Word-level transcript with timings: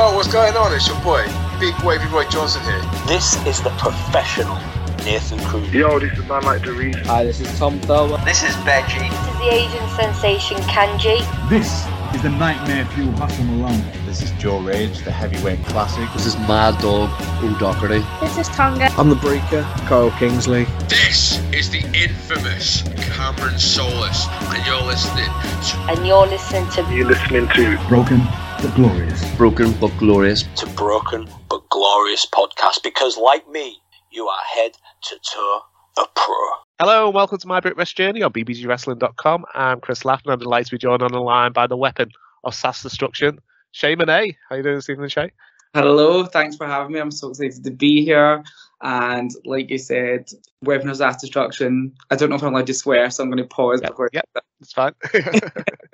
Yo, 0.00 0.14
what's 0.14 0.32
going 0.32 0.56
on? 0.56 0.72
It's 0.72 0.88
your 0.88 0.98
boy, 1.02 1.26
Big 1.60 1.74
Wavy 1.84 2.06
Roy 2.06 2.26
Johnson 2.30 2.62
here. 2.62 2.80
This 3.06 3.36
is 3.44 3.60
the 3.60 3.68
professional 3.76 4.56
Nathan 5.04 5.38
Cruz. 5.40 5.70
Yo, 5.74 5.98
this 5.98 6.18
is 6.18 6.26
man 6.26 6.42
like 6.42 6.62
Doris. 6.62 6.96
Hi, 7.04 7.22
this 7.22 7.38
is 7.38 7.58
Tom 7.58 7.78
Thurber. 7.80 8.16
This 8.24 8.42
is 8.42 8.54
Benji. 8.64 9.10
This 9.10 9.28
is 9.28 9.38
the 9.38 9.52
Asian 9.52 9.88
sensation 9.90 10.56
Kanji. 10.72 11.20
This 11.50 11.86
is 12.14 12.22
the 12.22 12.30
Nightmare 12.30 12.86
Fuel 12.86 13.12
Hustle 13.12 13.44
Malone. 13.44 13.84
This 14.06 14.22
is 14.22 14.30
Joe 14.38 14.58
Rage, 14.60 15.04
the 15.04 15.10
heavyweight 15.10 15.62
classic. 15.66 16.10
This 16.14 16.24
is 16.24 16.34
Mad 16.48 16.80
Dog 16.80 17.10
O'Doherty. 17.44 18.02
This 18.22 18.38
is 18.38 18.48
Tonga. 18.56 18.86
I'm 18.96 19.10
the 19.10 19.16
Breaker, 19.16 19.64
Carl 19.86 20.10
Kingsley. 20.12 20.64
This 20.88 21.38
is 21.52 21.68
the 21.68 21.84
infamous 21.92 22.84
Cameron 23.12 23.58
Solis, 23.58 24.26
and 24.30 24.66
you're 24.66 24.80
listening 24.80 25.26
to. 25.26 25.76
And 25.90 26.06
you're 26.06 26.26
listening 26.26 26.70
to. 26.70 26.94
You're 26.94 27.08
listening 27.08 27.48
to 27.48 27.78
Broken 27.86 28.26
but 28.62 28.74
Glorious. 28.74 29.36
Broken 29.36 29.72
but 29.80 29.90
Glorious. 29.96 30.42
To 30.56 30.66
Broken 30.70 31.26
but 31.48 31.66
Glorious 31.70 32.26
podcast 32.26 32.82
because, 32.82 33.16
like 33.16 33.48
me, 33.48 33.78
you 34.10 34.26
are 34.26 34.42
head 34.54 34.72
to 35.04 35.16
toe 35.32 35.60
a 35.98 36.04
pro. 36.14 36.34
Hello 36.78 37.06
and 37.06 37.14
welcome 37.14 37.38
to 37.38 37.48
my 37.48 37.60
Brit 37.60 37.76
Rest 37.78 37.96
Journey 37.96 38.22
on 38.22 38.32
bbgwrestling.com. 38.32 39.46
I'm 39.54 39.80
Chris 39.80 40.02
Laffin. 40.02 40.30
I'm 40.30 40.38
delighted 40.38 40.66
to 40.66 40.74
be 40.74 40.78
joined 40.78 41.00
on 41.00 41.10
the 41.10 41.20
line 41.20 41.52
by 41.52 41.66
the 41.66 41.76
weapon 41.76 42.10
of 42.44 42.54
sass 42.54 42.82
destruction, 42.82 43.38
Shay 43.72 43.94
Monet. 43.94 44.36
How 44.50 44.56
you 44.56 44.62
doing 44.62 44.74
this 44.74 44.90
evening, 44.90 45.08
Shay? 45.08 45.30
Hello, 45.72 46.24
thanks 46.24 46.56
for 46.56 46.66
having 46.66 46.92
me. 46.92 47.00
I'm 47.00 47.10
so 47.10 47.30
excited 47.30 47.64
to 47.64 47.70
be 47.70 48.04
here. 48.04 48.44
And 48.82 49.30
like 49.44 49.70
you 49.70 49.78
said, 49.78 50.30
weapon 50.62 50.88
of 50.88 50.96
sass 50.96 51.20
destruction. 51.20 51.94
I 52.10 52.16
don't 52.16 52.30
know 52.30 52.36
if 52.36 52.42
I'm 52.42 52.54
allowed 52.54 52.66
to 52.68 52.74
swear, 52.74 53.10
so 53.10 53.22
I'm 53.22 53.30
going 53.30 53.42
to 53.42 53.48
pause 53.48 53.80
Yep, 53.82 53.90
before 53.90 54.10
yep, 54.12 54.28
that's 54.60 54.72
fine. 54.72 54.94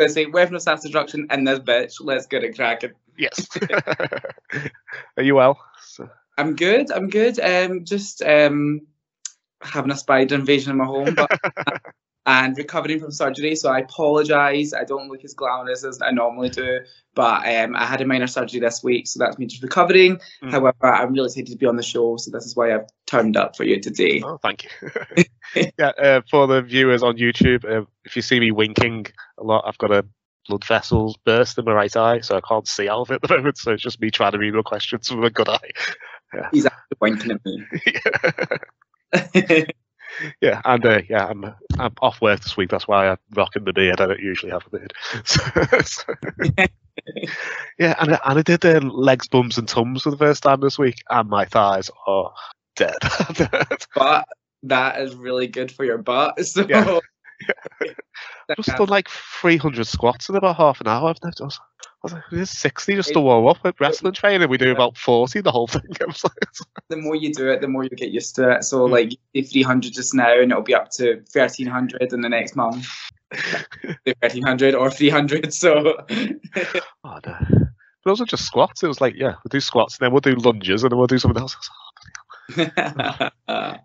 I 0.00 0.06
say 0.06 0.26
weapon 0.26 0.54
of 0.54 0.62
sass 0.62 0.82
destruction 0.82 1.26
and 1.30 1.46
this 1.46 1.58
bitch. 1.58 1.94
Let's 2.00 2.26
get 2.26 2.44
it 2.44 2.54
cracking. 2.56 2.92
yes. 3.16 3.48
Are 5.16 5.22
you 5.22 5.34
well? 5.34 5.58
So- 5.80 6.08
I'm 6.38 6.54
good. 6.54 6.90
I'm 6.92 7.08
good. 7.08 7.40
Um, 7.40 7.84
just 7.84 8.20
um, 8.22 8.82
having 9.62 9.90
a 9.90 9.96
spider 9.96 10.34
invasion 10.34 10.70
in 10.72 10.76
my 10.76 10.84
home, 10.84 11.14
but, 11.14 11.30
and 12.26 12.58
recovering 12.58 12.98
from 13.00 13.12
surgery. 13.12 13.54
So 13.54 13.70
I 13.70 13.80
apologise. 13.80 14.74
I 14.74 14.84
don't 14.84 15.08
look 15.08 15.24
as 15.24 15.34
glamorous 15.34 15.84
as 15.84 16.02
I 16.02 16.10
normally 16.10 16.50
do, 16.50 16.80
but 17.14 17.46
um, 17.46 17.76
I 17.76 17.86
had 17.86 18.00
a 18.00 18.06
minor 18.06 18.26
surgery 18.26 18.60
this 18.60 18.82
week, 18.82 19.06
so 19.06 19.18
that's 19.18 19.38
me 19.38 19.46
just 19.46 19.62
recovering. 19.62 20.18
Mm. 20.42 20.50
However, 20.50 20.86
I'm 20.86 21.12
really 21.12 21.26
excited 21.26 21.52
to 21.52 21.56
be 21.56 21.66
on 21.66 21.76
the 21.76 21.82
show, 21.82 22.16
so 22.16 22.30
this 22.30 22.44
is 22.44 22.56
why 22.56 22.74
I've 22.74 22.86
turned 23.06 23.36
up 23.36 23.56
for 23.56 23.64
you 23.64 23.80
today. 23.80 24.22
Oh, 24.24 24.38
thank 24.42 24.64
you. 24.64 25.24
yeah, 25.78 25.88
uh, 25.88 26.20
for 26.28 26.46
the 26.46 26.62
viewers 26.62 27.02
on 27.02 27.16
YouTube, 27.16 27.64
uh, 27.64 27.86
if 28.04 28.16
you 28.16 28.22
see 28.22 28.40
me 28.40 28.50
winking 28.50 29.06
a 29.38 29.44
lot, 29.44 29.64
I've 29.66 29.78
got 29.78 29.92
a 29.92 30.04
blood 30.48 30.64
vessel 30.64 31.16
burst 31.24 31.58
in 31.58 31.64
my 31.64 31.72
right 31.72 31.96
eye, 31.96 32.20
so 32.20 32.36
I 32.36 32.40
can't 32.40 32.66
see 32.66 32.88
out 32.88 33.00
of 33.00 33.10
it 33.10 33.14
at 33.14 33.22
the 33.22 33.28
moment. 33.36 33.58
So 33.58 33.72
it's 33.72 33.82
just 33.82 34.00
me 34.00 34.10
trying 34.10 34.32
to 34.32 34.38
read 34.38 34.54
your 34.54 34.62
questions 34.62 35.10
with 35.10 35.24
a 35.24 35.30
good 35.30 35.48
eye. 35.48 35.70
He's 36.52 36.66
actually 36.66 36.98
winking 37.00 37.30
at 37.30 37.40
me. 37.44 37.64
yeah, 40.40 40.60
and 40.64 40.84
uh, 40.84 41.00
yeah, 41.08 41.26
I'm 41.26 41.54
I'm 41.78 41.92
off 42.00 42.20
work 42.20 42.40
this 42.40 42.56
week. 42.56 42.70
That's 42.70 42.88
why 42.88 43.08
I'm 43.08 43.18
rocking 43.34 43.64
the 43.64 43.72
beard. 43.72 44.00
I 44.00 44.06
don't 44.06 44.20
usually 44.20 44.52
have 44.52 44.66
a 44.66 44.70
beard. 44.70 44.92
So- 45.24 45.80
so- 45.84 46.14
yeah, 47.78 47.94
and 48.00 48.14
I- 48.14 48.20
and 48.24 48.38
I 48.38 48.42
did 48.42 48.60
the 48.60 48.80
legs, 48.80 49.28
bums, 49.28 49.58
and 49.58 49.68
tums 49.68 50.02
for 50.02 50.10
the 50.10 50.16
first 50.16 50.42
time 50.42 50.60
this 50.60 50.78
week, 50.78 51.02
and 51.10 51.28
my 51.28 51.44
thighs 51.44 51.90
are 52.06 52.32
dead. 52.76 52.96
but 53.94 54.26
that 54.62 55.00
is 55.00 55.14
really 55.14 55.46
good 55.46 55.70
for 55.70 55.84
your 55.84 55.98
butt. 55.98 56.44
So 56.46 56.66
Yeah. 56.68 56.98
Just 58.54 58.76
done 58.76 58.88
like 58.88 59.08
300 59.08 59.86
squats 59.86 60.28
in 60.28 60.36
about 60.36 60.56
half 60.56 60.80
an 60.80 60.86
hour. 60.88 61.10
I've 61.10 61.22
never, 61.22 61.34
I 61.40 61.44
was, 61.44 61.60
I 61.82 61.86
was 62.02 62.12
like, 62.12 62.22
this 62.30 62.50
60 62.50 62.94
just 62.94 63.12
to 63.12 63.20
warm 63.20 63.46
up 63.48 63.58
at 63.64 63.80
wrestling 63.80 64.12
training. 64.12 64.48
We 64.48 64.58
do 64.58 64.70
about 64.70 64.96
40 64.96 65.40
the 65.40 65.50
whole 65.50 65.66
thing. 65.66 65.82
I 66.00 66.04
was 66.04 66.22
like, 66.22 66.32
the 66.88 66.96
more 66.96 67.16
you 67.16 67.32
do 67.34 67.50
it, 67.50 67.60
the 67.60 67.68
more 67.68 67.82
you 67.82 67.90
get 67.90 68.10
used 68.10 68.36
to 68.36 68.50
it. 68.50 68.64
So 68.64 68.86
Mm. 68.86 68.90
like 68.92 69.10
do 69.34 69.42
300 69.42 69.92
just 69.92 70.14
now, 70.14 70.40
and 70.40 70.52
it'll 70.52 70.62
be 70.62 70.74
up 70.74 70.90
to 70.92 71.16
1300 71.32 72.12
in 72.12 72.20
the 72.20 72.28
next 72.28 72.54
month. 72.54 72.86
1300 74.04 74.74
or 74.74 74.90
300. 74.90 75.52
So 75.52 75.96
oh 77.04 77.18
no. 77.26 77.36
But 78.04 78.10
those 78.10 78.20
are 78.20 78.26
just 78.26 78.44
squats. 78.44 78.84
It 78.84 78.88
was 78.88 79.00
like, 79.00 79.14
yeah, 79.16 79.34
we'll 79.42 79.50
do 79.50 79.60
squats, 79.60 79.98
and 79.98 80.06
then 80.06 80.12
we'll 80.12 80.20
do 80.20 80.36
lunges, 80.36 80.84
and 80.84 80.92
then 80.92 80.98
we'll 80.98 81.08
do 81.08 81.18
something 81.18 81.40
else. 81.40 81.56
I 82.56 82.60
was 82.86 82.96
like, 82.96 83.32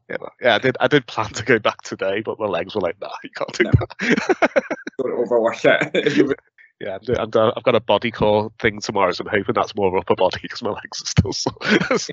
yeah, 0.10 0.18
Yeah, 0.42 0.56
I 0.56 0.60
did. 0.60 0.78
I 0.80 0.88
did 0.88 1.08
plan 1.08 1.30
to 1.34 1.44
go 1.44 1.60
back 1.60 1.82
today, 1.84 2.22
but 2.22 2.40
my 2.40 2.46
legs 2.48 2.76
were 2.76 2.82
like, 2.82 3.00
"Nah, 3.02 3.10
you 3.24 3.30
can't 3.36 3.54
do 3.54 3.64
No. 3.66 3.72
that." 3.72 4.64
don't 4.98 5.12
overwork 5.20 5.64
it. 5.66 6.38
Yeah, 6.84 6.98
I'm, 7.10 7.30
I'm, 7.36 7.52
I've 7.56 7.64
got 7.64 7.76
a 7.76 7.80
body 7.80 8.10
core 8.10 8.52
thing 8.58 8.82
tomorrow, 8.82 9.12
so 9.12 9.24
I'm 9.24 9.30
hoping 9.30 9.54
that's 9.54 9.76
more 9.76 9.96
upper 10.00 10.16
body 10.16 10.40
because 10.42 10.64
my 10.64 10.72
legs 10.72 11.04
are 11.04 11.06
still 11.06 11.32
sore. 11.32 11.98
So, 12.00 12.12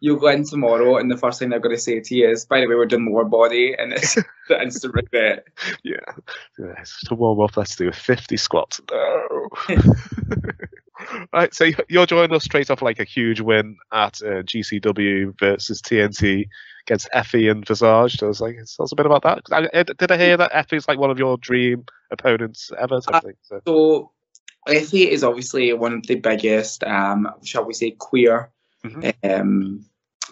You'll 0.00 0.18
go 0.18 0.26
in 0.26 0.42
tomorrow, 0.44 0.96
and 0.96 1.08
the 1.08 1.16
first 1.16 1.38
thing 1.38 1.50
they're 1.50 1.60
going 1.60 1.76
to 1.76 1.80
say 1.80 2.00
to 2.00 2.14
you 2.16 2.28
is, 2.28 2.44
"By 2.44 2.58
the 2.60 2.66
way, 2.66 2.74
we're 2.74 2.86
doing 2.86 3.06
lower 3.08 3.22
body," 3.24 3.76
and 3.78 3.92
it's 3.92 4.16
the 4.48 4.60
instant 4.60 4.94
regret. 4.94 5.46
yeah, 5.84 5.94
yeah, 6.58 6.82
to 7.06 7.14
warm 7.14 7.38
up, 7.40 7.56
let's 7.56 7.76
do 7.76 7.92
50 7.92 8.36
squats. 8.36 8.80
No. 8.90 9.48
Right, 11.32 11.54
so 11.54 11.64
you- 11.64 11.74
you're 11.88 12.06
joining 12.06 12.34
us 12.34 12.44
straight 12.44 12.70
off 12.70 12.82
like 12.82 12.98
a 13.00 13.04
huge 13.04 13.40
win 13.40 13.76
at 13.92 14.20
uh, 14.22 14.42
GCW 14.42 15.34
versus 15.38 15.80
TNT 15.80 16.46
against 16.86 17.08
Effy 17.14 17.50
and 17.50 17.66
Visage. 17.66 18.18
So 18.18 18.26
I 18.26 18.28
was 18.28 18.40
like, 18.40 18.56
tell 18.56 18.84
us 18.84 18.92
a 18.92 18.96
bit 18.96 19.06
about 19.06 19.22
that. 19.22 19.42
I, 19.52 19.68
I- 19.78 19.82
did 19.84 20.10
I 20.12 20.16
hear 20.18 20.36
that 20.36 20.52
Effy's 20.52 20.88
like 20.88 20.98
one 20.98 21.10
of 21.10 21.18
your 21.18 21.36
dream 21.38 21.84
opponents 22.10 22.70
ever? 22.78 23.00
Something. 23.00 23.34
So. 23.42 23.60
So, 23.66 24.12
Effy 24.68 25.08
is 25.08 25.24
obviously 25.24 25.72
one 25.72 25.94
of 25.94 26.06
the 26.06 26.16
biggest, 26.16 26.84
um, 26.84 27.28
shall 27.42 27.64
we 27.64 27.72
say, 27.74 27.92
queer, 27.92 28.50
Mhm. 28.84 29.14
um, 29.24 29.84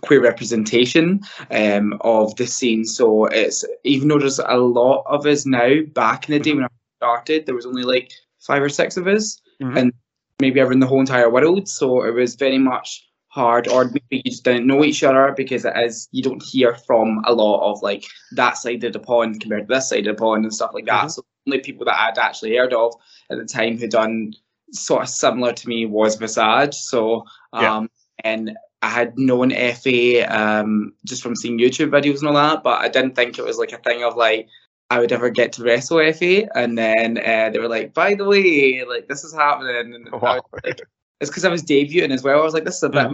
queer 0.02 0.20
representation 0.22 1.20
um, 1.50 1.96
of 2.02 2.36
the 2.36 2.46
scene. 2.46 2.84
So 2.84 3.26
it's 3.26 3.64
even 3.84 4.08
though 4.08 4.18
there's 4.18 4.38
a 4.38 4.56
lot 4.58 5.04
of 5.06 5.24
us 5.26 5.46
now. 5.46 5.80
Back 5.94 6.28
in 6.28 6.34
the 6.34 6.40
day 6.40 6.52
when 6.52 6.64
I 6.64 6.68
started, 6.98 7.46
there 7.46 7.54
was 7.54 7.64
only 7.66 7.82
like 7.82 8.10
five 8.40 8.62
or 8.62 8.68
six 8.68 8.96
of 8.98 9.06
us, 9.06 9.40
Mhm. 9.62 9.76
and 9.78 9.92
maybe 10.40 10.60
around 10.60 10.80
the 10.80 10.86
whole 10.86 11.00
entire 11.00 11.30
world. 11.30 11.68
So 11.68 12.04
it 12.04 12.12
was 12.12 12.34
very 12.34 12.58
much 12.58 13.06
hard, 13.28 13.68
or 13.68 13.84
maybe 13.84 14.02
you 14.10 14.22
just 14.22 14.44
didn't 14.44 14.66
know 14.66 14.84
each 14.84 15.02
other 15.02 15.32
because 15.36 15.64
it 15.64 15.74
is 15.76 16.08
you 16.12 16.22
don't 16.22 16.42
hear 16.42 16.74
from 16.86 17.22
a 17.26 17.32
lot 17.32 17.70
of 17.70 17.82
like 17.82 18.04
that 18.32 18.56
side 18.56 18.84
of 18.84 18.92
the 18.92 18.98
pond 18.98 19.40
compared 19.40 19.68
to 19.68 19.74
this 19.74 19.88
side 19.90 20.06
of 20.06 20.16
the 20.16 20.20
pond 20.20 20.44
and 20.44 20.54
stuff 20.54 20.70
like 20.74 20.86
that. 20.86 21.04
Mhm. 21.06 21.10
So 21.10 21.22
only 21.46 21.60
people 21.60 21.84
that 21.86 22.00
I'd 22.00 22.18
actually 22.18 22.56
heard 22.56 22.72
of 22.72 22.94
at 23.30 23.38
the 23.38 23.44
time 23.44 23.78
who 23.78 23.86
done 23.88 24.32
sort 24.72 25.02
of 25.02 25.08
similar 25.08 25.52
to 25.52 25.68
me 25.68 25.86
was 25.86 26.16
Visage. 26.16 26.74
So 26.74 27.24
Yeah. 27.54 27.76
um 27.76 27.90
and 28.24 28.56
I 28.82 28.88
had 28.88 29.18
known 29.18 29.50
Effy 29.50 30.28
um 30.30 30.92
just 31.04 31.22
from 31.22 31.36
seeing 31.36 31.58
YouTube 31.58 31.90
videos 31.90 32.18
and 32.18 32.28
all 32.28 32.34
that, 32.34 32.62
but 32.62 32.80
I 32.80 32.88
didn't 32.88 33.14
think 33.14 33.38
it 33.38 33.44
was 33.44 33.58
like 33.58 33.72
a 33.72 33.78
thing 33.78 34.02
of 34.02 34.16
like 34.16 34.48
I 34.90 35.00
would 35.00 35.12
ever 35.12 35.30
get 35.30 35.52
to 35.54 35.64
wrestle 35.64 35.98
Effy. 35.98 36.48
And 36.54 36.78
then 36.78 37.18
uh, 37.18 37.50
they 37.50 37.58
were 37.58 37.68
like, 37.68 37.92
by 37.92 38.14
the 38.14 38.24
way, 38.24 38.84
like 38.84 39.08
this 39.08 39.24
is 39.24 39.34
happening. 39.34 39.94
And 39.94 40.12
Wow. 40.12 40.20
was 40.52 40.60
like, 40.64 40.80
it's 41.20 41.30
because 41.30 41.44
I 41.44 41.48
was 41.48 41.62
debuting 41.62 42.12
as 42.12 42.22
well. 42.22 42.40
I 42.40 42.44
was 42.44 42.54
like, 42.54 42.64
this 42.64 42.76
is 42.76 42.82
a 42.84 42.88
bit, 42.90 43.06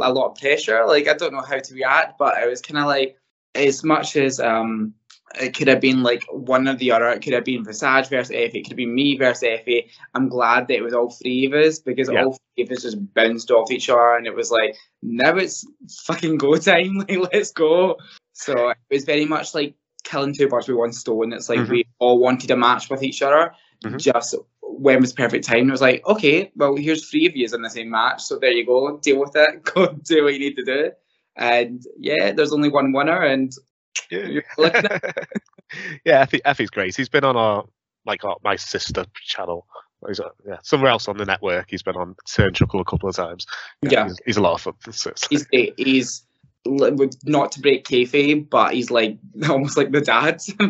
a 0.00 0.12
lot 0.12 0.30
of 0.32 0.36
pressure. 0.36 0.84
Like, 0.86 1.08
I 1.08 1.14
don't 1.14 1.32
know 1.32 1.40
how 1.42 1.58
to 1.58 1.74
react, 1.74 2.18
but 2.18 2.34
I 2.36 2.46
was 2.46 2.60
kind 2.60 2.78
of 2.78 2.86
like, 2.86 3.16
as 3.54 3.82
much 3.82 4.16
as 4.16 4.38
um, 4.38 4.92
it 5.40 5.54
could 5.56 5.66
have 5.66 5.80
been 5.80 6.02
like 6.02 6.22
one 6.30 6.68
or 6.68 6.74
the 6.76 6.92
other, 6.92 7.08
it 7.08 7.22
could 7.22 7.32
have 7.32 7.44
been 7.46 7.64
Visage 7.64 8.08
versus 8.08 8.36
Effy, 8.36 8.56
it 8.56 8.62
could 8.64 8.72
have 8.72 8.76
been 8.76 8.94
me 8.94 9.16
versus 9.16 9.42
Effy. 9.48 9.88
I'm 10.14 10.28
glad 10.28 10.68
that 10.68 10.76
it 10.76 10.82
was 10.82 10.92
all 10.92 11.10
three 11.10 11.46
of 11.46 11.54
us 11.54 11.78
because 11.78 12.10
Yeah. 12.10 12.24
all 12.24 12.38
three 12.54 12.64
of 12.64 12.70
us 12.70 12.82
just 12.82 13.14
bounced 13.14 13.50
off 13.50 13.70
each 13.70 13.88
other, 13.88 14.14
and 14.16 14.26
it 14.26 14.34
was 14.34 14.50
like, 14.50 14.76
now 15.02 15.34
it's 15.36 15.66
fucking 16.04 16.36
go 16.36 16.56
time. 16.58 16.98
Like, 16.98 17.32
let's 17.32 17.50
go. 17.52 17.96
So 18.34 18.68
it 18.68 18.76
was 18.90 19.04
very 19.04 19.24
much 19.24 19.54
like 19.54 19.74
killing 20.06 20.34
two 20.34 20.48
birds 20.48 20.68
with 20.68 20.76
one 20.78 20.92
stone. 20.92 21.32
It's 21.32 21.48
like 21.48 21.58
Mhm. 21.60 21.68
we 21.70 21.86
all 21.98 22.18
wanted 22.18 22.50
a 22.50 22.56
match 22.56 22.88
with 22.90 23.02
each 23.02 23.22
other. 23.22 23.52
Mhm. 23.84 23.98
Just 23.98 24.34
when 24.62 25.00
was 25.00 25.12
perfect 25.12 25.44
time? 25.46 25.68
It 25.68 25.72
was 25.72 25.80
like, 25.82 26.06
okay, 26.06 26.50
well, 26.56 26.76
here's 26.76 27.08
three 27.10 27.26
of 27.26 27.36
you 27.36 27.46
in 27.52 27.62
the 27.62 27.70
same 27.70 27.90
match, 27.90 28.22
so 28.22 28.38
there 28.38 28.50
you 28.52 28.64
go. 28.66 28.98
Deal 28.98 29.18
with 29.20 29.34
it. 29.36 29.62
Go 29.74 29.86
do 29.88 30.24
what 30.24 30.32
you 30.34 30.38
need 30.40 30.56
to 30.56 30.64
do. 30.64 30.90
And 31.36 31.82
yeah, 31.98 32.32
there's 32.32 32.52
only 32.52 32.68
one 32.70 32.92
winner, 32.92 33.22
and 33.22 33.52
Yeah, 34.10 34.40
yeah 36.04 36.24
Effy, 36.24 36.40
Effy's 36.42 36.70
great. 36.70 36.96
He's 36.96 37.08
been 37.08 37.24
on 37.24 37.36
our 37.36 37.64
like 38.06 38.24
our, 38.24 38.36
my 38.44 38.56
sister 38.56 39.04
channel. 39.24 39.66
He's, 40.06 40.20
uh, 40.20 40.28
yeah, 40.46 40.58
somewhere 40.62 40.90
else 40.90 41.08
on 41.08 41.16
the 41.16 41.24
network. 41.24 41.66
He's 41.68 41.82
been 41.82 41.96
on 41.96 42.14
Turn 42.32 42.54
Chuckle 42.54 42.80
a 42.80 42.84
couple 42.84 43.08
of 43.08 43.16
times. 43.16 43.46
Yeah. 43.82 44.04
he's, 44.04 44.20
he's 44.26 44.36
a 44.36 44.42
lot 44.42 44.54
of 44.54 44.60
fun. 44.60 44.74
So 44.92 45.12
he's 45.30 45.44
great. 45.46 45.74
He's 45.76 46.22
not 47.24 47.52
to 47.52 47.60
break 47.60 47.86
kayfabe, 47.86 48.48
but 48.50 48.74
he's 48.74 48.90
like 48.90 49.18
almost 49.48 49.76
like 49.76 49.90
the 49.92 50.00
dad. 50.00 50.40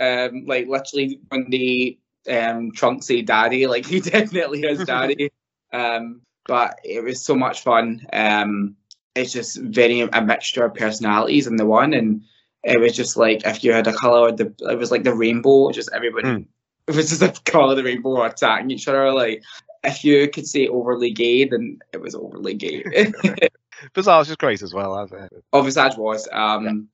um, 0.00 0.44
like 0.46 0.66
literally 0.68 1.20
when 1.28 1.46
the 1.50 1.98
um 2.28 2.72
trunk 2.72 3.02
say 3.02 3.22
daddy, 3.22 3.66
like 3.66 3.86
he 3.92 4.00
definitely 4.00 4.60
is 4.62 4.84
daddy. 4.84 5.30
um, 5.72 6.20
but 6.46 6.78
it 6.84 7.04
was 7.04 7.22
so 7.24 7.34
much 7.34 7.62
fun. 7.62 8.06
Um, 8.12 8.76
it's 9.14 9.32
just 9.32 9.58
very 9.60 10.00
a 10.00 10.22
mixture 10.22 10.64
of 10.64 10.74
personalities 10.74 11.46
in 11.46 11.56
the 11.56 11.66
one, 11.66 11.92
and 11.94 12.22
it 12.64 12.78
was 12.80 12.94
just 12.96 13.16
like 13.16 13.44
if 13.46 13.62
you 13.64 13.72
had 13.72 13.86
a 13.86 13.92
color, 13.92 14.32
the 14.32 14.52
it 14.70 14.78
was 14.78 14.90
like 14.90 15.04
the 15.04 15.14
rainbow. 15.14 15.70
Just 15.72 15.90
everybody, 15.92 16.28
Mm. 16.28 16.46
it 16.86 16.94
was 16.96 17.10
just 17.10 17.22
a 17.22 17.50
color 17.50 17.72
of 17.72 17.76
the 17.76 17.84
rainbow 17.84 18.22
attacking 18.22 18.70
each 18.70 18.88
other. 18.88 19.12
Like 19.12 19.42
if 19.82 20.04
you 20.04 20.28
could 20.28 20.46
say 20.46 20.68
overly 20.68 21.10
gay, 21.10 21.44
then 21.46 21.78
it 21.92 22.00
was 22.00 22.14
overly 22.14 22.54
gay. 22.54 22.84
Is 23.96 24.06
just 24.06 24.38
great 24.38 24.62
as 24.62 24.74
well. 24.74 24.94
I've, 24.94 25.12
uh, 25.12 25.28
oh, 25.52 25.62
Visage 25.62 25.96
was 25.96 26.28
um, 26.32 26.88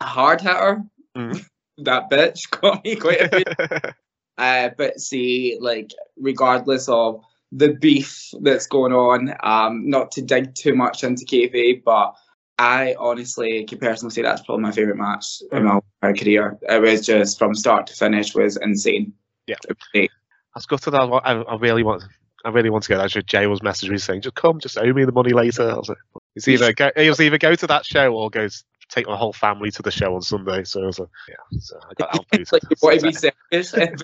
a 0.00 0.06
hard 0.06 0.40
hitter. 0.40 0.82
Mm. 1.16 1.44
that 1.78 2.10
bitch 2.10 2.50
got 2.60 2.84
me 2.84 2.96
quite 2.96 3.20
a 3.22 3.28
bit. 3.28 3.94
Uh, 4.36 4.70
but 4.76 4.98
see, 4.98 5.56
like, 5.60 5.92
regardless 6.16 6.88
of 6.88 7.22
the 7.52 7.72
beef 7.74 8.30
that's 8.40 8.66
going 8.66 8.92
on, 8.92 9.32
um, 9.44 9.88
not 9.88 10.10
to 10.10 10.20
dig 10.20 10.52
too 10.56 10.74
much 10.74 11.04
into 11.04 11.24
kayfabe, 11.24 11.84
but 11.84 12.16
I 12.58 12.96
honestly 12.98 13.64
can 13.64 13.78
personally 13.78 14.12
say 14.12 14.22
that's 14.22 14.42
probably 14.42 14.62
my 14.62 14.72
favorite 14.72 14.96
match 14.96 15.40
in 15.52 15.64
my 15.64 15.78
entire 16.02 16.16
career. 16.16 16.58
It 16.62 16.82
was 16.82 17.06
just 17.06 17.38
from 17.38 17.54
start 17.54 17.86
to 17.86 17.94
finish 17.94 18.34
was 18.34 18.56
insane. 18.56 19.12
Yeah. 19.46 19.54
It 19.68 19.76
was 19.78 19.88
great. 19.92 20.10
That's 20.54 20.66
good 20.66 20.82
to 20.82 20.90
know. 20.90 21.14
I, 21.14 21.34
I 21.34 21.56
really 21.56 21.82
want. 21.82 22.04
I 22.44 22.50
really 22.50 22.70
want 22.70 22.84
to 22.84 22.88
get 22.88 22.98
that 22.98 23.10
show. 23.10 23.22
Jay 23.22 23.46
was 23.46 23.60
messaging 23.60 23.90
me 23.90 23.98
saying, 23.98 24.20
"Just 24.20 24.36
come, 24.36 24.60
just 24.60 24.78
owe 24.78 24.92
me 24.92 25.04
the 25.04 25.12
money 25.12 25.32
later." 25.32 25.68
I 25.68 25.74
was 25.74 25.88
like, 25.88 25.98
it's 26.34 26.48
either 26.48 26.72
go, 26.72 26.90
it 26.96 27.08
was 27.08 27.20
either 27.20 27.38
go 27.38 27.54
to 27.54 27.66
that 27.68 27.86
show 27.86 28.14
or 28.14 28.30
go 28.30 28.48
take 28.88 29.06
my 29.06 29.16
whole 29.16 29.32
family 29.32 29.70
to 29.72 29.82
the 29.82 29.90
show 29.90 30.14
on 30.14 30.22
Sunday. 30.22 30.64
So 30.64 30.82
I 30.82 30.86
was 30.86 30.98
like, 30.98 31.08
yeah. 31.28 31.58
So 31.60 31.78
I 31.78 31.94
got 31.94 32.14
outvoted. 32.14 32.48
like 32.52 32.62
you 32.70 32.76
want 32.82 33.00
to 33.00 33.06
be 33.06 33.12
selfish, 33.12 34.02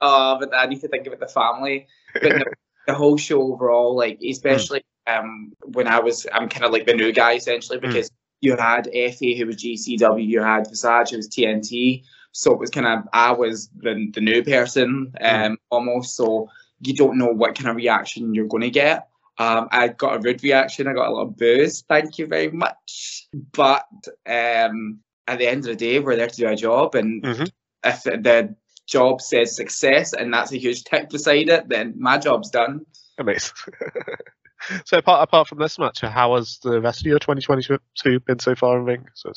uh, 0.00 0.38
but 0.38 0.54
I 0.54 0.66
need 0.66 0.80
to 0.80 0.88
think 0.88 1.06
about 1.06 1.20
the 1.20 1.28
family. 1.28 1.86
But 2.14 2.36
no, 2.36 2.44
the 2.86 2.94
whole 2.94 3.16
show 3.16 3.40
overall, 3.42 3.96
like 3.96 4.20
especially 4.28 4.84
um 5.06 5.52
when 5.64 5.86
I 5.86 6.00
was, 6.00 6.26
I'm 6.32 6.48
kind 6.48 6.64
of 6.64 6.72
like 6.72 6.86
the 6.86 6.94
new 6.94 7.12
guy 7.12 7.34
essentially 7.34 7.78
because 7.78 8.10
you 8.40 8.56
had 8.56 8.86
Effy 8.86 9.36
who 9.36 9.46
was 9.46 9.56
GCW, 9.56 10.26
you 10.26 10.42
had 10.42 10.68
Visage 10.68 11.10
who 11.10 11.16
was 11.16 11.28
TNT, 11.28 12.04
so 12.32 12.52
it 12.52 12.58
was 12.58 12.70
kind 12.70 12.86
of 12.86 13.08
I 13.12 13.32
was 13.32 13.68
the 13.76 14.10
the 14.12 14.20
new 14.20 14.42
person 14.42 15.12
um 15.20 15.58
almost. 15.70 16.16
So 16.16 16.48
you 16.80 16.94
don't 16.94 17.18
know 17.18 17.26
what 17.26 17.54
kind 17.54 17.68
of 17.68 17.76
reaction 17.76 18.34
you're 18.34 18.46
going 18.46 18.62
to 18.62 18.70
get. 18.70 19.09
Um, 19.40 19.68
I 19.72 19.88
got 19.88 20.16
a 20.16 20.18
rude 20.20 20.42
reaction. 20.44 20.86
I 20.86 20.92
got 20.92 21.08
a 21.08 21.12
lot 21.12 21.22
of 21.22 21.36
booze. 21.36 21.82
Thank 21.88 22.18
you 22.18 22.26
very 22.26 22.50
much. 22.50 23.26
But 23.52 23.86
um, 24.26 25.00
at 25.26 25.38
the 25.38 25.48
end 25.48 25.60
of 25.60 25.64
the 25.64 25.76
day, 25.76 25.98
we're 25.98 26.16
there 26.16 26.26
to 26.28 26.36
do 26.36 26.46
our 26.46 26.54
job, 26.54 26.94
and 26.94 27.22
Mhm. 27.22 27.50
if 27.84 28.02
the 28.02 28.54
job 28.86 29.20
says 29.20 29.54
success 29.56 30.12
and 30.12 30.34
that's 30.34 30.52
a 30.52 30.58
huge 30.58 30.82
tick 30.84 31.08
beside 31.10 31.48
it, 31.48 31.68
then 31.68 31.94
my 31.96 32.18
job's 32.18 32.50
done. 32.50 32.84
Amazing. 33.18 33.54
so 34.84 34.98
apart 34.98 35.22
apart 35.22 35.48
from 35.48 35.58
this 35.58 35.78
match, 35.78 36.00
how 36.00 36.36
has 36.36 36.58
the 36.62 36.80
rest 36.80 37.00
of 37.00 37.06
your 37.06 37.18
2022 37.18 38.20
been 38.20 38.38
so 38.40 38.54
far 38.54 38.78
in 38.78 38.84
ring? 38.84 39.06
So, 39.14 39.32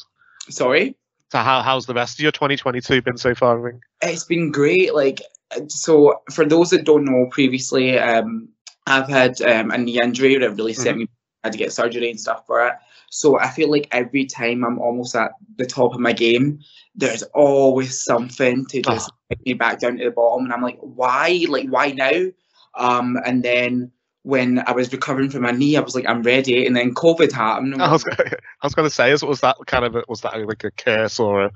Sorry. 0.49 0.95
so 1.31 1.37
how 1.39 1.61
how's 1.61 1.85
the 1.85 1.93
rest 1.93 2.19
of 2.19 2.23
your 2.23 2.31
2022 2.31 3.01
been 3.03 3.17
so 3.17 3.33
far 3.35 3.55
in 3.55 3.61
ring? 3.61 3.81
It's 4.01 4.25
been 4.25 4.51
great. 4.51 4.93
Like, 4.93 5.21
so 5.67 6.21
for 6.31 6.45
those 6.45 6.71
that 6.71 6.83
don't 6.83 7.05
know, 7.05 7.27
previously, 7.31 7.97
um, 7.99 8.49
I've 8.85 9.07
had 9.07 9.41
um, 9.41 9.71
a 9.71 9.77
knee 9.77 10.01
injury 10.01 10.37
that 10.37 10.51
really 10.51 10.73
set 10.73 10.97
me. 10.97 11.07
I 11.43 11.47
had 11.47 11.53
to 11.53 11.59
get 11.59 11.73
surgery 11.73 12.09
and 12.09 12.19
stuff 12.19 12.45
for 12.45 12.65
it. 12.67 12.73
So 13.09 13.39
I 13.39 13.49
feel 13.49 13.69
like 13.69 13.87
every 13.91 14.25
time 14.25 14.63
I'm 14.63 14.79
almost 14.79 15.15
at 15.15 15.33
the 15.57 15.65
top 15.65 15.93
of 15.93 15.99
my 15.99 16.13
game, 16.13 16.59
there's 16.95 17.23
always 17.33 18.03
something 18.03 18.65
to 18.67 18.81
just 18.81 19.11
take 19.29 19.45
me 19.45 19.53
back 19.53 19.79
down 19.79 19.97
to 19.97 20.03
the 20.03 20.11
bottom, 20.11 20.45
and 20.45 20.53
I'm 20.53 20.61
like, 20.61 20.79
why? 20.79 21.45
Like, 21.47 21.67
why 21.67 21.91
now? 21.91 22.31
Um, 22.75 23.17
and 23.25 23.43
then 23.43 23.91
when 24.23 24.63
I 24.65 24.71
was 24.71 24.91
recovering 24.91 25.29
from 25.29 25.43
my 25.43 25.51
knee, 25.51 25.77
I 25.77 25.81
was 25.81 25.95
like, 25.95 26.07
I'm 26.07 26.23
ready. 26.23 26.65
And 26.65 26.75
then 26.75 26.93
COVID 26.93 27.31
happened. 27.31 27.75
I 27.81 27.91
was, 27.91 28.05
I 28.05 28.35
was 28.63 28.73
going 28.73 28.87
to 28.87 28.93
say, 28.93 29.11
is 29.11 29.23
was 29.23 29.41
that 29.41 29.57
kind 29.67 29.85
of 29.85 29.95
a, 29.95 30.03
was 30.07 30.21
that 30.21 30.35
like 30.47 30.63
a 30.63 30.71
curse 30.71 31.19
or 31.19 31.45
a, 31.45 31.51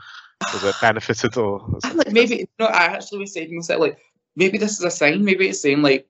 was 0.54 0.64
it 0.64 0.76
benefited 0.82 1.36
or? 1.38 1.66
like 1.96 2.12
maybe 2.12 2.48
no, 2.60 2.66
I 2.66 2.86
actually 2.86 3.20
was 3.20 3.34
saying 3.34 3.56
myself 3.56 3.82
like 3.82 3.98
maybe 4.36 4.58
this 4.58 4.74
is 4.74 4.84
a 4.84 4.92
sign. 4.92 5.24
Maybe 5.24 5.48
it's 5.48 5.62
saying 5.62 5.82
like 5.82 6.08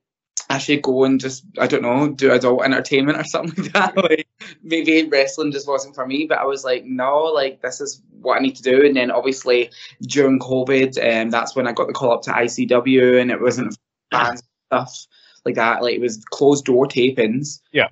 I 0.50 0.58
should 0.60 0.82
go 0.82 1.04
and 1.04 1.20
just 1.20 1.44
I 1.60 1.68
don't 1.68 1.82
know 1.82 2.10
do 2.10 2.32
adult 2.32 2.64
entertainment 2.64 3.18
or 3.18 3.24
something 3.24 3.66
like 3.66 3.74
that. 3.74 3.96
Like 4.08 4.28
maybe 4.64 5.08
wrestling 5.08 5.52
just 5.52 5.68
wasn't 5.68 5.96
for 5.96 6.06
me. 6.06 6.26
But 6.28 6.40
I 6.40 6.46
was 6.46 6.64
like 6.64 6.86
no, 6.86 7.24
like 7.26 7.62
this 7.62 7.82
is 7.82 8.02
what 8.22 8.38
I 8.38 8.42
need 8.42 8.56
to 8.56 8.64
do. 8.64 8.86
And 8.86 8.96
then 8.96 9.12
obviously 9.12 9.70
during 10.04 10.40
COVID, 10.40 11.22
um, 11.22 11.30
that's 11.30 11.56
when 11.56 11.68
I 11.68 11.74
got 11.74 11.88
the 11.88 11.94
call 11.94 12.14
up 12.14 12.22
to 12.24 12.32
ICW, 12.32 13.20
and 13.22 13.32
it 13.32 13.42
wasn't 13.42 13.78
fans 14.12 14.44
stuff 14.68 15.08
like 15.46 15.56
that. 15.56 15.82
Like 15.82 15.96
it 15.96 16.02
was 16.02 16.24
closed 16.32 16.66
door 16.66 16.86
tapings. 16.86 17.60
Yeah. 17.72 17.88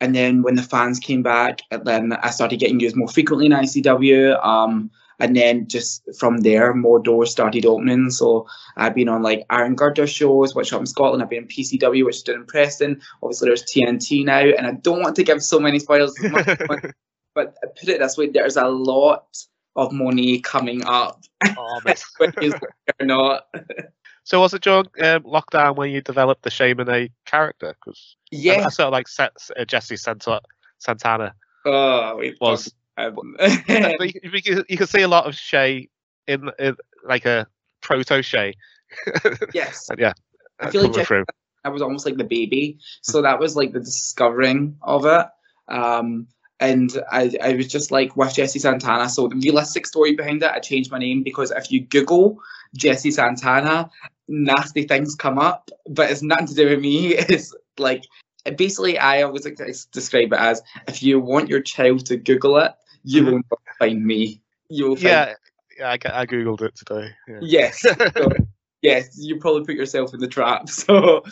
And 0.00 0.14
then 0.14 0.42
when 0.42 0.54
the 0.54 0.62
fans 0.62 1.00
came 1.00 1.22
back, 1.22 1.60
and 1.70 1.84
then 1.84 2.12
I 2.12 2.30
started 2.30 2.60
getting 2.60 2.80
used 2.80 2.96
more 2.96 3.08
frequently 3.08 3.46
in 3.46 3.52
ICW. 3.52 4.44
Um, 4.44 4.90
and 5.18 5.34
then 5.36 5.66
just 5.68 6.02
from 6.18 6.38
there, 6.38 6.72
more 6.74 6.98
doors 6.98 7.30
started 7.30 7.66
opening. 7.66 8.10
So 8.10 8.46
I've 8.76 8.94
been 8.94 9.08
on 9.08 9.22
like 9.22 9.44
Iron 9.50 9.74
Girder 9.74 10.06
shows, 10.06 10.54
which 10.54 10.72
up 10.72 10.80
in 10.80 10.86
Scotland. 10.86 11.22
I've 11.22 11.30
been 11.30 11.42
in 11.44 11.48
PCW, 11.48 12.04
which 12.04 12.16
is 12.16 12.22
down 12.22 12.36
in 12.36 12.46
Preston. 12.46 13.00
Obviously, 13.22 13.48
there's 13.48 13.64
TNT 13.64 14.24
now, 14.24 14.38
and 14.40 14.66
I 14.66 14.72
don't 14.72 15.02
want 15.02 15.16
to 15.16 15.24
give 15.24 15.42
so 15.42 15.58
many 15.58 15.78
spoilers. 15.78 16.14
but 17.34 17.54
put 17.78 17.88
it 17.88 17.98
this 18.00 18.16
way, 18.16 18.28
there's 18.28 18.56
a 18.56 18.66
lot 18.68 19.26
of 19.76 19.92
money 19.92 20.40
coming 20.40 20.84
up. 20.84 21.22
Oh, 21.56 21.80
mate. 21.84 22.02
Which 22.18 22.34
is 22.42 22.54
or 23.00 23.06
not. 23.06 23.46
so 24.24 24.40
was 24.40 24.54
it 24.54 24.62
during 24.62 24.86
um, 25.00 25.22
lockdown 25.22 25.76
when 25.76 25.90
you 25.90 26.00
developed 26.00 26.42
the 26.42 26.50
Shay 26.50 26.74
Monet 26.74 27.10
character? 27.26 27.74
Because 27.80 28.16
I, 28.32 28.36
Yeah. 28.36 28.64
I 28.66 28.68
sort 28.70 28.86
of 28.88 28.92
like 28.92 29.08
set, 29.08 29.32
uh, 29.56 29.64
Jesse 29.64 29.96
Santa, 29.96 30.40
Santana. 30.78 31.34
Oh. 31.64 32.20
Was- 32.40 32.72
um, 32.98 33.36
But 33.38 34.14
you, 34.14 34.20
you, 34.22 34.42
can- 34.42 34.64
you 34.68 34.76
can 34.76 34.86
see 34.86 35.02
a 35.02 35.08
lot 35.08 35.26
of 35.26 35.34
Shay 35.34 35.88
in, 36.26 36.50
in 36.58 36.76
like 37.04 37.24
a 37.26 37.46
proto 37.80 38.22
Shay. 38.22 38.54
yes. 39.54 39.88
yeah, 39.98 40.12
I 40.60 40.70
feel 40.70 40.82
like 40.82 40.92
coming 40.92 41.06
Jeff- 41.06 41.24
I 41.64 41.68
was 41.70 41.82
almost 41.82 42.06
like 42.06 42.16
the 42.16 42.24
baby. 42.24 42.78
So 43.02 43.22
that 43.22 43.38
was 43.38 43.56
like 43.56 43.72
the 43.72 43.80
discovering 43.80 44.76
of 44.82 45.04
it. 45.06 45.26
Um, 45.68 46.26
and 46.60 46.90
I, 47.10 47.36
I 47.42 47.54
was 47.54 47.68
just 47.68 47.90
like 47.90 48.16
with 48.16 48.34
Jesse 48.34 48.58
Santana. 48.58 49.08
So 49.08 49.28
the 49.28 49.36
realistic 49.36 49.86
story 49.86 50.14
behind 50.14 50.42
it, 50.42 50.50
I 50.50 50.58
changed 50.58 50.90
my 50.90 50.98
name 50.98 51.22
because 51.22 51.50
if 51.50 51.70
you 51.70 51.82
Google 51.82 52.38
Jesse 52.76 53.10
Santana, 53.10 53.90
nasty 54.28 54.84
things 54.84 55.14
come 55.14 55.38
up, 55.38 55.70
but 55.88 56.10
it's 56.10 56.22
nothing 56.22 56.46
to 56.48 56.54
do 56.54 56.68
with 56.68 56.80
me. 56.80 57.16
It's 57.28 57.54
like 57.78 58.04
basically 58.56 58.98
I 58.98 59.22
always 59.22 59.44
like 59.44 59.56
to 59.56 59.72
describe 59.92 60.32
it 60.32 60.38
as 60.38 60.62
if 60.86 61.02
you 61.02 61.20
want 61.20 61.48
your 61.48 61.60
child 61.60 62.06
to 62.06 62.16
Google 62.16 62.58
it, 62.58 62.72
you 63.08 63.24
will 63.24 63.40
not 63.50 63.60
find 63.78 64.04
me. 64.04 64.40
You 64.68 64.90
will 64.90 64.96
find 64.96 65.06
Yeah, 65.06 65.34
yeah. 65.78 65.90
I, 65.90 66.22
I 66.22 66.26
googled 66.26 66.62
it 66.62 66.76
today. 66.76 67.10
Yeah. 67.26 67.38
Yes. 67.42 67.86
So, 68.16 68.28
yes, 68.82 69.18
you 69.18 69.38
probably 69.38 69.64
put 69.64 69.74
yourself 69.74 70.14
in 70.14 70.20
the 70.20 70.28
trap. 70.28 70.68
So 70.68 71.24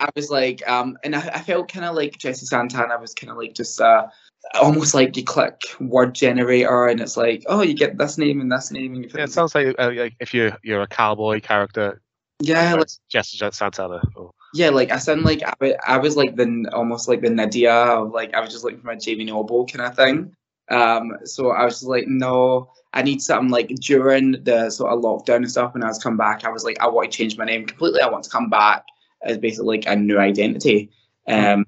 I 0.00 0.08
was 0.14 0.30
like, 0.30 0.66
um, 0.68 0.96
and 1.04 1.14
I, 1.14 1.20
I 1.34 1.40
felt 1.40 1.70
kind 1.70 1.84
of 1.84 1.94
like 1.94 2.16
Jesse 2.18 2.46
Santana 2.46 2.98
was 2.98 3.14
kind 3.14 3.30
of 3.30 3.36
like 3.36 3.54
just 3.54 3.80
uh, 3.80 4.06
almost 4.54 4.94
like 4.94 5.16
you 5.16 5.24
click 5.24 5.60
word 5.80 6.14
generator 6.14 6.86
and 6.86 7.00
it's 7.00 7.16
like, 7.16 7.44
oh, 7.46 7.62
you 7.62 7.74
get 7.74 7.98
this 7.98 8.18
name 8.18 8.40
and 8.40 8.50
this 8.50 8.70
name. 8.70 8.94
And 8.94 9.04
you 9.04 9.10
put 9.10 9.18
Yeah, 9.18 9.24
it 9.24 9.32
sounds 9.32 9.54
like, 9.54 9.74
uh, 9.78 9.92
like 9.94 10.14
if 10.20 10.32
you're 10.32 10.56
you're 10.62 10.82
a 10.82 10.86
cowboy 10.86 11.40
character, 11.40 12.00
yeah, 12.40 12.74
like, 12.74 12.88
Jesse 13.08 13.38
Santana. 13.52 14.02
Or, 14.16 14.30
yeah, 14.54 14.70
like 14.70 14.90
I 14.90 14.98
sound 14.98 15.24
like 15.24 15.42
I, 15.44 15.74
I 15.86 15.98
was 15.98 16.16
like 16.16 16.36
the 16.36 16.70
almost 16.72 17.08
like 17.08 17.20
the 17.20 17.30
Nadia 17.30 17.72
of 17.72 18.12
like 18.12 18.34
I 18.34 18.40
was 18.40 18.50
just 18.50 18.64
looking 18.64 18.80
for 18.80 18.86
my 18.86 18.96
Jamie 18.96 19.24
Noble 19.24 19.66
kind 19.66 19.86
of 19.86 19.96
thing. 19.96 20.34
Um, 20.70 21.12
so 21.24 21.50
I 21.50 21.64
was 21.64 21.82
like, 21.82 22.06
no, 22.06 22.70
I 22.92 23.02
need 23.02 23.20
something 23.20 23.50
like 23.50 23.68
during 23.80 24.42
the 24.44 24.70
sort 24.70 24.92
of 24.92 25.00
lockdown 25.00 25.36
and 25.36 25.50
stuff. 25.50 25.74
When 25.74 25.84
I 25.84 25.88
was 25.88 26.02
come 26.02 26.16
back, 26.16 26.44
I 26.44 26.50
was 26.50 26.64
like, 26.64 26.80
I 26.80 26.88
want 26.88 27.10
to 27.10 27.16
change 27.16 27.36
my 27.36 27.44
name 27.44 27.66
completely. 27.66 28.00
I 28.00 28.08
want 28.08 28.24
to 28.24 28.30
come 28.30 28.48
back 28.48 28.84
as 29.22 29.38
basically 29.38 29.78
like 29.78 29.86
a 29.86 29.96
new 29.96 30.18
identity. 30.18 30.90
Um, 31.26 31.66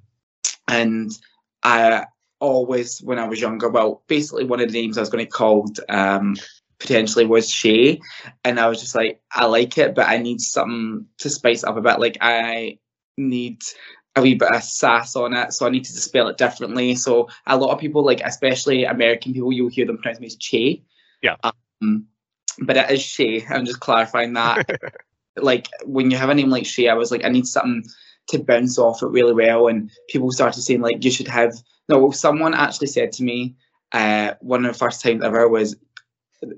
and 0.68 1.10
I 1.62 2.06
always, 2.40 3.02
when 3.02 3.18
I 3.18 3.26
was 3.26 3.40
younger, 3.40 3.68
well, 3.68 4.02
basically 4.06 4.44
one 4.44 4.60
of 4.60 4.70
the 4.70 4.80
names 4.80 4.96
I 4.96 5.02
was 5.02 5.10
going 5.10 5.24
to 5.24 5.30
called 5.30 5.80
um, 5.88 6.36
potentially 6.78 7.26
was 7.26 7.50
Shay, 7.50 8.00
and 8.44 8.60
I 8.60 8.68
was 8.68 8.80
just 8.80 8.94
like, 8.94 9.20
I 9.32 9.46
like 9.46 9.78
it, 9.78 9.94
but 9.94 10.08
I 10.08 10.18
need 10.18 10.40
something 10.40 11.06
to 11.18 11.30
spice 11.30 11.62
it 11.62 11.68
up 11.68 11.76
a 11.76 11.80
bit. 11.80 11.98
Like 11.98 12.18
I 12.20 12.78
need 13.16 13.60
a 14.16 14.23
wee 14.23 14.35
bit 14.35 14.52
of 14.54 14.62
sass 14.62 15.14
on 15.14 15.35
it, 15.35 15.52
so 15.52 15.66
I 15.66 15.70
needed 15.70 15.92
to 15.92 16.00
spell 16.00 16.28
it 16.28 16.38
differently. 16.38 16.94
So 16.94 17.28
a 17.46 17.56
lot 17.56 17.70
of 17.73 17.78
people, 17.78 18.04
like 18.04 18.20
especially 18.25 18.85
American 18.85 19.32
people, 19.35 19.52
you'll 19.52 19.68
hear 19.68 19.87
them 19.87 19.99
pronounce 19.99 20.20
me 20.20 20.26
as 20.26 20.37
Che. 20.37 20.82
Yeah. 21.23 21.37
Um, 21.82 22.06
but 22.61 22.76
it 22.76 22.90
is 22.90 23.02
Shay. 23.02 23.44
I'm 23.49 23.66
just 23.66 23.80
clarifying 23.80 24.32
that. 24.32 24.66
like 25.37 25.68
when 25.85 26.11
you 26.11 26.16
have 26.16 26.30
a 26.30 26.35
name 26.35 26.49
like 26.49 26.64
Shay, 26.66 26.88
I 26.88 26.94
was 26.94 27.11
like, 27.11 27.25
I 27.25 27.28
need 27.28 27.46
something 27.46 27.85
to 28.28 28.38
bounce 28.38 28.78
off 28.78 29.02
it 29.02 29.08
really 29.08 29.35
well. 29.35 29.68
And 29.68 29.90
people 30.08 30.32
started 30.32 30.62
saying 30.62 30.80
like 30.80 31.04
you 31.04 31.11
should 31.11 31.28
have 31.28 31.54
no, 31.88 32.11
someone 32.11 32.54
actually 32.54 32.88
said 32.88 33.12
to 33.12 33.23
me, 33.23 33.54
uh, 33.92 34.32
one 34.40 34.64
of 34.64 34.73
the 34.73 34.78
first 34.78 35.02
times 35.02 35.23
ever 35.23 35.49
was 35.49 35.76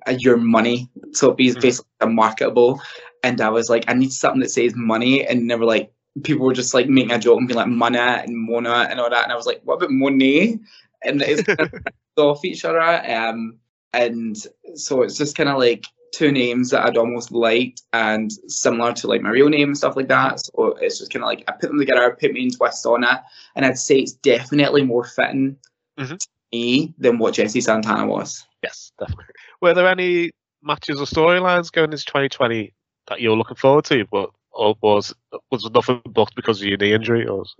uh, 0.06 0.16
your 0.18 0.36
money. 0.36 0.88
So 1.12 1.26
it'd 1.26 1.36
be 1.36 1.50
Mhm. 1.50 1.60
basically 1.60 1.90
a 2.00 2.06
marketable. 2.06 2.80
And 3.24 3.40
I 3.40 3.48
was 3.48 3.68
like, 3.68 3.84
I 3.88 3.94
need 3.94 4.12
something 4.12 4.40
that 4.40 4.50
says 4.50 4.74
money. 4.76 5.26
And 5.26 5.50
they 5.50 5.56
were 5.56 5.66
like, 5.66 5.92
people 6.22 6.46
were 6.46 6.52
just 6.52 6.74
like 6.74 6.88
making 6.88 7.12
a 7.12 7.18
joke 7.18 7.38
and 7.38 7.48
being 7.48 7.58
like 7.58 7.68
Mona 7.68 8.22
and 8.24 8.36
Mona 8.36 8.86
and 8.90 9.00
all 9.00 9.10
that. 9.10 9.24
And 9.24 9.32
I 9.32 9.36
was 9.36 9.46
like, 9.46 9.60
what 9.64 9.74
about 9.76 9.90
Monet? 9.90 10.58
And 11.04 11.22
it's 11.22 11.42
kind 11.42 11.60
of 11.60 11.72
off 12.16 12.44
each 12.44 12.64
other. 12.64 12.80
Um, 12.80 13.58
and 13.92 14.36
so 14.74 15.02
it's 15.02 15.16
just 15.16 15.36
kind 15.36 15.48
of 15.48 15.58
like 15.58 15.84
two 16.12 16.32
names 16.32 16.70
that 16.70 16.84
I'd 16.84 16.96
almost 16.96 17.30
liked 17.30 17.82
and 17.92 18.32
similar 18.48 18.92
to 18.94 19.06
like 19.06 19.20
my 19.20 19.30
real 19.30 19.48
name 19.48 19.68
and 19.68 19.78
stuff 19.78 19.94
like 19.96 20.08
that. 20.08 20.40
So 20.40 20.76
it's 20.80 20.98
just 20.98 21.12
kind 21.12 21.22
of 21.22 21.28
like 21.28 21.44
I 21.48 21.52
put 21.52 21.68
them 21.68 21.78
together, 21.78 22.16
put 22.20 22.32
me 22.32 22.44
in 22.44 22.50
twist 22.50 22.84
on 22.86 23.04
it, 23.04 23.18
and 23.54 23.64
I'd 23.64 23.78
say 23.78 23.98
it's 23.98 24.12
definitely 24.14 24.82
more 24.82 25.04
fitting 25.04 25.56
Mhm. 25.98 26.18
to 26.18 26.26
me 26.52 26.94
than 26.98 27.18
what 27.18 27.34
Jesse 27.34 27.60
Santana 27.60 28.06
was. 28.06 28.44
Yes, 28.62 28.90
definitely. 28.98 29.26
Were 29.60 29.74
there 29.74 29.86
any 29.86 30.30
matches 30.62 31.00
or 31.00 31.04
storylines 31.06 31.70
going 31.70 31.92
into 31.92 32.04
2020 32.04 32.72
that 33.08 33.20
you're 33.20 33.36
looking 33.36 33.56
forward 33.56 33.84
to, 33.86 34.04
but 34.10 34.30
or 34.58 34.76
was 34.82 35.14
was 35.50 35.70
nothing 35.72 36.02
booked 36.04 36.34
because 36.34 36.60
of 36.60 36.66
your 36.66 36.76
knee 36.76 36.92
injury? 36.92 37.26
Or 37.26 37.38
was 37.38 37.54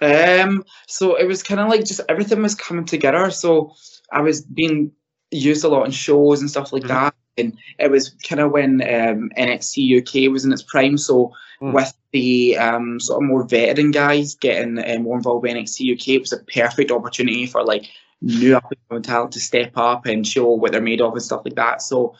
Um, 0.00 0.64
so 0.86 1.16
it 1.16 1.26
was 1.26 1.42
kind 1.42 1.60
of 1.60 1.68
like 1.68 1.84
just 1.84 2.00
everything 2.08 2.42
was 2.42 2.54
coming 2.54 2.84
together. 2.84 3.30
So 3.30 3.74
I 4.12 4.20
was 4.20 4.42
being 4.42 4.92
used 5.30 5.64
a 5.64 5.68
lot 5.68 5.86
in 5.86 5.92
shows 5.92 6.40
and 6.40 6.50
stuff 6.50 6.72
like 6.72 6.82
Mhm. 6.84 6.88
that, 6.88 7.14
and 7.38 7.56
it 7.78 7.90
was 7.90 8.10
kind 8.28 8.40
of 8.40 8.52
when 8.52 8.82
um, 8.82 9.30
NXT 9.36 9.98
UK 9.98 10.30
was 10.30 10.44
in 10.44 10.52
its 10.52 10.62
prime. 10.62 10.98
So 10.98 11.32
Mm. 11.60 11.74
with 11.74 11.94
the 12.12 12.58
um, 12.58 12.98
sort 12.98 13.22
of 13.22 13.28
more 13.28 13.44
veteran 13.44 13.92
guys 13.92 14.34
getting 14.34 14.78
uh, 14.78 14.98
more 15.00 15.16
involved 15.16 15.44
with 15.44 15.52
NXT 15.52 15.92
UK, 15.94 16.08
it 16.16 16.20
was 16.20 16.32
a 16.32 16.38
perfect 16.52 16.90
opportunity 16.90 17.46
for 17.46 17.64
like 17.64 17.86
new 18.20 18.56
up 18.56 18.64
and 18.70 18.78
coming 18.88 19.02
talent 19.02 19.32
to 19.32 19.40
step 19.40 19.72
up 19.76 20.06
and 20.06 20.26
show 20.26 20.48
what 20.50 20.72
they're 20.72 20.80
made 20.80 21.00
of 21.00 21.12
and 21.12 21.22
stuff 21.22 21.42
like 21.44 21.54
that. 21.54 21.80
So 21.80 22.16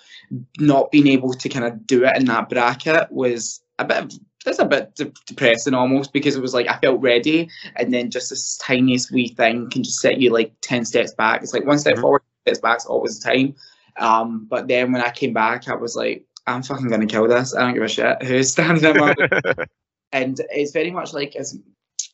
not 0.59 0.93
being 0.93 1.09
able 1.09 1.33
to 1.35 1.49
kind 1.49 1.65
of 1.65 1.87
do 1.87 2.05
it 2.05 2.17
in 2.17 2.27
that 2.27 2.49
bracket 2.49 3.11
was 3.11 3.62
a 3.79 3.85
bit. 3.85 3.97
Of, 4.05 4.13
that's 4.45 4.59
a 4.59 4.65
bit 4.65 4.95
de- 4.97 5.13
depressing 5.27 5.73
almost 5.75 6.13
because 6.13 6.35
it 6.35 6.43
was 6.43 6.53
like 6.53 6.69
I 6.69 6.77
felt 6.79 7.01
ready, 7.01 7.49
and 7.77 7.95
then 7.95 8.11
just 8.11 8.31
this 8.31 8.57
tiniest 8.59 9.13
wee 9.13 9.29
thing 9.29 9.71
can 9.71 9.85
just 9.85 10.01
set 10.01 10.21
you 10.21 10.33
like 10.33 10.53
ten 10.63 10.85
steps 10.85 11.15
back. 11.15 11.43
It's 11.43 11.53
like 11.55 11.65
one 11.65 11.79
step 11.79 11.97
Mhm. 11.97 12.01
forward, 12.01 12.23
steps 12.47 12.59
back 12.61 12.79
is 12.79 12.87
always 12.87 13.21
the 13.21 13.31
time. 13.31 13.55
Um, 13.99 14.47
but 14.51 14.69
then 14.69 14.91
when 14.93 15.03
I 15.03 15.11
came 15.11 15.33
back, 15.33 15.69
I 15.69 15.75
was 15.75 15.95
like, 15.95 16.25
I'm 16.47 16.63
fucking 16.63 16.89
gonna 16.89 17.07
kill 17.07 17.29
this. 17.29 17.55
I 17.55 17.61
don't 17.61 17.75
give 17.75 17.83
a 17.85 17.89
shit 17.89 18.23
who's 18.25 18.51
standing 18.53 18.85
in 18.85 18.97
my 18.97 19.15
and 20.13 20.41
it's 20.51 20.73
very 20.73 20.91
much 20.91 21.13
like 21.13 21.37
as 21.37 21.57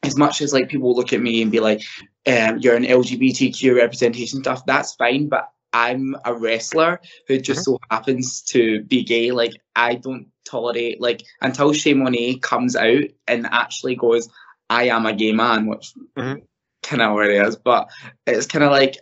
as 0.02 0.16
much 0.16 0.42
as 0.42 0.52
like 0.52 0.68
people 0.68 0.94
look 0.94 1.12
at 1.12 1.20
me 1.20 1.40
and 1.42 1.50
be 1.50 1.60
like, 1.60 1.82
um, 2.26 2.58
you're 2.58 2.76
an 2.76 2.84
LGBTQ 2.84 3.74
representation 3.76 4.40
stuff, 4.40 4.64
that's 4.66 4.94
fine, 4.94 5.28
but 5.28 5.48
I'm 5.72 6.14
a 6.24 6.34
wrestler 6.34 7.00
who 7.26 7.38
just 7.40 7.64
so 7.64 7.78
happens 7.90 8.42
to 8.42 8.82
be 8.84 9.02
gay. 9.02 9.32
Like 9.32 9.54
I 9.76 9.96
don't 9.96 10.28
tolerate 10.48 11.00
like 11.00 11.22
until 11.40 11.72
Shay 11.72 11.94
Monet 11.94 12.38
comes 12.38 12.76
out 12.76 13.04
and 13.26 13.46
actually 13.46 13.96
goes, 13.96 14.28
I 14.70 14.84
am 14.88 15.06
a 15.06 15.12
gay 15.12 15.32
man, 15.32 15.66
which 15.66 15.92
Mhm. 16.16 16.42
kind 16.82 17.02
of 17.02 17.14
where 17.14 17.30
it 17.30 17.46
is, 17.46 17.56
but 17.56 17.88
it's 18.26 18.46
kind 18.46 18.64
of 18.64 18.70
like 18.70 18.96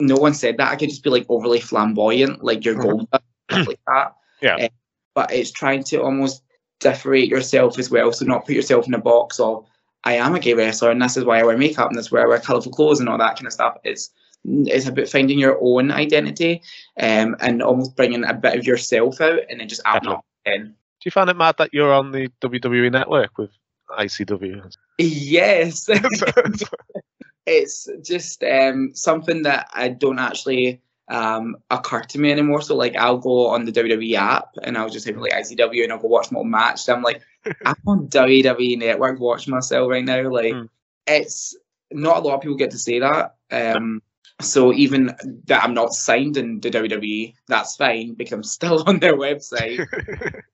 no 0.00 0.16
one 0.16 0.34
said 0.34 0.56
that. 0.58 0.70
I 0.70 0.76
could 0.76 0.90
just 0.90 1.02
be 1.02 1.10
like 1.10 1.26
overly 1.28 1.60
flamboyant, 1.60 2.44
like 2.44 2.64
you're 2.64 2.76
Mhm. 2.76 2.82
gold, 2.82 3.08
like 3.50 3.80
that. 3.86 4.14
Yeah. 4.40 4.56
Uh, 4.56 4.68
but 5.14 5.32
it's 5.32 5.50
trying 5.50 5.82
to 5.84 6.02
almost 6.02 6.42
differentiate 6.80 7.28
yourself 7.30 7.78
as 7.78 7.90
well, 7.90 8.12
so 8.12 8.24
not 8.24 8.46
put 8.46 8.54
yourself 8.54 8.86
in 8.86 8.94
a 8.94 8.98
box 8.98 9.40
of 9.40 9.66
I 10.04 10.14
am 10.14 10.34
a 10.36 10.38
gay 10.38 10.54
wrestler 10.54 10.90
and 10.92 11.02
this 11.02 11.16
is 11.16 11.24
why 11.24 11.40
I 11.40 11.42
wear 11.42 11.58
makeup 11.58 11.88
and 11.88 11.98
this 11.98 12.06
is 12.06 12.12
why 12.12 12.22
I 12.22 12.26
wear 12.26 12.38
colourful 12.38 12.70
clothes 12.72 13.00
and 13.00 13.08
all 13.08 13.18
that 13.18 13.36
kind 13.36 13.46
of 13.48 13.52
stuff. 13.52 13.78
It's 13.82 14.10
it's 14.44 14.86
about 14.86 15.08
finding 15.08 15.38
your 15.38 15.58
own 15.60 15.90
identity 15.90 16.62
um, 17.00 17.36
and 17.40 17.60
almost 17.60 17.96
bringing 17.96 18.24
a 18.24 18.32
bit 18.32 18.56
of 18.56 18.64
yourself 18.64 19.20
out 19.20 19.40
and 19.50 19.58
then 19.60 19.68
just 19.68 19.82
adding 19.84 20.10
up 20.10 20.24
in. 20.54 20.66
Do 20.66 21.04
you 21.04 21.10
find 21.10 21.30
it 21.30 21.36
mad 21.36 21.56
that 21.58 21.72
you're 21.72 21.92
on 21.92 22.10
the 22.10 22.28
WWE 22.40 22.90
network 22.90 23.38
with 23.38 23.50
ICW? 23.90 24.74
Yes. 24.98 25.88
it's 27.46 27.88
just 28.02 28.42
um, 28.42 28.90
something 28.94 29.42
that 29.42 29.68
I 29.72 29.88
don't 29.88 30.18
actually 30.18 30.80
um, 31.08 31.56
occur 31.70 32.02
to 32.02 32.18
me 32.18 32.30
anymore. 32.32 32.60
So 32.62 32.76
like 32.76 32.96
I'll 32.96 33.18
go 33.18 33.46
on 33.48 33.64
the 33.64 33.72
WWE 33.72 34.14
app 34.14 34.48
and 34.62 34.76
I'll 34.76 34.90
just 34.90 35.06
have 35.06 35.16
like 35.16 35.32
ICW 35.32 35.84
and 35.84 35.92
I'll 35.92 35.98
go 35.98 36.08
watch 36.08 36.30
my 36.30 36.42
match. 36.42 36.80
So 36.82 36.94
I'm 36.94 37.02
like, 37.02 37.22
I'm 37.64 37.76
on 37.86 38.08
WWE 38.08 38.78
Network 38.78 39.18
watching 39.20 39.54
myself 39.54 39.88
right 39.88 40.04
now. 40.04 40.28
Like 40.30 40.52
Hmm. 40.52 40.64
it's 41.06 41.56
not 41.90 42.18
a 42.18 42.20
lot 42.20 42.34
of 42.34 42.40
people 42.42 42.56
get 42.56 42.72
to 42.72 42.78
say 42.78 42.98
that. 42.98 43.36
Um, 43.50 44.02
so 44.40 44.72
even 44.72 45.14
that 45.46 45.64
I'm 45.64 45.74
not 45.74 45.92
signed 45.92 46.36
in 46.36 46.60
the 46.60 46.70
WWE, 46.70 47.34
that's 47.48 47.76
fine 47.76 48.14
because 48.14 48.32
I'm 48.32 48.42
still 48.44 48.82
on 48.86 49.00
their 49.00 49.16
website. 49.16 49.84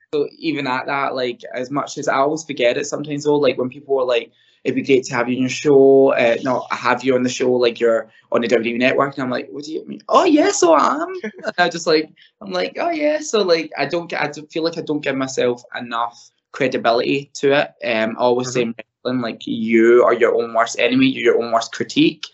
so 0.15 0.29
even 0.39 0.67
at 0.67 0.87
that, 0.87 1.15
like 1.15 1.41
as 1.55 1.71
much 1.71 1.99
as 1.99 2.09
I 2.09 2.17
always 2.17 2.45
forget 2.45 2.79
it 2.79 2.87
sometimes 2.87 3.25
though, 3.25 3.37
like 3.37 3.59
when 3.59 3.69
people 3.69 4.01
are 4.01 4.07
like, 4.07 4.33
it'd 4.65 4.75
be 4.75 4.83
great 4.83 5.05
to 5.05 5.15
have 5.15 5.29
you 5.29 5.37
on 5.37 5.43
your 5.43 5.51
show, 5.51 6.15
uh, 6.15 6.37
not 6.43 6.73
have 6.73 7.05
you 7.05 7.15
on 7.15 7.23
the 7.23 7.29
show 7.29 7.53
like 7.53 7.79
you're 7.79 8.11
on 8.33 8.41
the 8.41 8.49
WWE 8.49 8.79
network, 8.79 9.15
and 9.15 9.23
I'm 9.23 9.31
like, 9.31 9.49
what 9.51 9.65
do 9.65 9.73
you 9.73 9.87
mean? 9.87 10.01
Oh 10.09 10.25
yeah, 10.25 10.51
so 10.51 10.73
I 10.73 10.95
am. 10.95 11.15
and 11.23 11.55
I 11.59 11.69
just 11.69 11.87
like, 11.87 12.11
I'm 12.41 12.51
like, 12.51 12.79
oh 12.81 12.91
yeah, 12.91 13.21
so 13.21 13.43
like 13.43 13.71
I 13.77 13.85
don't 13.85 14.09
get, 14.09 14.23
I 14.23 14.29
don't 14.29 14.51
feel 14.51 14.65
like 14.65 14.79
I 14.79 14.83
don't 14.83 15.03
give 15.03 15.17
myself 15.17 15.63
enough 15.79 16.31
credibility 16.53 17.31
to 17.35 17.53
it. 17.53 17.75
Um, 17.85 18.17
I 18.19 18.21
always 18.21 18.53
say 18.53 18.63
in 18.63 18.75
wrestling, 18.79 19.21
like 19.21 19.47
you 19.47 20.03
are 20.05 20.15
your 20.15 20.35
own 20.35 20.55
worst 20.55 20.79
enemy, 20.79 21.07
you're 21.07 21.35
your 21.35 21.45
own 21.45 21.53
worst 21.53 21.73
critique. 21.73 22.25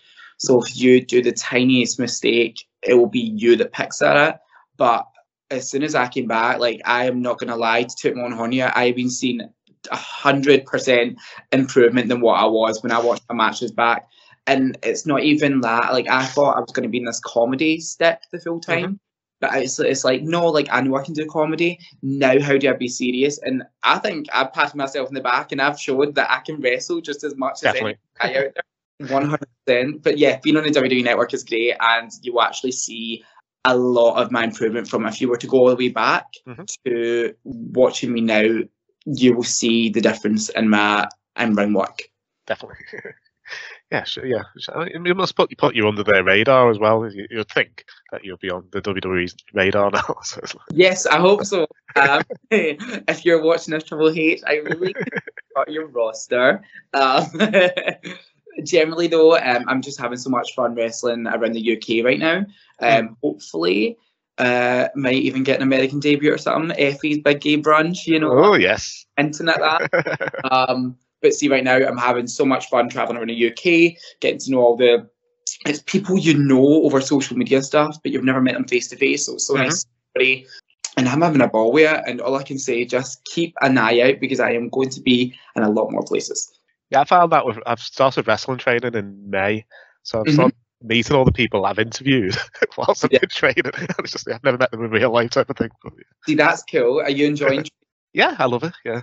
So 0.41 0.59
if 0.59 0.75
you 0.75 1.05
do 1.05 1.21
the 1.21 1.31
tiniest 1.31 1.99
mistake, 1.99 2.65
it 2.81 2.95
will 2.95 3.07
be 3.07 3.19
you 3.19 3.55
that 3.57 3.73
picks 3.73 4.01
at 4.01 4.29
it. 4.29 4.39
But 4.75 5.05
as 5.51 5.69
soon 5.69 5.83
as 5.83 5.93
I 5.93 6.07
came 6.07 6.25
back, 6.25 6.59
like 6.59 6.81
I 6.83 7.05
am 7.05 7.21
not 7.21 7.37
gonna 7.37 7.55
lie 7.55 7.83
to 7.83 7.95
toot 7.95 8.15
my 8.15 8.23
own 8.23 8.31
horn 8.31 8.51
here, 8.51 8.71
I've 8.73 8.95
been 8.95 9.11
seeing 9.11 9.41
a 9.91 9.95
hundred 9.95 10.65
percent 10.65 11.19
improvement 11.51 12.09
than 12.09 12.21
what 12.21 12.39
I 12.39 12.45
was 12.45 12.81
when 12.81 12.91
I 12.91 12.99
watched 12.99 13.21
my 13.29 13.35
matches 13.35 13.71
back. 13.71 14.07
And 14.47 14.79
it's 14.81 15.05
not 15.05 15.21
even 15.21 15.61
that. 15.61 15.93
Like 15.93 16.09
I 16.09 16.25
thought 16.25 16.57
I 16.57 16.59
was 16.59 16.71
gonna 16.71 16.89
be 16.89 16.97
in 16.97 17.05
this 17.05 17.19
comedy 17.19 17.79
stick 17.79 18.21
the 18.31 18.39
full 18.39 18.59
mm-hmm. 18.59 18.71
time. 18.71 18.99
But 19.41 19.53
it's, 19.55 19.79
it's 19.79 20.03
like, 20.03 20.23
no, 20.23 20.47
like 20.47 20.69
I 20.71 20.81
know 20.81 20.95
I 20.95 21.03
can 21.03 21.13
do 21.13 21.27
comedy. 21.27 21.77
Now 22.01 22.39
how 22.39 22.57
do 22.57 22.67
I 22.67 22.73
be 22.73 22.87
serious? 22.87 23.39
And 23.43 23.61
I 23.83 23.99
think 23.99 24.25
I've 24.33 24.53
patted 24.53 24.75
myself 24.75 25.07
in 25.07 25.13
the 25.13 25.21
back 25.21 25.51
and 25.51 25.61
I've 25.61 25.79
showed 25.79 26.15
that 26.15 26.31
I 26.31 26.39
can 26.39 26.61
wrestle 26.61 26.99
just 26.99 27.23
as 27.23 27.35
much 27.35 27.61
Definitely. 27.61 27.97
as 28.19 28.25
any 28.25 28.33
guy 28.33 28.39
out 28.39 28.53
there. 28.55 28.63
One 29.09 29.29
hundred 29.29 29.47
percent. 29.65 30.03
But 30.03 30.17
yeah, 30.17 30.39
being 30.43 30.57
on 30.57 30.63
the 30.63 30.69
WWE 30.71 31.03
network 31.03 31.33
is 31.33 31.43
great 31.43 31.75
and 31.79 32.11
you 32.21 32.39
actually 32.41 32.71
see 32.73 33.23
a 33.65 33.77
lot 33.77 34.15
of 34.21 34.31
my 34.31 34.43
improvement 34.43 34.87
from 34.87 35.05
if 35.05 35.21
you 35.21 35.27
were 35.29 35.37
to 35.37 35.47
go 35.47 35.57
all 35.59 35.69
the 35.69 35.75
way 35.75 35.89
back 35.89 36.25
Mhm. 36.47 36.67
to 36.85 37.33
watching 37.43 38.11
me 38.11 38.21
now, 38.21 38.59
you 39.05 39.35
will 39.35 39.43
see 39.43 39.89
the 39.89 40.01
difference 40.01 40.49
in 40.49 40.69
my 40.69 41.07
in 41.39 41.53
ring 41.55 41.73
work. 41.73 41.99
Definitely. 42.47 42.77
yeah, 43.91 44.03
sure, 44.03 44.25
yeah. 44.25 44.41
It 44.67 45.15
must 45.15 45.35
put, 45.35 45.55
put 45.57 45.75
you 45.75 45.87
under 45.87 46.03
their 46.03 46.23
radar 46.23 46.71
as 46.71 46.79
well. 46.79 47.07
You, 47.11 47.27
you'd 47.29 47.49
think 47.49 47.85
that 48.11 48.23
you'll 48.25 48.37
be 48.37 48.49
on 48.49 48.67
the 48.71 48.81
WWE's 48.81 49.35
radar 49.53 49.91
now. 49.93 50.15
So 50.23 50.41
like, 50.41 50.55
Yes, 50.71 51.05
I 51.05 51.19
hope 51.19 51.45
so. 51.45 51.67
Um, 51.95 52.23
if 52.51 53.25
you're 53.25 53.43
watching 53.43 53.73
this 53.73 53.83
Triple 53.83 54.09
H, 54.09 54.41
I 54.47 54.55
really 54.55 54.93
got 55.55 55.71
your 55.71 55.87
roster. 55.87 56.63
Um, 56.93 57.25
generally, 58.63 59.07
though, 59.07 59.37
um, 59.37 59.65
I'm 59.67 59.81
just 59.81 59.99
having 59.99 60.17
so 60.17 60.29
much 60.29 60.53
fun 60.55 60.75
wrestling 60.75 61.27
around 61.27 61.53
the 61.53 61.77
UK 61.77 62.03
right 62.03 62.19
now. 62.19 62.45
Um, 62.79 63.17
hopefully, 63.21 63.97
uh, 64.37 64.87
might 64.95 65.13
even 65.15 65.43
get 65.43 65.57
an 65.57 65.63
American 65.63 65.99
debut 65.99 66.33
or 66.33 66.37
something. 66.37 66.75
Effy's 66.77 67.19
big 67.19 67.41
gay 67.41 67.57
brunch, 67.57 68.07
you 68.07 68.19
know, 68.19 68.31
oh, 68.31 68.53
yes. 68.55 69.05
internet 69.17 69.59
that. 69.59 70.41
Um, 70.51 70.97
but 71.21 71.33
see, 71.33 71.47
right 71.49 71.63
now 71.63 71.75
I'm 71.75 71.97
having 71.97 72.27
so 72.27 72.43
much 72.45 72.67
fun 72.69 72.89
traveling 72.89 73.17
around 73.17 73.29
the 73.29 73.47
UK, 73.51 73.95
getting 74.19 74.39
to 74.39 74.51
know 74.51 74.59
all 74.59 74.75
the 74.75 75.07
it's 75.65 75.83
people 75.83 76.17
you 76.17 76.35
know 76.35 76.83
over 76.83 77.01
social 77.01 77.37
media 77.37 77.61
stuff, 77.61 77.97
but 78.01 78.11
you've 78.11 78.23
never 78.23 78.41
met 78.41 78.55
them 78.55 78.67
face 78.67 78.87
to 78.87 78.95
face. 78.95 79.27
So 79.27 79.33
it's 79.35 79.45
so 79.45 79.53
Mhm. 79.55 79.59
nice. 79.63 79.85
And 80.97 81.07
I'm 81.07 81.21
having 81.21 81.41
a 81.41 81.47
ball 81.47 81.71
with 81.71 81.91
it. 81.91 82.01
And 82.07 82.19
all 82.19 82.35
I 82.35 82.43
can 82.43 82.57
say, 82.57 82.83
just 82.83 83.23
keep 83.25 83.53
an 83.61 83.77
eye 83.77 84.01
out 84.01 84.19
because 84.19 84.39
I 84.39 84.51
am 84.53 84.69
going 84.69 84.89
to 84.89 85.01
be 85.01 85.33
in 85.55 85.63
a 85.63 85.69
lot 85.69 85.91
more 85.91 86.03
places. 86.03 86.51
Yeah, 86.91 87.01
I 87.01 87.05
found 87.05 87.31
that 87.31 87.45
with 87.45 87.57
I've 87.65 87.79
started 87.79 88.27
wrestling 88.27 88.57
training 88.57 88.93
in 88.95 89.29
May, 89.29 89.65
so 90.03 90.19
I've 90.19 90.27
Mhm. 90.27 90.33
started 90.33 90.55
meeting 90.83 91.15
all 91.15 91.25
the 91.25 91.31
people 91.31 91.65
I've 91.65 91.79
interviewed 91.79 92.35
whilst 92.77 93.05
I've 93.05 93.11
Yeah. 93.11 93.19
been 93.19 93.29
training. 93.29 93.71
It's 93.99 94.11
just 94.11 94.29
I've 94.29 94.43
never 94.43 94.57
met 94.57 94.71
them 94.71 94.83
in 94.83 94.91
real 94.91 95.11
life 95.11 95.29
type 95.29 95.49
of 95.49 95.57
thing. 95.57 95.69
But, 95.83 95.93
yeah. 95.95 96.03
See, 96.25 96.35
that's 96.35 96.63
cool. 96.63 96.99
Are 96.99 97.09
you 97.09 97.25
enjoying? 97.27 97.65
yeah, 98.13 98.35
I 98.37 98.45
love 98.45 98.63
it. 98.63 98.73
Yeah. 98.83 99.01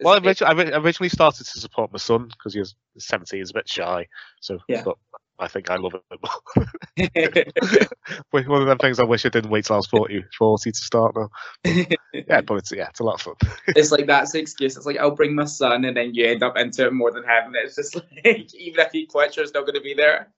Well, 0.00 0.24
originally, 0.24 0.72
I 0.72 0.78
originally 0.78 1.08
started 1.08 1.44
to 1.44 1.58
support 1.58 1.90
my 1.90 1.98
son 1.98 2.28
because 2.28 2.54
he 2.54 2.60
was 2.60 2.76
17, 2.98 3.40
he's 3.40 3.50
a 3.50 3.54
bit 3.54 3.68
shy. 3.68 4.06
So, 4.40 4.58
Yeah. 4.68 4.82
but 4.84 4.96
I 5.38 5.48
think 5.48 5.70
I 5.70 5.76
love 5.76 5.94
it. 5.94 6.02
But 6.08 7.88
One 8.48 8.62
of 8.62 8.66
them 8.66 8.78
things 8.78 9.00
I 9.00 9.04
wish 9.04 9.26
I 9.26 9.28
didn't 9.28 9.50
wait 9.50 9.64
till 9.64 9.74
I 9.74 9.78
was 9.78 9.86
40, 9.86 10.24
40 10.38 10.70
to 10.70 10.76
start 10.76 11.16
now. 11.16 11.30
But, 11.64 11.98
yeah, 12.12 12.40
but 12.42 12.54
it's 12.56 12.72
yeah, 12.72 12.88
it's 12.88 13.00
a 13.00 13.04
lot 13.04 13.14
of 13.14 13.22
fun. 13.22 13.34
it's 13.68 13.90
like 13.90 14.06
that's 14.06 14.32
the 14.32 14.40
excuse. 14.40 14.76
It's 14.76 14.86
like 14.86 14.98
I'll 14.98 15.10
bring 15.10 15.34
my 15.34 15.44
son, 15.44 15.84
and 15.84 15.96
then 15.96 16.14
you 16.14 16.26
end 16.26 16.42
up 16.42 16.56
into 16.56 16.86
it 16.86 16.92
more 16.92 17.10
than 17.10 17.24
having 17.24 17.52
it. 17.54 17.64
It's 17.64 17.76
just 17.76 17.94
like 17.96 18.54
even 18.54 18.80
if 18.80 18.92
he 18.92 19.06
quits, 19.06 19.36
you're 19.36 19.46
still 19.46 19.62
going 19.62 19.74
to 19.74 19.80
be 19.80 19.94
there. 19.94 20.32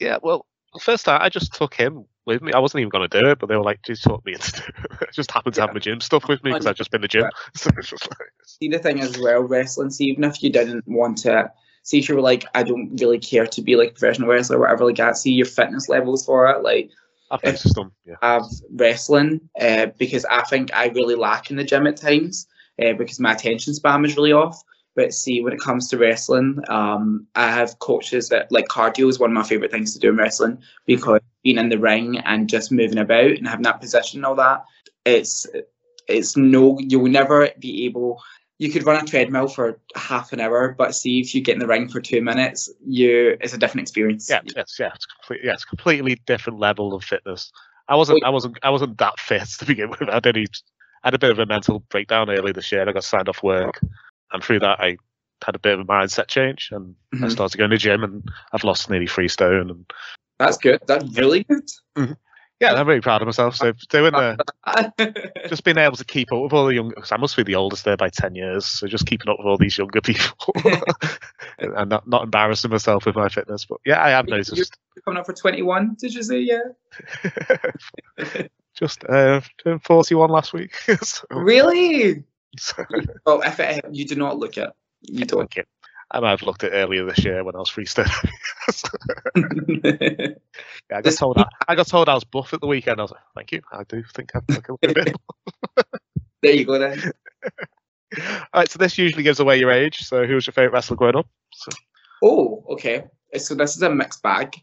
Yeah, 0.00 0.18
well, 0.22 0.46
first 0.80 1.04
time 1.04 1.20
I 1.22 1.28
just 1.28 1.54
took 1.54 1.74
him 1.74 2.06
with 2.26 2.42
me. 2.42 2.52
I 2.52 2.58
wasn't 2.58 2.80
even 2.80 2.90
going 2.90 3.08
to 3.08 3.20
do 3.20 3.28
it, 3.28 3.38
but 3.38 3.48
they 3.48 3.56
were 3.56 3.62
like, 3.62 3.82
just 3.82 4.02
took 4.02 4.24
me 4.24 4.32
into 4.32 4.62
it. 4.66 4.74
I 5.02 5.06
just 5.12 5.30
happened 5.30 5.54
to 5.54 5.60
have 5.60 5.74
my 5.74 5.80
gym 5.80 6.00
stuff 6.00 6.28
with 6.28 6.42
me 6.42 6.52
because 6.52 6.66
I'd 6.66 6.76
just 6.76 6.90
been 6.90 7.02
to 7.02 7.04
the 7.04 7.08
gym. 7.08 7.30
So 7.54 7.70
it's 7.76 7.90
just 7.90 8.08
like, 8.10 8.28
see 8.44 8.68
the 8.68 8.78
thing 8.78 9.00
as 9.00 9.18
well, 9.18 9.42
wrestling. 9.42 9.90
See, 9.90 10.04
even 10.06 10.24
if 10.24 10.42
you 10.42 10.50
didn't 10.50 10.86
want 10.86 11.18
to, 11.18 11.52
see 11.84 11.98
if 11.98 12.08
you 12.08 12.16
were 12.16 12.20
like, 12.20 12.44
I 12.54 12.64
don't 12.64 12.96
really 13.00 13.18
care 13.18 13.46
to 13.46 13.62
be 13.62 13.76
like 13.76 13.90
a 13.90 13.92
professional 13.92 14.28
wrestler 14.28 14.56
or 14.56 14.60
whatever 14.60 14.86
like 14.86 14.96
that. 14.96 15.16
See 15.16 15.32
your 15.32 15.46
fitness 15.46 15.88
levels 15.88 16.24
for 16.24 16.50
it. 16.50 16.62
Like 16.62 16.90
I've 17.30 17.62
them. 17.74 17.92
Yeah. 18.04 18.16
have 18.22 18.46
wrestling 18.72 19.40
uh, 19.60 19.86
because 19.98 20.24
I 20.24 20.42
think 20.42 20.74
I 20.74 20.88
really 20.88 21.14
lack 21.14 21.50
in 21.50 21.56
the 21.56 21.64
gym 21.64 21.86
at 21.86 21.96
times 21.96 22.48
uh, 22.84 22.94
because 22.94 23.20
my 23.20 23.32
attention 23.32 23.74
span 23.74 24.04
is 24.04 24.16
really 24.16 24.32
off. 24.32 24.60
But 24.96 25.12
see, 25.12 25.42
when 25.42 25.52
it 25.52 25.60
comes 25.60 25.88
to 25.88 25.98
wrestling, 25.98 26.60
um, 26.68 27.26
I 27.34 27.50
have 27.50 27.80
coaches 27.80 28.28
that 28.28 28.52
like 28.52 28.68
cardio 28.68 29.08
is 29.08 29.18
one 29.18 29.30
of 29.30 29.34
my 29.34 29.42
favorite 29.42 29.72
things 29.72 29.92
to 29.92 29.98
do 29.98 30.10
in 30.10 30.16
wrestling 30.16 30.58
because 30.86 31.20
being 31.42 31.58
in 31.58 31.68
the 31.68 31.78
ring 31.78 32.18
and 32.18 32.48
just 32.48 32.70
moving 32.70 32.98
about 32.98 33.32
and 33.32 33.48
having 33.48 33.64
that 33.64 33.80
position 33.80 34.20
and 34.20 34.26
all 34.26 34.36
that, 34.36 34.64
it's 35.04 35.46
it's 36.06 36.36
no, 36.36 36.78
you'll 36.78 37.08
never 37.08 37.48
be 37.58 37.86
able. 37.86 38.22
You 38.58 38.70
could 38.70 38.86
run 38.86 39.02
a 39.02 39.06
treadmill 39.06 39.48
for 39.48 39.80
half 39.96 40.32
an 40.32 40.40
hour, 40.40 40.74
but 40.78 40.94
see 40.94 41.20
if 41.20 41.34
you 41.34 41.40
get 41.40 41.54
in 41.54 41.58
the 41.58 41.66
ring 41.66 41.88
for 41.88 42.00
two 42.00 42.22
minutes, 42.22 42.70
you 42.86 43.36
it's 43.40 43.52
a 43.52 43.58
different 43.58 43.82
experience. 43.82 44.30
Yeah, 44.30 44.40
yes, 44.44 44.76
yeah, 44.78 44.92
it's 44.94 45.06
yeah, 45.42 45.52
it's 45.52 45.64
completely 45.64 46.20
different 46.26 46.60
level 46.60 46.94
of 46.94 47.02
fitness. 47.02 47.50
I 47.88 47.96
wasn't, 47.96 48.24
I 48.24 48.30
wasn't, 48.30 48.58
I 48.62 48.70
wasn't 48.70 48.98
that 48.98 49.18
fit 49.18 49.48
to 49.58 49.64
begin 49.64 49.90
with. 49.90 50.08
I 50.08 50.20
did, 50.20 50.36
I 50.36 51.08
had 51.08 51.14
a 51.14 51.18
bit 51.18 51.30
of 51.30 51.38
a 51.38 51.46
mental 51.46 51.80
breakdown 51.90 52.30
early 52.30 52.52
this 52.52 52.70
year. 52.70 52.88
I 52.88 52.92
got 52.92 53.04
signed 53.04 53.28
off 53.28 53.42
work, 53.42 53.80
and 54.32 54.42
through 54.42 54.60
that, 54.60 54.80
I 54.80 54.96
had 55.44 55.56
a 55.56 55.58
bit 55.58 55.74
of 55.74 55.80
a 55.80 55.84
mindset 55.84 56.28
change, 56.28 56.70
and 56.72 56.94
I 57.12 57.16
Mhm. 57.16 57.32
started 57.32 57.58
going 57.58 57.70
to 57.70 57.74
the 57.74 57.78
gym, 57.78 58.04
and 58.04 58.30
I've 58.52 58.64
lost 58.64 58.88
nearly 58.88 59.06
three 59.06 59.28
stone. 59.28 59.70
And 59.70 59.92
That's 60.38 60.58
good. 60.58 60.80
That's 60.86 61.04
really 61.18 61.44
good. 61.44 61.68
Yeah, 62.60 62.74
I'm 62.74 62.86
really 62.86 63.00
proud 63.00 63.22
of 63.22 63.26
myself. 63.26 63.56
So 63.56 63.72
doing 63.88 64.12
the, 64.12 64.36
just 65.48 65.64
being 65.64 65.78
able 65.78 65.96
to 65.96 66.04
keep 66.04 66.32
up 66.32 66.40
with 66.42 66.52
all 66.52 66.66
the 66.66 66.74
young, 66.74 66.88
because 66.88 67.12
I 67.12 67.16
must 67.16 67.36
be 67.36 67.42
the 67.42 67.54
oldest 67.54 67.84
there 67.84 67.96
by 67.96 68.08
ten 68.08 68.34
years. 68.34 68.64
So 68.64 68.86
just 68.86 69.06
keeping 69.06 69.28
up 69.28 69.38
with 69.38 69.46
all 69.46 69.58
these 69.58 69.76
younger 69.76 70.00
people, 70.02 70.54
and 71.58 71.90
not 71.90 72.06
not 72.08 72.24
embarrassing 72.24 72.70
myself 72.70 73.06
with 73.06 73.16
my 73.16 73.28
fitness. 73.28 73.64
But 73.64 73.78
yeah, 73.84 74.02
I 74.02 74.10
have 74.10 74.26
noticed. 74.28 74.56
You're 74.56 75.02
coming 75.04 75.18
up 75.18 75.26
for 75.26 75.32
21, 75.32 75.96
did 75.98 76.14
you 76.14 76.22
say? 76.22 76.38
Yeah. 76.38 76.62
just 78.74 79.04
uh, 79.04 79.40
turned 79.62 79.82
41 79.82 80.30
last 80.30 80.52
week. 80.52 80.74
so, 81.02 81.26
Really? 81.30 82.24
so- 82.56 82.84
if 83.26 83.80
you 83.90 84.06
do 84.06 84.14
not 84.14 84.38
look 84.38 84.56
it, 84.56 84.70
you 85.02 85.24
don't. 85.24 85.42
Okay. 85.42 85.64
I 86.10 86.20
might 86.20 86.30
have 86.30 86.42
looked 86.42 86.64
at 86.64 86.72
earlier 86.72 87.04
this 87.04 87.24
year 87.24 87.42
when 87.44 87.54
I 87.56 87.58
was 87.58 87.70
freestyle. 87.70 88.08
yeah, 90.90 90.96
I 90.96 91.02
got 91.02 91.14
told 91.14 91.38
I, 91.38 91.46
I 91.66 91.74
got 91.74 91.86
told 91.86 92.08
I 92.08 92.14
was 92.14 92.24
buff 92.24 92.52
at 92.52 92.60
the 92.60 92.66
weekend. 92.66 93.00
I 93.00 93.04
was 93.04 93.10
like, 93.10 93.20
thank 93.34 93.52
you. 93.52 93.62
I 93.72 93.84
do 93.84 94.02
think 94.14 94.30
I 94.34 94.40
look 94.48 94.68
a 94.68 94.76
little 94.82 95.04
bit. 95.74 95.86
there 96.42 96.52
you 96.54 96.64
go 96.64 96.78
then. 96.78 97.12
All 98.18 98.60
right, 98.60 98.70
so 98.70 98.78
this 98.78 98.96
usually 98.96 99.22
gives 99.24 99.40
away 99.40 99.58
your 99.58 99.72
age. 99.72 100.02
So 100.02 100.24
who 100.26 100.34
was 100.34 100.46
your 100.46 100.52
favorite 100.52 100.72
wrestler 100.72 100.96
growing 100.96 101.16
up? 101.16 101.26
So, 101.52 101.70
Oh, 102.22 102.64
okay. 102.70 103.04
So 103.36 103.54
this 103.54 103.76
is 103.76 103.82
a 103.82 103.90
mixed 103.90 104.22
bag 104.22 104.56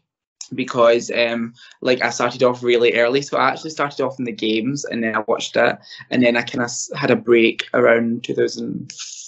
because 0.54 1.10
um 1.10 1.54
like 1.80 2.02
I 2.02 2.10
started 2.10 2.42
off 2.42 2.62
really 2.62 2.94
early. 2.94 3.22
So 3.22 3.36
I 3.36 3.48
actually 3.50 3.70
started 3.70 4.02
off 4.04 4.18
in 4.18 4.24
the 4.24 4.32
games 4.32 4.84
and 4.84 5.02
then 5.02 5.14
I 5.14 5.20
watched 5.28 5.56
it 5.56 5.78
and 6.10 6.22
then 6.22 6.36
I 6.36 6.42
kind 6.42 6.64
of 6.64 6.70
had 6.98 7.10
a 7.10 7.16
break 7.16 7.68
around 7.74 8.24
2004, 8.24 9.21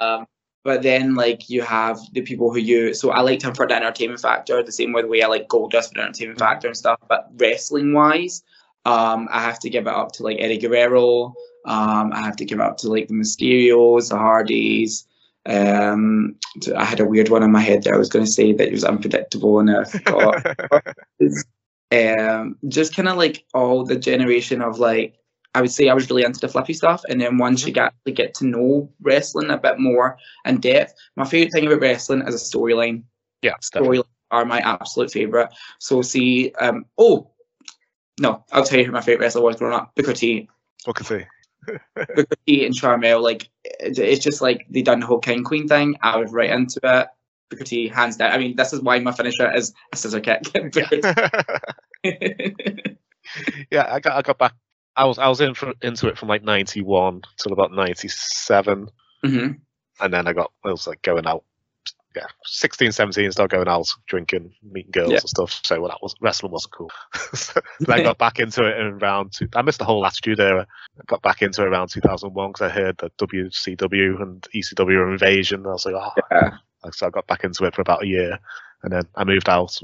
um, 0.00 0.26
but 0.64 0.82
then 0.82 1.14
like 1.14 1.50
you 1.50 1.62
have 1.62 1.98
the 2.12 2.22
people 2.22 2.52
who 2.52 2.58
you 2.58 2.94
so 2.94 3.10
I 3.10 3.20
liked 3.20 3.42
him 3.42 3.54
for 3.54 3.66
the 3.66 3.74
entertainment 3.74 4.20
factor, 4.20 4.62
the 4.62 4.72
same 4.72 4.92
way 4.92 5.02
the 5.02 5.08
way 5.08 5.22
I 5.22 5.26
like 5.28 5.48
Goldust 5.48 5.88
for 5.88 5.94
the 5.94 6.02
entertainment 6.02 6.38
factor 6.38 6.68
and 6.68 6.76
stuff. 6.76 7.00
But 7.08 7.28
wrestling 7.36 7.94
wise, 7.94 8.42
um, 8.84 9.28
I 9.30 9.40
have 9.42 9.58
to 9.60 9.70
give 9.70 9.86
it 9.86 9.94
up 9.94 10.12
to 10.12 10.22
like 10.22 10.38
Eddie 10.40 10.58
Guerrero. 10.58 11.34
Um, 11.64 12.12
I 12.12 12.22
have 12.22 12.36
to 12.36 12.44
give 12.44 12.58
it 12.58 12.64
up 12.64 12.78
to 12.78 12.88
like 12.88 13.08
the 13.08 13.14
Mysterios, 13.14 14.10
the 14.10 14.18
Hardys. 14.18 15.06
Um, 15.46 16.36
I 16.76 16.84
had 16.84 17.00
a 17.00 17.04
weird 17.04 17.28
one 17.28 17.42
in 17.42 17.50
my 17.50 17.60
head 17.60 17.82
that 17.84 17.94
I 17.94 17.96
was 17.96 18.08
going 18.08 18.24
to 18.24 18.30
say 18.30 18.52
that 18.52 18.68
it 18.68 18.72
was 18.72 18.84
unpredictable, 18.84 19.58
and 19.58 19.70
I 19.70 19.84
forgot. 19.84 20.46
Um, 21.92 22.56
just 22.68 22.96
kind 22.96 23.08
of 23.08 23.18
like 23.18 23.44
all 23.52 23.84
the 23.84 23.96
generation 23.96 24.62
of 24.62 24.78
like 24.78 25.18
I 25.54 25.60
would 25.60 25.70
say 25.70 25.88
I 25.88 25.94
was 25.94 26.08
really 26.08 26.24
into 26.24 26.40
the 26.40 26.48
flippy 26.48 26.72
stuff, 26.72 27.02
and 27.08 27.20
then 27.20 27.36
once 27.36 27.66
you 27.66 27.72
get 27.72 27.92
to 28.06 28.12
get 28.12 28.32
to 28.34 28.46
know 28.46 28.90
wrestling 29.02 29.50
a 29.50 29.58
bit 29.58 29.78
more 29.78 30.16
in 30.46 30.60
depth, 30.60 30.94
my 31.16 31.26
favorite 31.26 31.52
thing 31.52 31.66
about 31.66 31.80
wrestling 31.80 32.22
is 32.26 32.34
a 32.34 32.56
storyline. 32.56 33.02
yeah. 33.42 33.54
Storylines 33.60 34.04
are 34.30 34.46
my 34.46 34.60
absolute 34.60 35.12
favorite. 35.12 35.50
So 35.78 36.00
see, 36.00 36.52
um, 36.60 36.86
oh 36.96 37.30
no, 38.18 38.44
I'll 38.52 38.64
tell 38.64 38.78
you 38.78 38.86
who 38.86 38.92
my 38.92 39.02
favorite 39.02 39.24
wrestler 39.24 39.42
was 39.42 39.56
growing 39.56 39.74
up: 39.74 39.94
Booker 39.94 40.14
T. 40.14 40.48
And 40.86 40.96
see. 41.04 41.24
Booker 41.94 42.36
T 42.46 42.64
and 42.64 42.74
Sharmell, 42.74 43.22
like 43.22 43.50
it's 43.64 44.24
just 44.24 44.40
like 44.40 44.66
they 44.70 44.80
done 44.80 45.00
the 45.00 45.06
whole 45.06 45.18
King 45.18 45.44
Queen 45.44 45.68
thing. 45.68 45.96
I 46.00 46.16
was 46.16 46.32
right 46.32 46.50
into 46.50 46.80
it. 46.82 47.08
Booker 47.52 47.64
T, 47.64 47.88
hands 47.88 48.16
down. 48.16 48.32
I 48.32 48.38
mean, 48.38 48.56
this 48.56 48.72
is 48.72 48.80
why 48.80 48.98
my 48.98 49.12
finisher 49.12 49.54
is 49.54 49.72
a 49.92 49.96
scissor 49.96 50.20
kick. 50.20 50.42
yeah, 53.70 53.86
I 53.92 54.00
got 54.00 54.16
I 54.16 54.22
got 54.22 54.38
back. 54.38 54.54
I 54.96 55.04
was 55.06 55.18
I 55.18 55.28
was 55.28 55.40
in 55.40 55.54
for, 55.54 55.72
into 55.82 56.08
it 56.08 56.18
from 56.18 56.28
like 56.28 56.42
'91 56.42 57.22
till 57.38 57.52
about 57.52 57.72
'97, 57.72 58.88
hmm 59.24 59.48
and 60.00 60.12
then 60.12 60.26
I 60.26 60.32
got 60.32 60.52
I 60.64 60.70
was 60.70 60.86
like 60.86 61.02
going 61.02 61.26
out. 61.26 61.44
Yeah, 62.14 62.26
16, 62.44 62.92
17, 62.92 63.32
started 63.32 63.56
going 63.56 63.68
out, 63.68 63.88
drinking, 64.06 64.52
meeting 64.62 64.90
girls 64.90 65.12
Yeah. 65.12 65.20
and 65.20 65.28
stuff. 65.30 65.62
So 65.64 65.80
well, 65.80 65.88
that 65.88 66.02
was 66.02 66.14
wrestling 66.20 66.52
wasn't 66.52 66.74
cool. 66.74 66.90
so 67.32 67.58
then 67.80 68.00
I 68.00 68.02
got 68.02 68.18
back 68.18 68.38
into 68.38 68.64
it 68.68 68.76
in 68.78 68.86
around. 69.02 69.32
Two, 69.32 69.48
I 69.54 69.62
missed 69.62 69.78
the 69.78 69.86
whole 69.86 70.04
Attitude 70.04 70.38
era. 70.38 70.66
I 71.00 71.04
got 71.06 71.22
back 71.22 71.40
into 71.40 71.62
it 71.62 71.68
around 71.68 71.88
2001 71.88 72.50
because 72.50 72.66
I 72.66 72.68
heard 72.68 72.98
that 72.98 73.16
WCW 73.16 74.20
and 74.20 74.46
ECW 74.54 74.84
were 74.86 75.10
invasion. 75.10 75.64
I 75.64 75.70
was 75.70 75.86
like, 75.86 75.94
oh, 75.94 76.10
Yeah. 76.30 76.50
So 76.90 77.06
I 77.06 77.10
got 77.10 77.26
back 77.26 77.44
into 77.44 77.64
it 77.64 77.74
for 77.74 77.82
about 77.82 78.02
a 78.02 78.06
year, 78.06 78.38
and 78.82 78.92
then 78.92 79.02
I 79.14 79.24
moved 79.24 79.48
out. 79.48 79.78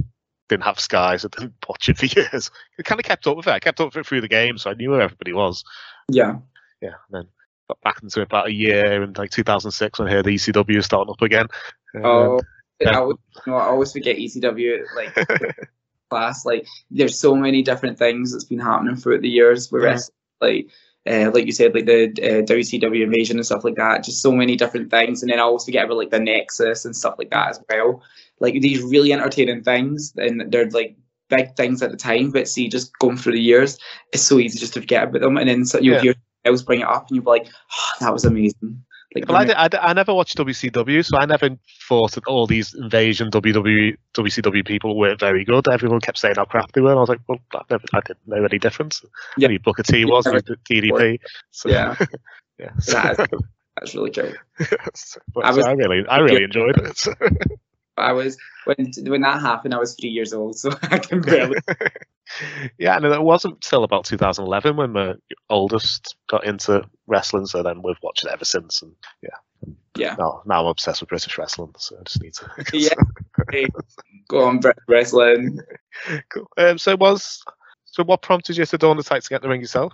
Didn't 0.48 0.64
have 0.64 0.80
Sky, 0.80 1.18
so 1.18 1.28
didn't 1.28 1.54
watch 1.68 1.88
it 1.90 1.98
for 1.98 2.06
years. 2.18 2.50
I 2.78 2.82
kind 2.82 2.98
of 2.98 3.04
kept 3.04 3.26
up 3.26 3.36
with 3.36 3.46
it. 3.46 3.50
I 3.52 3.58
kept 3.58 3.80
up 3.80 3.88
with 3.88 3.96
it 3.96 4.06
through 4.06 4.22
the 4.22 4.28
game, 4.28 4.56
so 4.56 4.70
I 4.70 4.74
knew 4.74 4.90
where 4.90 5.02
everybody 5.02 5.34
was. 5.34 5.62
Yeah. 6.10 6.38
Yeah, 6.80 6.94
and 7.10 7.10
then 7.10 7.28
got 7.68 7.80
back 7.82 8.02
into 8.02 8.20
it 8.20 8.24
about 8.24 8.46
a 8.46 8.52
year 8.52 9.02
in 9.02 9.12
like 9.12 9.30
2006 9.30 9.98
when 9.98 10.08
I 10.08 10.10
heard 10.10 10.24
the 10.24 10.34
ECW 10.34 10.82
starting 10.82 11.12
up 11.12 11.20
again. 11.20 11.48
Oh, 12.02 12.40
yeah. 12.80 12.92
I, 12.92 12.94
always, 13.00 13.16
you 13.46 13.52
know, 13.52 13.58
I 13.58 13.64
always 13.66 13.92
forget 13.92 14.16
ECW 14.16 14.84
like 14.96 15.14
class. 16.10 16.46
Like, 16.46 16.66
there's 16.90 17.18
so 17.20 17.34
many 17.34 17.62
different 17.62 17.98
things 17.98 18.32
that's 18.32 18.44
been 18.44 18.58
happening 18.58 18.96
throughout 18.96 19.20
the 19.20 19.28
years 19.28 19.70
with 19.70 19.82
Yeah. 19.82 19.88
wrestling. 19.90 20.14
Like, 20.40 20.68
uh, 21.06 21.30
like 21.32 21.46
you 21.46 21.52
said, 21.52 21.74
like 21.74 21.86
the 21.86 22.04
uh, 22.22 22.42
WCW 22.42 23.02
invasion 23.02 23.36
and 23.36 23.46
stuff 23.46 23.64
like 23.64 23.76
that. 23.76 24.04
Just 24.04 24.22
so 24.22 24.32
many 24.32 24.56
different 24.56 24.90
things, 24.90 25.22
and 25.22 25.30
then 25.30 25.38
I 25.38 25.42
always 25.42 25.64
forget 25.64 25.84
about 25.84 25.96
like 25.98 26.10
the 26.10 26.20
Nexus 26.20 26.84
and 26.84 26.94
stuff 26.96 27.14
like 27.18 27.30
that 27.30 27.48
as 27.48 27.60
well. 27.70 28.02
Like 28.40 28.60
these 28.60 28.82
really 28.82 29.12
entertaining 29.12 29.62
things, 29.62 30.12
and 30.16 30.50
they're 30.52 30.70
like 30.70 30.96
big 31.28 31.54
things 31.56 31.82
at 31.82 31.90
the 31.90 31.96
time. 31.96 32.30
But 32.30 32.48
see, 32.48 32.68
just 32.68 32.96
going 32.98 33.16
through 33.16 33.32
the 33.32 33.40
years, 33.40 33.78
it's 34.12 34.22
so 34.22 34.38
easy 34.38 34.58
just 34.58 34.74
to 34.74 34.80
forget 34.80 35.04
about 35.04 35.20
them, 35.22 35.36
and 35.36 35.48
then 35.48 35.64
so 35.64 35.78
you'll 35.78 35.96
Yeah. 35.96 36.02
hear 36.02 36.14
else 36.44 36.62
bring 36.62 36.80
it 36.80 36.86
up, 36.86 37.08
and 37.08 37.16
you'll 37.16 37.24
be 37.24 37.30
like, 37.30 37.48
oh, 37.48 37.90
"That 38.00 38.12
was 38.12 38.24
amazing." 38.24 38.82
Like, 39.14 39.26
Well, 39.28 39.38
I, 39.38 39.44
did, 39.46 39.56
I, 39.56 39.68
did- 39.68 39.80
I 39.80 39.92
never 39.94 40.12
watched 40.14 40.36
WCW, 40.36 41.04
so 41.04 41.16
I 41.18 41.24
never 41.26 41.50
thought 41.88 42.12
that 42.12 42.26
all 42.26 42.46
these 42.46 42.74
invasion 42.74 43.30
WWE, 43.30 43.96
WCW 44.14 44.66
people 44.66 44.98
were 44.98 45.16
very 45.16 45.44
good. 45.44 45.66
Everyone 45.66 46.00
kept 46.00 46.18
saying 46.18 46.34
how 46.36 46.44
crap 46.44 46.72
they 46.72 46.80
were. 46.82 46.90
And 46.90 46.98
I 46.98 47.00
was 47.00 47.08
like, 47.08 47.20
well, 47.26 47.38
I, 47.54 47.62
never, 47.70 47.84
I 47.94 48.00
didn't 48.00 48.26
know 48.26 48.44
any 48.44 48.58
difference. 48.58 49.02
Yeah. 49.38 49.48
Booker 49.64 49.82
T 49.82 50.04
was, 50.04 50.26
Yeah. 50.26 50.40
DDP. 50.70 51.20
So, 51.50 51.68
Yeah. 51.70 51.96
yeah. 52.58 52.70
That 52.88 53.30
that's 53.80 53.94
really. 53.94 54.12
So- 54.94 55.20
but, 55.34 55.44
I 55.44 55.52
was- 55.52 55.64
I 55.64 55.72
really, 55.72 56.06
I 56.06 56.18
really 56.18 56.44
enjoyed 56.44 56.76
it. 56.78 57.06
I 58.00 58.12
was 58.12 58.36
when 58.64 58.92
when 59.06 59.20
that 59.22 59.40
happened. 59.40 59.74
I 59.74 59.78
was 59.78 59.94
three 59.94 60.10
years 60.10 60.32
old, 60.32 60.58
so 60.58 60.70
I 60.82 60.98
can 60.98 61.20
barely. 61.20 61.58
yeah, 62.78 62.96
and 62.96 63.04
it 63.04 63.22
wasn't 63.22 63.54
until 63.54 63.84
about 63.84 64.04
2011 64.04 64.76
when 64.76 64.92
my 64.92 65.14
oldest 65.50 66.16
got 66.28 66.44
into 66.44 66.82
wrestling. 67.06 67.46
So 67.46 67.62
then 67.62 67.82
we've 67.82 67.96
watched 68.02 68.24
it 68.24 68.30
ever 68.30 68.44
since, 68.44 68.82
and 68.82 68.92
yeah, 69.22 69.74
Yeah. 69.96 70.16
Now, 70.18 70.42
now 70.46 70.60
I'm 70.62 70.66
obsessed 70.66 71.00
with 71.00 71.08
British 71.08 71.36
wrestling, 71.38 71.74
so 71.78 71.96
I 71.98 72.02
just 72.04 72.22
need 72.22 72.34
to. 72.34 72.50
Yeah. 72.72 72.94
Hey, 73.50 73.66
go 74.28 74.44
on, 74.44 74.60
wrestling. 74.86 75.60
cool. 76.30 76.48
Um, 76.56 76.78
so 76.78 76.96
was 76.96 77.42
so 77.84 78.04
what 78.04 78.22
prompted 78.22 78.56
you 78.56 78.66
to 78.66 78.78
don 78.78 78.96
the 78.96 79.02
tights 79.02 79.26
to 79.26 79.30
get 79.30 79.42
in 79.42 79.42
the 79.42 79.48
ring 79.48 79.60
yourself? 79.60 79.92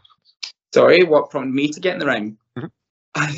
Sorry, 0.75 1.05
what 1.05 1.31
prompted 1.31 1.55
me 1.55 1.69
to 1.69 1.81
get 1.81 1.95
in 1.95 2.01
the 2.01 2.07
ring? 2.07 2.37
Mhm. 2.59 2.71
I, 3.15 3.37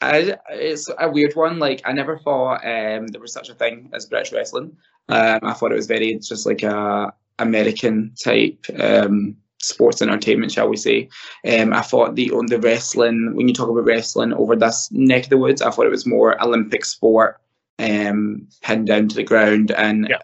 I, 0.00 0.36
it's 0.50 0.90
a 0.98 1.08
weird 1.10 1.34
one. 1.34 1.58
Like 1.58 1.80
I 1.84 1.92
never 1.92 2.18
thought 2.18 2.64
um, 2.64 3.06
there 3.08 3.20
was 3.20 3.32
such 3.32 3.48
a 3.48 3.54
thing 3.54 3.90
as 3.92 4.06
British 4.06 4.32
wrestling. 4.32 4.76
Um, 5.08 5.40
I 5.42 5.52
thought 5.52 5.72
it 5.72 5.76
was 5.76 5.86
very 5.86 6.14
just 6.18 6.46
like 6.46 6.62
a 6.62 7.12
American 7.38 8.12
type 8.22 8.64
um, 8.80 9.36
sports 9.60 10.02
entertainment, 10.02 10.52
shall 10.52 10.68
we 10.68 10.76
say? 10.76 11.08
Um, 11.46 11.72
I 11.72 11.82
thought 11.82 12.14
the 12.14 12.30
on 12.32 12.46
the 12.46 12.60
wrestling 12.60 13.32
when 13.34 13.48
you 13.48 13.54
talk 13.54 13.68
about 13.68 13.84
wrestling 13.84 14.32
over 14.32 14.56
this 14.56 14.88
neck 14.92 15.24
of 15.24 15.30
the 15.30 15.38
woods, 15.38 15.62
I 15.62 15.70
thought 15.70 15.86
it 15.86 15.90
was 15.90 16.06
more 16.06 16.42
Olympic 16.42 16.84
sport, 16.84 17.40
um, 17.78 18.48
pinned 18.62 18.86
down 18.88 19.08
to 19.08 19.16
the 19.16 19.22
ground 19.24 19.70
and 19.70 20.08
Yeah. 20.08 20.18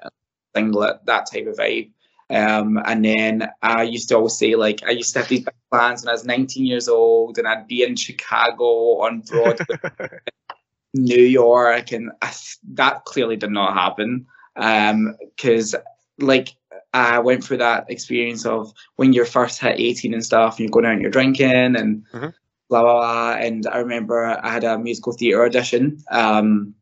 thing 0.55 0.73
like 0.73 1.05
that 1.07 1.31
type 1.33 1.47
of 1.47 1.57
vibe. 1.57 1.91
Um, 2.33 2.81
and 2.87 3.05
then 3.05 3.51
I 3.63 3.83
used 3.83 4.09
to 4.09 4.17
always 4.17 4.39
say 4.39 4.55
like 4.55 4.83
I 4.87 4.91
used 4.91 5.13
to 5.13 5.21
have 5.21 5.29
these 5.29 5.45
plans 5.71 6.03
when 6.03 6.09
I 6.09 6.13
was 6.13 6.25
19 6.25 6.65
years 6.65 6.89
old, 6.89 7.39
and 7.39 7.47
I'd 7.47 7.69
be 7.69 7.83
in 7.83 7.95
Chicago 7.97 9.01
on 9.03 9.21
Broadway, 9.21 9.65
New 10.95 11.23
York, 11.23 11.93
and 11.93 12.11
I, 12.23 12.33
that 12.75 13.05
clearly 13.05 13.37
did 13.37 13.51
not 13.51 13.75
happen. 13.75 14.27
Because 14.55 15.75
like 16.19 16.55
I 16.95 17.19
went 17.19 17.45
through 17.45 17.59
that 17.59 17.91
experience 17.91 18.45
of 18.47 18.73
when 18.97 19.13
you're 19.13 19.25
first 19.25 19.61
hit 19.61 19.79
18 19.79 20.15
and 20.15 20.25
stuff, 20.25 20.59
and 20.59 20.61
you're 20.61 20.71
going 20.71 20.87
out 20.87 20.93
and 20.93 21.03
you're 21.03 21.11
drinking 21.11 21.77
and 21.77 22.05
Mhm. 22.13 22.33
blah 22.69 22.83
blah 22.83 22.95
blah. 22.95 23.33
And 23.35 23.67
I 23.67 23.79
remember 23.79 24.25
I 24.25 24.51
had 24.51 24.65
a 24.65 24.79
musical 24.79 25.13
theatre 25.13 25.45
audition 25.45 25.99
um, 26.11 26.75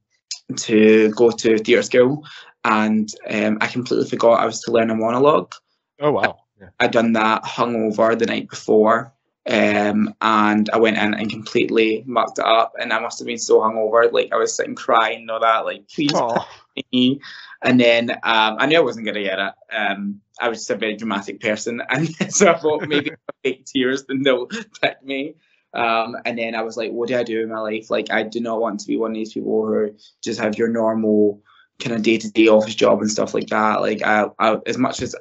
to 0.57 1.11
go 1.11 1.31
to 1.31 1.59
theatre 1.59 1.83
school, 1.83 2.25
and 2.65 3.13
um, 3.29 3.59
I 3.61 3.67
completely 3.67 4.09
forgot 4.09 4.41
I 4.41 4.47
was 4.47 4.61
to 4.63 4.73
learn 4.73 4.91
a 4.91 4.95
monologue. 4.95 5.55
Oh 6.01 6.13
wow. 6.13 6.41
Yeah. 6.61 6.69
I'd 6.79 6.93
done 6.93 7.15
that 7.15 7.43
hungover 7.45 8.19
the 8.19 8.27
night 8.27 8.51
before, 8.51 9.13
um, 9.47 10.15
and 10.21 10.69
I 10.71 10.79
went 10.79 10.99
in 10.99 11.15
and 11.15 11.31
completely 11.31 12.05
mucked 12.07 12.39
it 12.39 12.45
up. 12.45 12.75
And 12.79 12.93
I 12.93 13.01
must 13.01 13.19
have 13.19 13.27
been 13.27 13.39
so 13.39 13.61
hungover, 13.61 14.13
like 14.13 14.31
I 14.33 14.37
was 14.37 14.55
sitting 14.55 14.75
crying 14.75 15.21
and 15.21 15.31
all 15.31 15.41
that, 15.41 15.65
like 15.65 15.89
please 15.89 16.13
me. 16.93 17.21
And 17.63 17.81
then 17.81 18.11
um, 18.11 18.57
I 18.59 18.67
knew 18.67 18.79
I 18.79 18.83
wasn't 18.83 19.05
going 19.07 19.17
to 19.17 19.23
get 19.23 19.39
it. 19.39 19.53
Um, 19.75 20.21
I 20.41 20.49
was 20.49 20.59
just 20.59 20.71
a 20.71 20.77
very 20.77 20.97
dramatic 20.97 21.41
person, 21.41 21.83
and 21.91 22.09
so 22.33 22.53
I 22.53 22.59
thought 22.59 22.89
maybe 22.89 23.13
fake 23.43 23.67
tears, 23.67 24.05
then 24.05 24.23
they'll 24.23 24.47
pick 24.47 25.03
me. 25.05 25.35
Um, 25.73 26.17
and 26.25 26.37
then 26.37 26.55
I 26.55 26.63
was 26.63 26.77
like, 26.77 26.91
what 26.91 27.09
do 27.09 27.17
I 27.17 27.23
do 27.23 27.43
in 27.43 27.49
my 27.49 27.61
life? 27.61 27.91
Like, 27.91 28.11
I 28.11 28.25
do 28.25 28.41
not 28.41 28.61
want 28.61 28.81
to 28.81 28.87
be 28.87 28.97
one 28.97 29.13
of 29.13 29.15
these 29.15 29.33
people 29.33 29.67
who 29.67 29.95
just 30.23 30.41
have 30.41 30.59
your 30.59 30.69
normal 30.69 31.43
kind 31.81 31.95
of 31.97 32.03
day 32.03 32.19
to 32.19 32.31
day 32.31 32.49
office 32.49 32.75
job 32.75 33.01
and 33.01 33.11
stuff 33.11 33.35
like 33.35 33.49
that. 33.49 33.81
Like, 33.81 34.03
I, 34.03 34.27
I, 34.39 34.59
as 34.67 34.79
much 34.79 35.03
as 35.03 35.15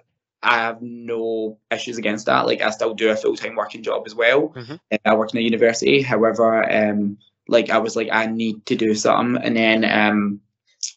I 0.44 0.56
have 0.58 0.82
no 0.82 1.58
issues 1.72 1.98
against 1.98 2.26
that, 2.28 2.46
like, 2.46 2.62
I 2.62 2.70
still 2.72 2.94
do 2.94 3.10
a 3.10 3.16
full 3.16 3.36
time 3.36 3.56
working 3.56 3.84
job 3.84 4.04
as 4.06 4.16
well. 4.16 4.50
Mhm. 4.50 4.80
And 4.92 5.00
I 5.06 5.16
work 5.16 5.34
in 5.34 5.40
a 5.40 5.44
university. 5.44 6.02
However, 6.02 6.70
um, 6.72 7.18
like, 7.48 7.70
I 7.70 7.78
was 7.78 7.96
like, 7.96 8.10
I 8.12 8.26
need 8.28 8.66
to 8.68 8.76
do 8.76 8.94
something. 8.96 9.42
And 9.44 9.56
then 9.56 9.84
um, 9.86 10.42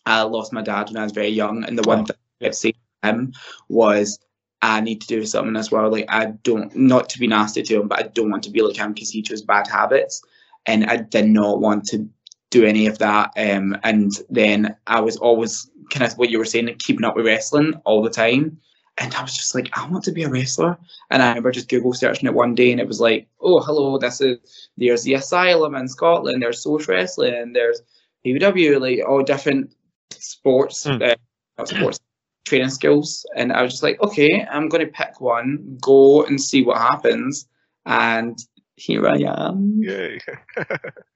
I 0.06 0.22
lost 0.22 0.52
my 0.52 0.62
dad 0.62 0.88
when 0.88 0.96
I 0.98 1.04
was 1.04 1.12
very 1.12 1.28
young. 1.28 1.64
And 1.64 1.78
the 1.78 1.82
one 1.88 2.00
Oh, 2.00 2.04
thing 2.40 2.52
say 2.52 2.72
to 2.72 3.08
him 3.08 3.32
was, 3.68 4.18
I 4.64 4.80
need 4.80 5.00
to 5.00 5.08
do 5.08 5.26
something 5.26 5.56
as 5.56 5.72
well. 5.72 5.90
Like 5.90 6.06
I 6.08 6.26
don't, 6.44 6.74
not 6.76 7.08
to 7.10 7.18
be 7.18 7.26
nasty 7.26 7.62
to 7.62 7.80
him, 7.80 7.88
but 7.88 7.98
I 7.98 8.08
don't 8.08 8.30
want 8.30 8.44
to 8.44 8.50
be 8.50 8.62
like 8.62 8.76
him 8.76 8.92
because 8.92 9.10
he 9.10 9.22
chose 9.22 9.42
bad 9.42 9.66
habits, 9.66 10.22
and 10.66 10.84
I 10.86 10.98
did 10.98 11.26
not 11.26 11.60
want 11.60 11.84
to 11.88 12.08
do 12.52 12.64
any 12.64 12.86
of 12.86 12.98
that. 12.98 13.32
Um, 13.36 13.76
and 13.82 14.12
then 14.30 14.76
I 14.86 15.00
was 15.00 15.16
always 15.16 15.68
kind 15.90 16.04
of 16.06 16.16
what 16.18 16.30
you 16.30 16.38
were 16.38 16.44
saying, 16.44 16.72
keeping 16.78 17.04
up 17.04 17.16
with 17.16 17.26
wrestling 17.26 17.74
all 17.84 18.02
the 18.02 18.10
time. 18.10 18.60
And 18.98 19.14
I 19.14 19.22
was 19.22 19.34
just 19.34 19.54
like, 19.54 19.70
I 19.72 19.88
want 19.88 20.04
to 20.04 20.12
be 20.12 20.22
a 20.22 20.28
wrestler. 20.28 20.78
And 21.10 21.22
I 21.22 21.28
remember 21.28 21.50
just 21.50 21.70
Google 21.70 21.94
searching 21.94 22.28
it 22.28 22.34
one 22.34 22.54
day, 22.54 22.70
and 22.70 22.80
it 22.80 22.86
was 22.86 23.00
like, 23.00 23.26
oh, 23.40 23.58
hello, 23.60 23.96
this 23.98 24.20
is 24.20 24.68
there's 24.76 25.02
the 25.02 25.14
Asylum 25.14 25.74
in 25.74 25.88
Scotland, 25.88 26.42
there's 26.42 26.62
Social 26.62 26.94
Wrestling, 26.94 27.54
there's 27.54 27.80
PWW, 28.24 28.80
like 28.80 29.00
all 29.08 29.22
different 29.22 29.74
sports, 30.10 30.84
Hmm. 30.84 31.02
uh, 31.02 31.14
not 31.56 31.68
sports, 31.68 32.00
training 32.44 32.68
skills. 32.68 33.24
And 33.34 33.50
I 33.50 33.62
was 33.62 33.72
just 33.72 33.82
like, 33.82 33.98
okay, 34.02 34.46
I'm 34.50 34.68
going 34.68 34.84
to 34.84 34.92
pick 34.92 35.22
one, 35.22 35.78
go 35.80 36.24
and 36.24 36.38
see 36.40 36.62
what 36.62 36.76
happens. 36.76 37.48
And 37.86 38.38
here 38.82 39.06
I 39.06 39.18
am. 39.26 39.80
Yay. 39.80 40.18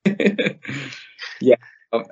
yeah, 1.41 1.57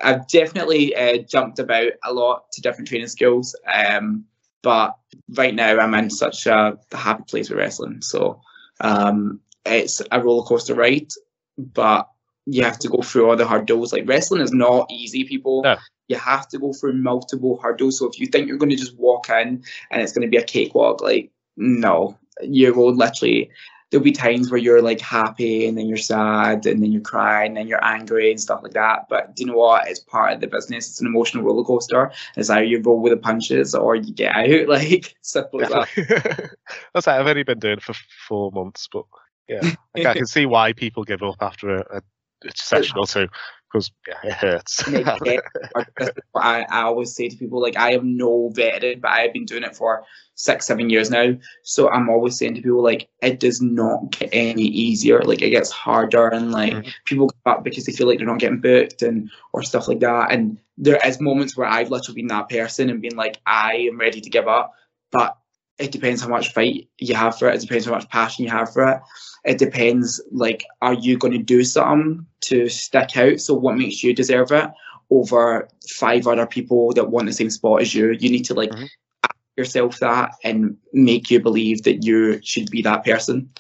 I've 0.03 0.27
definitely 0.29 0.95
uh, 0.97 1.19
jumped 1.19 1.59
about 1.59 1.93
a 2.05 2.13
lot 2.13 2.51
to 2.53 2.61
different 2.61 2.89
training 2.89 3.09
skills. 3.09 3.55
Um, 3.73 4.25
but 4.63 4.97
right 5.37 5.55
now 5.55 5.79
I'm 5.79 5.95
in 5.95 6.11
such 6.11 6.47
a 6.47 6.77
happy 6.93 7.23
place 7.29 7.51
with 7.51 7.59
wrestling. 7.59 8.03
So 8.03 8.41
um, 8.81 9.41
it's 9.65 10.03
a 10.11 10.21
roller 10.21 10.45
coaster 10.45 10.75
ride, 10.75 11.13
but 11.57 12.09
you 12.47 12.65
have 12.65 12.79
to 12.81 12.89
go 12.89 13.03
through 13.03 13.29
all 13.29 13.37
the 13.37 13.47
hurdles. 13.47 13.93
Like 13.93 14.09
wrestling 14.09 14.43
is 14.43 14.53
not 14.53 14.91
easy, 14.91 15.25
people. 15.25 15.63
No. 15.63 15.77
You 16.09 16.17
have 16.17 16.49
to 16.49 16.59
go 16.59 16.73
through 16.73 16.95
multiple 16.95 17.61
hurdles. 17.63 17.99
So 17.99 18.09
if 18.09 18.19
you 18.19 18.27
think 18.27 18.49
you're 18.49 18.59
going 18.59 18.71
to 18.71 18.77
just 18.77 18.99
walk 18.99 19.29
in 19.31 19.63
and 19.91 20.03
it's 20.03 20.13
going 20.13 20.27
to 20.27 20.31
be 20.31 20.37
a 20.37 20.45
cakewalk, 20.45 21.01
like 21.01 21.31
no, 21.57 22.19
you 22.43 22.75
will 22.75 22.95
literally. 22.95 23.51
There'll 23.91 24.05
be 24.05 24.13
times 24.13 24.51
where 24.51 24.61
you're 24.61 24.83
like 24.83 25.01
happy 25.01 25.67
and 25.67 25.79
then 25.79 25.87
you're 25.87 25.97
sad 25.97 26.67
and 26.67 26.83
then 26.83 26.91
you're 26.91 27.01
crying 27.01 27.49
and 27.49 27.57
then 27.57 27.69
you're 27.69 27.85
angry 27.85 28.31
and 28.31 28.41
stuff 28.41 28.61
like 28.63 28.73
that. 28.73 29.09
But 29.09 29.37
do 29.37 29.43
you 29.43 29.47
know 29.51 29.57
what? 29.57 29.87
It's 29.87 30.01
part 30.01 30.33
of 30.33 30.41
the 30.41 30.47
business. 30.47 30.89
It's 30.89 31.01
an 31.01 31.07
emotional 31.07 31.45
roller 31.45 31.65
coaster. 31.65 32.11
It's 32.37 32.51
either 32.51 32.65
you 32.65 32.81
roll 32.81 33.01
with 33.01 33.13
the 33.13 33.19
punches 33.19 33.75
or 33.75 33.95
you 33.95 34.13
get 34.13 34.35
out. 34.35 34.69
Like 34.75 35.15
simple 35.21 35.63
as 35.63 35.69
that. 35.69 36.57
That's 36.95 37.07
like, 37.07 37.21
I've 37.21 37.27
only 37.27 37.45
been 37.45 37.59
doing 37.61 37.79
it 37.79 37.83
for 37.83 37.95
four 38.27 38.51
months, 38.51 38.89
but 38.93 39.05
yeah, 39.49 39.61
like, 39.95 40.07
I 40.07 40.15
can 40.15 40.27
see 40.27 40.47
why 40.47 40.73
people 40.73 41.05
give 41.05 41.23
up 41.23 41.37
after 41.41 41.77
a, 41.77 41.99
a, 41.99 42.03
a 42.47 42.53
session 42.57 42.99
or 42.99 43.07
two 43.07 43.29
because 43.75 43.93
yeah, 44.09 44.31
it 44.31 44.33
hurts. 44.35 44.87
And 44.87 44.97
it 44.97 45.09
gets 45.25 45.43
hard. 45.75 45.87
This 45.99 46.09
is 46.09 46.23
what 46.33 46.45
I, 46.45 46.63
I 46.71 46.83
always 46.83 47.15
say 47.15 47.29
to 47.29 47.37
people 47.37 47.61
like 47.61 47.77
I 47.77 47.93
am 47.95 48.17
no 48.17 48.51
veteran, 48.55 49.01
but 49.01 49.11
I've 49.11 49.33
been 49.33 49.45
doing 49.45 49.65
it 49.65 49.77
for 49.77 50.05
six, 50.37 50.67
seven 50.67 50.91
years 50.91 51.11
now. 51.11 51.35
So 51.63 51.91
I'm 51.91 52.09
always 52.11 52.39
saying 52.39 52.55
to 52.57 52.63
people 52.63 52.83
like 52.83 53.09
it 53.23 53.41
does 53.41 53.61
not 53.63 54.11
get 54.13 54.31
any 54.33 54.65
easier. 54.65 55.23
Like 55.23 55.43
it 55.43 55.51
gets 55.51 55.71
harder 55.71 56.29
and 56.29 56.53
like 56.53 56.73
Mhm. 56.75 56.95
people 57.05 57.29
give 57.29 57.53
up 57.53 57.65
because 57.65 57.85
they 57.87 57.93
feel 57.93 58.07
like 58.07 58.19
they're 58.19 58.27
not 58.27 58.41
getting 58.41 58.61
booked 58.61 59.03
and 59.03 59.31
or 59.53 59.63
stuff 59.63 59.89
like 59.89 60.01
that. 60.01 60.33
And 60.33 60.59
there 60.79 61.01
is 61.07 61.21
moments 61.21 61.57
where 61.57 61.69
I've 61.69 61.91
literally 61.91 62.23
been 62.23 62.29
that 62.29 62.49
person 62.49 62.91
and 62.91 63.03
been 63.03 63.17
like, 63.17 63.41
I 63.47 63.89
am 63.91 63.99
ready 63.99 64.21
to 64.21 64.31
give 64.31 64.49
up. 64.49 64.75
But 65.13 65.37
it 65.79 65.93
depends 65.93 66.23
how 66.23 66.29
much 66.29 66.53
fight 66.53 66.89
you 66.99 67.15
have 67.15 67.39
for 67.39 67.49
it. 67.49 67.57
It 67.57 67.61
depends 67.63 67.87
how 67.87 67.93
much 67.93 68.09
passion 68.09 68.45
you 68.45 68.51
have 68.51 68.73
for 68.73 68.89
it. 68.89 69.01
It 69.45 69.59
depends, 69.59 70.21
like, 70.31 70.65
are 70.83 70.95
you 70.95 71.19
going 71.19 71.33
to 71.33 71.39
do 71.39 71.65
something 71.65 72.25
to 72.43 72.69
stick 72.69 73.17
out? 73.17 73.41
So, 73.41 73.55
what 73.55 73.77
makes 73.77 74.03
you 74.03 74.15
deserve 74.15 74.53
it 74.53 74.71
over 75.11 75.69
five 75.89 76.27
other 76.27 76.47
people 76.47 76.93
that 76.95 77.11
want 77.11 77.27
the 77.27 77.33
same 77.33 77.51
spot 77.51 77.83
as 77.83 77.95
you? 77.95 78.13
You 78.13 78.31
need 78.31 78.45
to, 78.47 78.55
like, 78.55 78.71
Mhm. 78.71 78.89
ask 79.25 79.37
yourself 79.57 79.99
that 79.99 80.31
and 80.45 80.77
make 80.93 81.31
you 81.31 81.41
believe 81.41 81.83
that 81.83 82.05
you 82.05 82.41
should 82.43 82.71
be 82.71 82.83
that 82.83 83.05
person. 83.05 83.51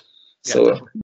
Yeah, 0.46 0.53
So, 0.53 0.64
definitely. 0.70 1.00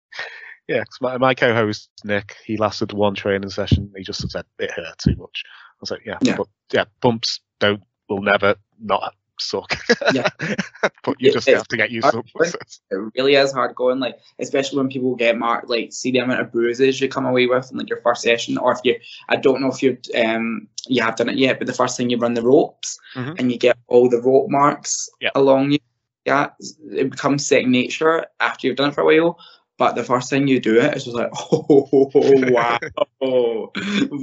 Yeah, 0.67 0.79
'cause 0.83 0.97
my, 0.99 1.17
my 1.17 1.33
co-host 1.33 1.89
Nick, 2.03 2.35
he 2.45 2.57
lasted 2.57 2.91
one 2.91 3.15
training 3.15 3.49
session. 3.49 3.89
He 3.95 4.03
just 4.03 4.29
said 4.29 4.43
it 4.59 4.71
hurt 4.71 4.97
too 4.97 5.15
much. 5.15 5.43
I 5.45 5.77
was 5.79 5.91
like, 5.91 6.01
yeah, 6.05 6.17
Yeah. 6.21 6.35
but 6.35 6.47
yeah, 6.73 6.83
bumps 6.99 7.39
don't 7.59 7.81
will 8.09 8.21
never 8.21 8.55
not 8.79 9.15
suck. 9.39 9.77
Yeah. 10.13 10.27
but 11.03 11.19
you 11.19 11.29
It- 11.29 11.33
just 11.33 11.47
have 11.49 11.67
to 11.67 11.77
get 11.77 11.91
used 11.91 12.09
to 12.11 12.19
it. 12.41 12.55
it 12.91 12.95
really 13.15 13.35
is 13.35 13.51
hard 13.51 13.75
going 13.75 13.99
like 13.99 14.17
especially 14.39 14.77
when 14.77 14.89
people 14.89 15.15
get 15.15 15.37
marked 15.37 15.69
like 15.69 15.91
see 15.93 16.11
the 16.11 16.19
amount 16.19 16.41
of 16.41 16.51
bruises 16.51 16.99
you 17.01 17.07
come 17.09 17.25
away 17.25 17.45
with 17.47 17.71
in 17.71 17.77
like 17.77 17.89
your 17.89 18.01
first 18.01 18.21
session 18.21 18.57
or 18.57 18.71
if 18.71 18.79
you 18.83 18.95
i 19.29 19.35
don't 19.35 19.61
know 19.61 19.69
if 19.71 19.81
you 19.83 19.97
um 20.15 20.67
you 20.87 21.01
have 21.01 21.15
done 21.15 21.29
it 21.29 21.37
yet 21.37 21.57
but 21.59 21.67
the 21.67 21.73
first 21.73 21.95
thing 21.97 22.09
you 22.09 22.17
run 22.17 22.33
the 22.33 22.41
ropes 22.41 22.97
Mhm. 23.15 23.39
and 23.39 23.51
you 23.51 23.57
get 23.57 23.77
all 23.87 24.09
the 24.09 24.21
rope 24.21 24.49
marks 24.49 25.09
Yeah. 25.21 25.29
along 25.35 25.71
you 25.71 25.79
yeah 26.25 26.49
it 26.91 27.09
becomes 27.11 27.45
second 27.47 27.71
nature 27.71 28.25
after 28.39 28.67
you've 28.67 28.75
done 28.77 28.89
it 28.89 28.95
for 28.95 29.01
a 29.01 29.05
while 29.05 29.37
but 29.77 29.95
the 29.95 30.03
first 30.03 30.29
thing 30.29 30.47
you 30.47 30.59
do 30.59 30.79
it 30.79 30.93
it's 30.95 31.05
just 31.05 31.15
like 31.15 31.29
oh 31.51 32.51
wow 32.51 32.77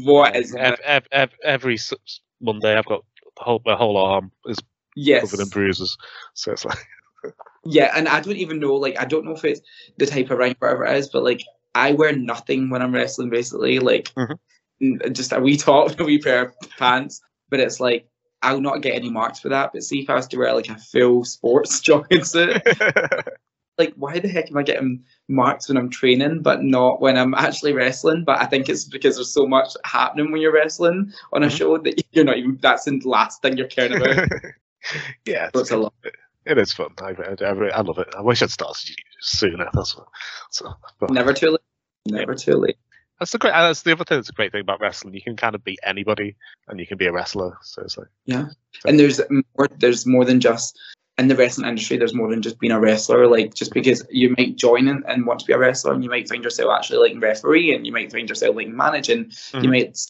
what 0.04 0.36
is 0.40 0.54
Ev- 0.54 0.80
ev- 0.84 1.08
ev- 1.12 1.38
every 1.44 1.78
Monday 2.40 2.76
I've 2.76 2.86
got 2.86 3.04
the 3.36 3.42
whole 3.44 3.62
my 3.64 3.74
whole 3.74 3.96
arm 3.96 4.30
is 4.46 4.58
yes 4.94 5.30
covered 5.30 5.42
in 5.42 5.48
bruises. 5.48 5.96
So 6.34 6.52
it's 6.52 6.64
like 6.64 6.78
Yeah, 7.64 7.92
and 7.96 8.08
I 8.08 8.20
don't 8.20 8.36
even 8.36 8.60
know, 8.60 8.74
like, 8.74 9.00
I 9.00 9.06
don't 9.06 9.24
know 9.24 9.32
if 9.34 9.44
it's 9.44 9.62
the 9.96 10.04
type 10.04 10.30
of 10.30 10.36
ring, 10.38 10.54
whatever 10.58 10.84
it 10.84 10.96
is, 10.98 11.08
but 11.08 11.24
like, 11.24 11.42
I 11.74 11.92
wear 11.92 12.14
nothing 12.14 12.68
when 12.68 12.82
I'm 12.82 12.92
wrestling, 12.92 13.30
basically. 13.30 13.78
Like, 13.78 14.12
Mhm. 14.14 15.14
just 15.14 15.32
a 15.32 15.40
wee 15.40 15.56
top, 15.56 15.98
a 15.98 16.04
wee 16.04 16.18
pair 16.18 16.42
of 16.42 16.54
pants. 16.78 17.22
But 17.48 17.60
it's 17.60 17.80
like, 17.80 18.06
I'll 18.42 18.60
not 18.60 18.82
get 18.82 18.94
any 18.94 19.08
marks 19.08 19.40
for 19.40 19.48
that. 19.48 19.70
But 19.72 19.82
see, 19.82 20.00
if 20.00 20.10
I 20.10 20.14
was 20.14 20.26
to 20.28 20.36
wear 20.36 20.52
like 20.52 20.68
a 20.68 20.76
full 20.76 21.24
sports 21.24 21.80
jogging 21.86 22.24
suit, 22.24 22.60
like, 23.78 23.94
why 23.96 24.18
the 24.18 24.28
heck 24.28 24.50
am 24.50 24.58
I 24.58 24.62
getting 24.62 25.02
marks 25.28 25.68
when 25.68 25.78
I'm 25.78 25.88
training, 25.88 26.42
but 26.42 26.62
not 26.62 27.00
when 27.00 27.16
I'm 27.16 27.32
actually 27.32 27.72
wrestling? 27.72 28.24
But 28.24 28.42
I 28.42 28.44
think 28.44 28.68
it's 28.68 28.84
because 28.84 29.14
there's 29.16 29.32
so 29.32 29.46
much 29.46 29.74
happening 29.84 30.30
when 30.30 30.42
you're 30.42 30.52
wrestling 30.52 31.14
on 31.32 31.42
a 31.42 31.46
Mhm. 31.46 31.56
show 31.56 31.78
that 31.78 32.04
you're 32.12 32.26
not 32.26 32.36
even, 32.36 32.58
that's 32.60 32.84
the 32.84 33.00
last 33.06 33.40
thing 33.40 33.56
you're 33.56 33.68
caring 33.68 33.94
about. 33.94 34.28
yeah, 35.24 35.50
So 35.54 35.60
it's 35.60 35.70
a 35.70 35.76
lot. 35.76 35.94
it 36.46 36.58
is 36.58 36.72
fun. 36.72 36.90
I, 37.00 37.10
I, 37.10 37.44
I 37.44 37.80
love 37.80 37.98
it. 37.98 38.08
I 38.16 38.20
wish 38.20 38.42
I'd 38.42 38.50
started 38.50 38.96
sooner. 39.20 39.68
That's 39.72 39.96
what. 39.96 40.06
So, 40.50 40.72
but 41.00 41.10
Never 41.10 41.32
too 41.32 41.50
late. 41.50 41.60
Never 42.06 42.34
too 42.34 42.54
late. 42.56 42.76
That's 43.18 43.30
the 43.32 43.38
great. 43.38 43.52
That's 43.52 43.82
the 43.82 43.92
other 43.92 44.04
thing. 44.04 44.18
That's 44.18 44.28
a 44.28 44.32
great 44.32 44.52
thing 44.52 44.60
about 44.60 44.80
wrestling. 44.80 45.14
You 45.14 45.22
can 45.22 45.36
kind 45.36 45.54
of 45.54 45.62
beat 45.64 45.78
anybody, 45.84 46.36
and 46.68 46.80
you 46.80 46.86
can 46.86 46.98
be 46.98 47.06
a 47.06 47.12
wrestler. 47.12 47.56
So 47.62 47.82
it's 47.82 47.96
like 47.96 48.08
Yeah, 48.26 48.46
and 48.84 48.98
there's 48.98 49.20
more. 49.30 49.68
There's 49.78 50.04
more 50.04 50.24
than 50.24 50.40
just 50.40 50.76
in 51.16 51.28
the 51.28 51.36
wrestling 51.36 51.68
industry. 51.68 51.96
There's 51.96 52.12
more 52.12 52.28
than 52.28 52.42
just 52.42 52.58
being 52.58 52.72
a 52.72 52.80
wrestler. 52.80 53.28
Like 53.28 53.54
just 53.54 53.72
because 53.72 54.04
you 54.10 54.34
might 54.36 54.56
join 54.56 54.88
and, 54.88 55.04
and 55.06 55.26
want 55.26 55.38
to 55.40 55.46
be 55.46 55.52
a 55.52 55.58
wrestler, 55.58 55.92
and 55.94 56.02
you 56.02 56.10
might 56.10 56.28
find 56.28 56.42
yourself 56.42 56.72
actually 56.76 57.08
like 57.08 57.22
referee, 57.22 57.72
and 57.74 57.86
you 57.86 57.92
might 57.92 58.10
find 58.10 58.28
yourself 58.28 58.56
like 58.56 58.68
managing. 58.68 59.30
You 59.54 59.60
Mhm. 59.70 60.06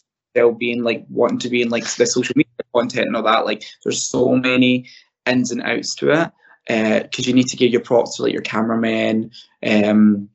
Being 0.59 0.83
like 0.83 1.05
wanting 1.09 1.39
to 1.39 1.49
be 1.49 1.61
in 1.61 1.69
like 1.69 1.83
the 1.95 2.05
social 2.05 2.33
media 2.35 2.51
content 2.73 3.07
and 3.07 3.15
all 3.15 3.23
that. 3.23 3.45
Like 3.45 3.63
there's 3.83 4.03
so 4.03 4.35
many 4.35 4.87
ins 5.25 5.51
and 5.51 5.61
outs 5.61 5.95
to 5.95 6.11
it. 6.11 6.31
Because 6.67 7.27
you 7.27 7.33
need 7.33 7.47
to 7.47 7.57
give 7.57 7.71
your 7.71 7.81
props 7.81 8.15
to 8.15 8.23
like 8.23 8.33
your 8.33 8.41
cameraman, 8.41 9.31
um, 9.65 10.29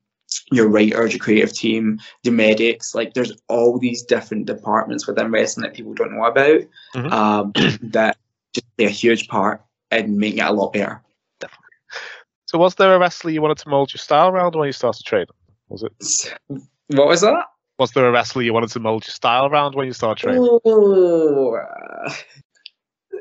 your 0.52 0.68
writers, 0.68 1.12
your 1.12 1.18
creative 1.18 1.52
team, 1.52 1.98
the 2.22 2.30
medics. 2.30 2.94
Like 2.94 3.14
there's 3.14 3.32
all 3.48 3.78
these 3.78 4.02
different 4.02 4.46
departments 4.46 5.06
within 5.06 5.32
wrestling 5.32 5.64
that 5.64 5.74
people 5.74 5.92
don't 5.94 6.14
know 6.16 6.24
about 6.24 6.62
Mhm. 6.94 7.12
um, 7.12 7.52
that 7.90 8.16
just 8.54 8.66
play 8.76 8.86
a 8.86 8.90
huge 8.90 9.28
part 9.28 9.62
in 9.90 10.18
making 10.18 10.38
it 10.38 10.46
a 10.46 10.52
lot 10.52 10.72
better. 10.72 11.02
So 12.46 12.58
was 12.58 12.74
there 12.74 12.94
a 12.94 12.98
wrestler 12.98 13.30
you 13.30 13.42
wanted 13.42 13.58
to 13.58 13.68
mold 13.68 13.92
your 13.92 13.98
style 13.98 14.28
around 14.28 14.56
when 14.56 14.66
you 14.66 14.72
started 14.72 15.04
training? 15.06 15.28
Was 15.68 15.84
it? 15.84 16.34
What 16.88 17.06
was 17.06 17.20
that? 17.20 17.44
Was 17.80 17.92
there 17.92 18.06
a 18.06 18.12
wrestler 18.12 18.42
you 18.42 18.52
wanted 18.52 18.68
to 18.72 18.78
mold 18.78 19.06
your 19.06 19.12
style 19.14 19.46
around 19.46 19.74
when 19.74 19.86
you 19.86 19.94
started 19.94 20.20
training? 20.20 20.58
Oh, 20.66 21.54
uh, 21.54 22.12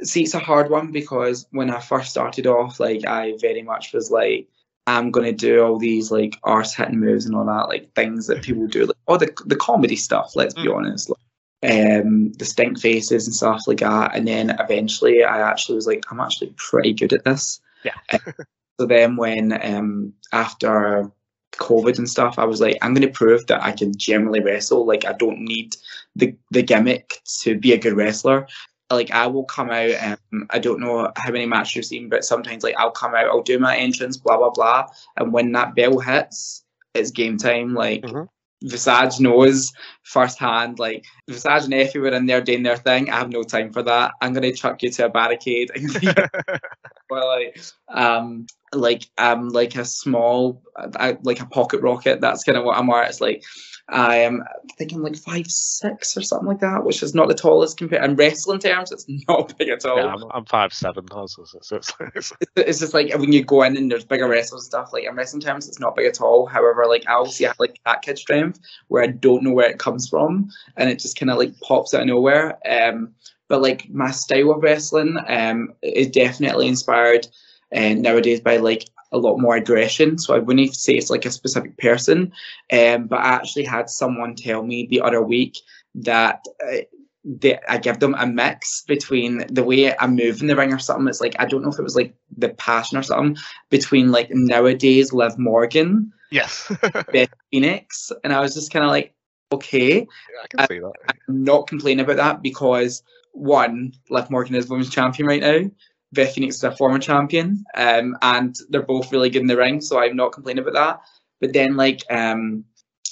see, 0.02 0.24
it's 0.24 0.34
a 0.34 0.40
hard 0.40 0.70
one 0.70 0.92
because 0.92 1.48
when 1.52 1.70
I 1.70 1.80
first 1.80 2.10
started 2.10 2.46
off, 2.46 2.78
like 2.78 3.08
I 3.08 3.36
very 3.40 3.62
much 3.62 3.94
was 3.94 4.12
like, 4.12 4.50
I'm 4.86 5.12
gonna 5.12 5.32
do 5.32 5.64
all 5.64 5.80
these 5.80 6.12
like 6.12 6.36
arse 6.44 6.74
hitting 6.76 7.00
moves 7.00 7.26
and 7.26 7.38
all 7.38 7.46
that, 7.46 7.70
like 7.70 7.94
things 7.96 8.28
that 8.28 8.44
people 8.44 8.68
do, 8.68 8.88
like 8.88 8.98
all 9.08 9.18
the 9.18 9.32
the 9.46 9.56
comedy 9.56 9.96
stuff. 9.96 10.36
Let's 10.36 10.56
be 10.56 10.68
Mm. 10.68 10.76
honest, 10.76 11.10
like, 11.10 12.02
um, 12.04 12.34
the 12.34 12.44
stink 12.44 12.82
faces 12.82 13.28
and 13.28 13.34
stuff 13.34 13.62
like 13.66 13.80
that. 13.80 14.14
And 14.14 14.28
then 14.28 14.50
eventually, 14.60 15.24
I 15.24 15.40
actually 15.40 15.76
was 15.76 15.88
like, 15.88 16.04
I'm 16.12 16.20
actually 16.20 16.54
pretty 16.58 16.92
good 16.92 17.14
at 17.14 17.24
this. 17.24 17.62
Yeah. 17.86 17.96
so 18.78 18.86
then, 18.86 19.16
when 19.16 19.58
um 19.66 20.12
after 20.34 21.10
COVID 21.54 21.98
and 21.98 22.10
stuff, 22.10 22.40
I 22.40 22.46
was 22.46 22.62
like, 22.62 22.78
I'm 22.82 22.94
going 22.94 23.08
to 23.08 23.14
prove 23.14 23.48
that 23.48 23.64
I 23.64 23.72
can 23.72 23.96
generally 23.98 24.40
wrestle. 24.42 24.86
Like, 24.86 25.06
I 25.06 25.14
don't 25.14 25.40
need 25.40 25.76
the 26.16 26.36
the 26.52 26.64
gimmick 26.64 27.22
to 27.42 27.58
be 27.58 27.74
a 27.74 27.78
good 27.78 27.94
wrestler. 27.94 28.48
Like, 28.92 29.12
I 29.12 29.28
will 29.28 29.46
come 29.46 29.70
out. 29.70 29.92
Um, 30.32 30.48
I 30.50 30.60
don't 30.60 30.80
know 30.80 31.12
how 31.16 31.32
many 31.32 31.46
matches 31.46 31.76
you've 31.76 31.86
seen, 31.86 32.10
but 32.10 32.24
sometimes 32.24 32.64
like 32.64 32.76
I'll 32.78 32.92
come 32.92 33.14
out, 33.14 33.28
I'll 33.28 33.44
do 33.44 33.60
my 33.60 33.78
entrance, 33.78 34.18
blah 34.18 34.38
blah 34.38 34.52
blah, 34.52 34.88
and 35.18 35.32
when 35.34 35.52
that 35.54 35.76
bell 35.76 36.00
hits, 36.00 36.64
it's 36.96 37.12
game 37.12 37.38
time. 37.38 37.74
Like. 37.74 38.02
Mhm. 38.04 38.28
Visage 38.64 39.20
knows 39.20 39.72
firsthand, 40.04 40.80
like 40.80 41.06
Visage 41.30 41.64
and 41.64 41.74
Effy 41.74 42.02
were 42.02 42.10
in 42.10 42.26
there 42.26 42.42
doing 42.42 42.64
their 42.64 42.78
thing. 42.78 43.10
I 43.10 43.18
have 43.18 43.30
no 43.30 43.44
time 43.44 43.72
for 43.72 43.84
that. 43.84 44.12
I'm 44.22 44.34
gonna 44.34 44.52
chuck 44.54 44.84
you 44.84 44.92
to 44.92 45.06
a 45.06 45.10
barricade 45.10 45.72
well, 47.10 47.28
like 47.28 47.60
um 47.90 48.46
like 48.74 49.04
um 49.18 49.50
like 49.50 49.76
a 49.76 49.86
small 49.86 50.62
uh, 50.76 51.14
like 51.24 51.40
a 51.40 51.46
pocket 51.46 51.82
rocket 51.82 52.22
that's 52.22 52.44
kind 52.44 52.58
of 52.58 52.64
what 52.64 52.78
i'm 52.78 52.90
at 52.92 53.10
it's 53.10 53.20
like 53.22 53.44
i 53.92 54.16
am 54.16 54.44
thinking 54.78 55.02
like 55.02 55.16
five 55.18 55.50
six 55.50 56.16
or 56.16 56.22
something 56.22 56.48
like 56.48 56.60
that 56.60 56.84
which 56.84 57.02
is 57.04 57.16
not 57.16 57.28
the 57.28 57.34
tallest 57.34 57.78
compared 57.78 58.04
in 58.04 58.16
wrestling 58.16 58.60
terms 58.60 58.92
it's 58.92 59.06
not 59.28 59.56
big 59.58 59.70
at 59.70 59.86
all 59.86 59.98
yeah, 59.98 60.14
I'm, 60.14 60.24
I'm 60.32 60.46
five 60.46 60.74
seven. 60.74 61.06
So, 61.10 61.44
it's, 61.54 61.94
it's, 62.16 62.34
it's 62.56 62.80
just 62.80 62.94
like 62.94 63.14
when 63.14 63.34
you 63.34 63.44
go 63.44 63.64
in 63.64 63.78
and 63.78 63.92
there's 63.92 64.06
bigger 64.06 64.28
wrestlers 64.28 64.62
and 64.62 64.68
stuff 64.68 64.94
like 64.94 65.06
in 65.06 65.16
wrestling 65.16 65.42
terms 65.42 65.68
it's 65.68 65.80
not 65.80 65.96
big 65.96 66.08
at 66.08 66.22
all 66.22 66.46
however 66.46 66.86
like 66.88 67.04
i 67.08 67.14
obviously 67.14 67.46
have 67.46 67.60
like 67.60 67.80
that 67.86 68.02
kid 68.02 68.18
strength 68.18 68.60
where 68.88 69.04
i 69.04 69.08
don't 69.08 69.44
know 69.44 69.52
where 69.52 69.70
it 69.70 69.80
comes 69.80 70.08
from 70.08 70.50
and 70.78 70.90
it 70.90 71.00
just 71.00 71.18
kind 71.18 71.30
of 71.30 71.38
like 71.38 71.60
pops 71.62 71.94
out 71.94 72.02
of 72.02 72.08
nowhere 72.08 72.58
um 72.70 73.14
but 73.48 73.62
like 73.62 73.90
my 73.90 74.12
style 74.12 74.52
of 74.52 74.64
wrestling 74.64 75.18
um 75.28 75.74
is 75.82 76.08
definitely 76.08 76.68
inspired 76.68 77.28
uh, 77.76 77.94
nowadays 77.94 78.42
by 78.42 78.58
like 78.58 78.86
a 79.12 79.18
lot 79.18 79.38
more 79.38 79.56
aggression 79.56 80.18
so 80.18 80.36
i 80.36 80.40
wouldn't 80.40 80.76
say 80.76 80.94
it's 80.94 81.10
like 81.10 81.26
a 81.26 81.32
specific 81.32 81.78
person 81.78 82.32
um 82.72 83.08
but 83.08 83.20
i 83.20 83.30
actually 83.30 83.64
had 83.64 83.90
someone 83.90 84.36
tell 84.36 84.64
me 84.64 84.88
the 84.88 85.02
other 85.02 85.22
week 85.22 85.58
that 85.96 86.46
uh, 86.66 86.78
they, 87.26 87.60
I 87.68 87.78
give 87.78 88.00
them 88.00 88.16
a 88.18 88.26
mix 88.26 88.84
between 88.88 89.46
the 89.50 89.64
way 89.64 89.96
I 89.96 90.08
move 90.08 90.42
in 90.42 90.48
the 90.48 90.56
ring 90.56 90.74
or 90.74 90.80
something. 90.80 91.08
It's 91.08 91.22
like 91.22 91.36
I 91.38 91.46
don't 91.46 91.62
know 91.62 91.70
if 91.70 91.80
it 91.80 91.84
was 91.84 91.96
like 91.96 92.16
the 92.38 92.50
passion 92.50 92.98
or 92.98 93.04
something 93.04 93.38
between 93.70 94.12
like 94.12 94.30
nowadays 94.32 95.12
Liv 95.12 95.38
Morgan, 95.38 96.12
yes, 96.32 96.72
Beth 97.12 97.34
Phoenix, 97.52 98.12
and 98.24 98.34
I 98.34 98.40
was 98.40 98.54
just 98.54 98.72
kind 98.72 98.86
of 98.86 98.92
like, 98.92 99.14
okay, 99.52 100.02
I 100.44 100.48
can 100.48 100.68
see 100.68 100.80
that. 100.80 100.94
I'm 101.08 101.44
not 101.44 101.68
complaining 101.68 102.04
about 102.04 102.18
that 102.18 102.42
because 102.42 103.04
one, 103.34 103.94
Liv 104.10 104.30
Morgan 104.30 104.56
is 104.56 104.70
women's 104.70 104.90
champion 104.90 105.28
right 105.28 105.42
now. 105.42 105.70
Beth 106.12 106.34
Phoenix 106.34 106.56
is 106.56 106.64
a 106.64 106.76
former 106.76 107.00
champion, 107.00 107.64
um, 107.76 108.18
and 108.22 108.56
they're 108.70 108.82
both 108.82 109.12
really 109.12 109.30
good 109.30 109.42
in 109.42 109.48
the 109.48 109.58
ring, 109.58 109.82
so 109.82 110.00
I'm 110.00 110.16
not 110.16 110.32
complaining 110.32 110.64
about 110.64 110.74
that. 110.74 111.02
But 111.40 111.54
then, 111.54 111.76
like, 111.76 112.02
um, 112.10 112.66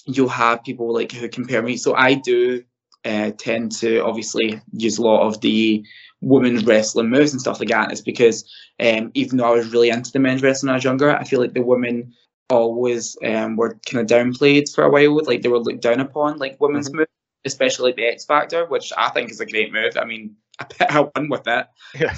you'll 0.05 0.29
have 0.29 0.63
people 0.63 0.93
like 0.93 1.11
who 1.11 1.29
compare 1.29 1.61
me. 1.61 1.77
So 1.77 1.95
I 1.95 2.15
do 2.15 2.63
uh, 3.05 3.31
tend 3.37 3.71
to 3.73 3.99
obviously 3.99 4.59
use 4.71 4.97
a 4.97 5.03
lot 5.03 5.27
of 5.27 5.41
the 5.41 5.85
women's 6.21 6.65
wrestling 6.65 7.09
moves 7.09 7.31
and 7.31 7.41
stuff 7.41 7.59
like 7.59 7.69
that. 7.69 7.91
It's 7.91 8.01
because 8.01 8.49
um, 8.79 9.11
even 9.13 9.37
though 9.37 9.53
I 9.53 9.57
was 9.57 9.71
really 9.71 9.89
into 9.89 10.11
the 10.11 10.19
men's 10.19 10.41
wrestling 10.41 10.69
when 10.69 10.75
I 10.75 10.77
was 10.77 10.83
younger, 10.83 11.11
I 11.15 11.23
feel 11.23 11.39
like 11.39 11.53
the 11.53 11.61
women 11.61 12.13
always 12.49 13.17
um, 13.25 13.55
were 13.57 13.77
kind 13.85 14.01
of 14.01 14.07
downplayed 14.17 14.73
for 14.73 14.83
a 14.83 14.89
while. 14.89 15.23
Like 15.23 15.41
they 15.41 15.49
were 15.49 15.59
looked 15.59 15.81
down 15.81 15.99
upon, 15.99 16.37
like 16.37 16.59
women's 16.59 16.91
moves, 16.91 17.09
especially 17.45 17.89
like 17.89 17.97
the 17.97 18.07
X 18.07 18.25
Factor, 18.25 18.65
which 18.65 18.91
I 18.97 19.09
think 19.09 19.31
is 19.31 19.41
a 19.41 19.45
great 19.45 19.71
move. 19.71 19.97
I 19.97 20.05
mean, 20.05 20.35
I 20.59 20.65
bet 20.79 20.91
I 20.91 21.01
won 21.01 21.29
with 21.29 21.47
it. 21.47 21.67
Yeah. 21.99 22.15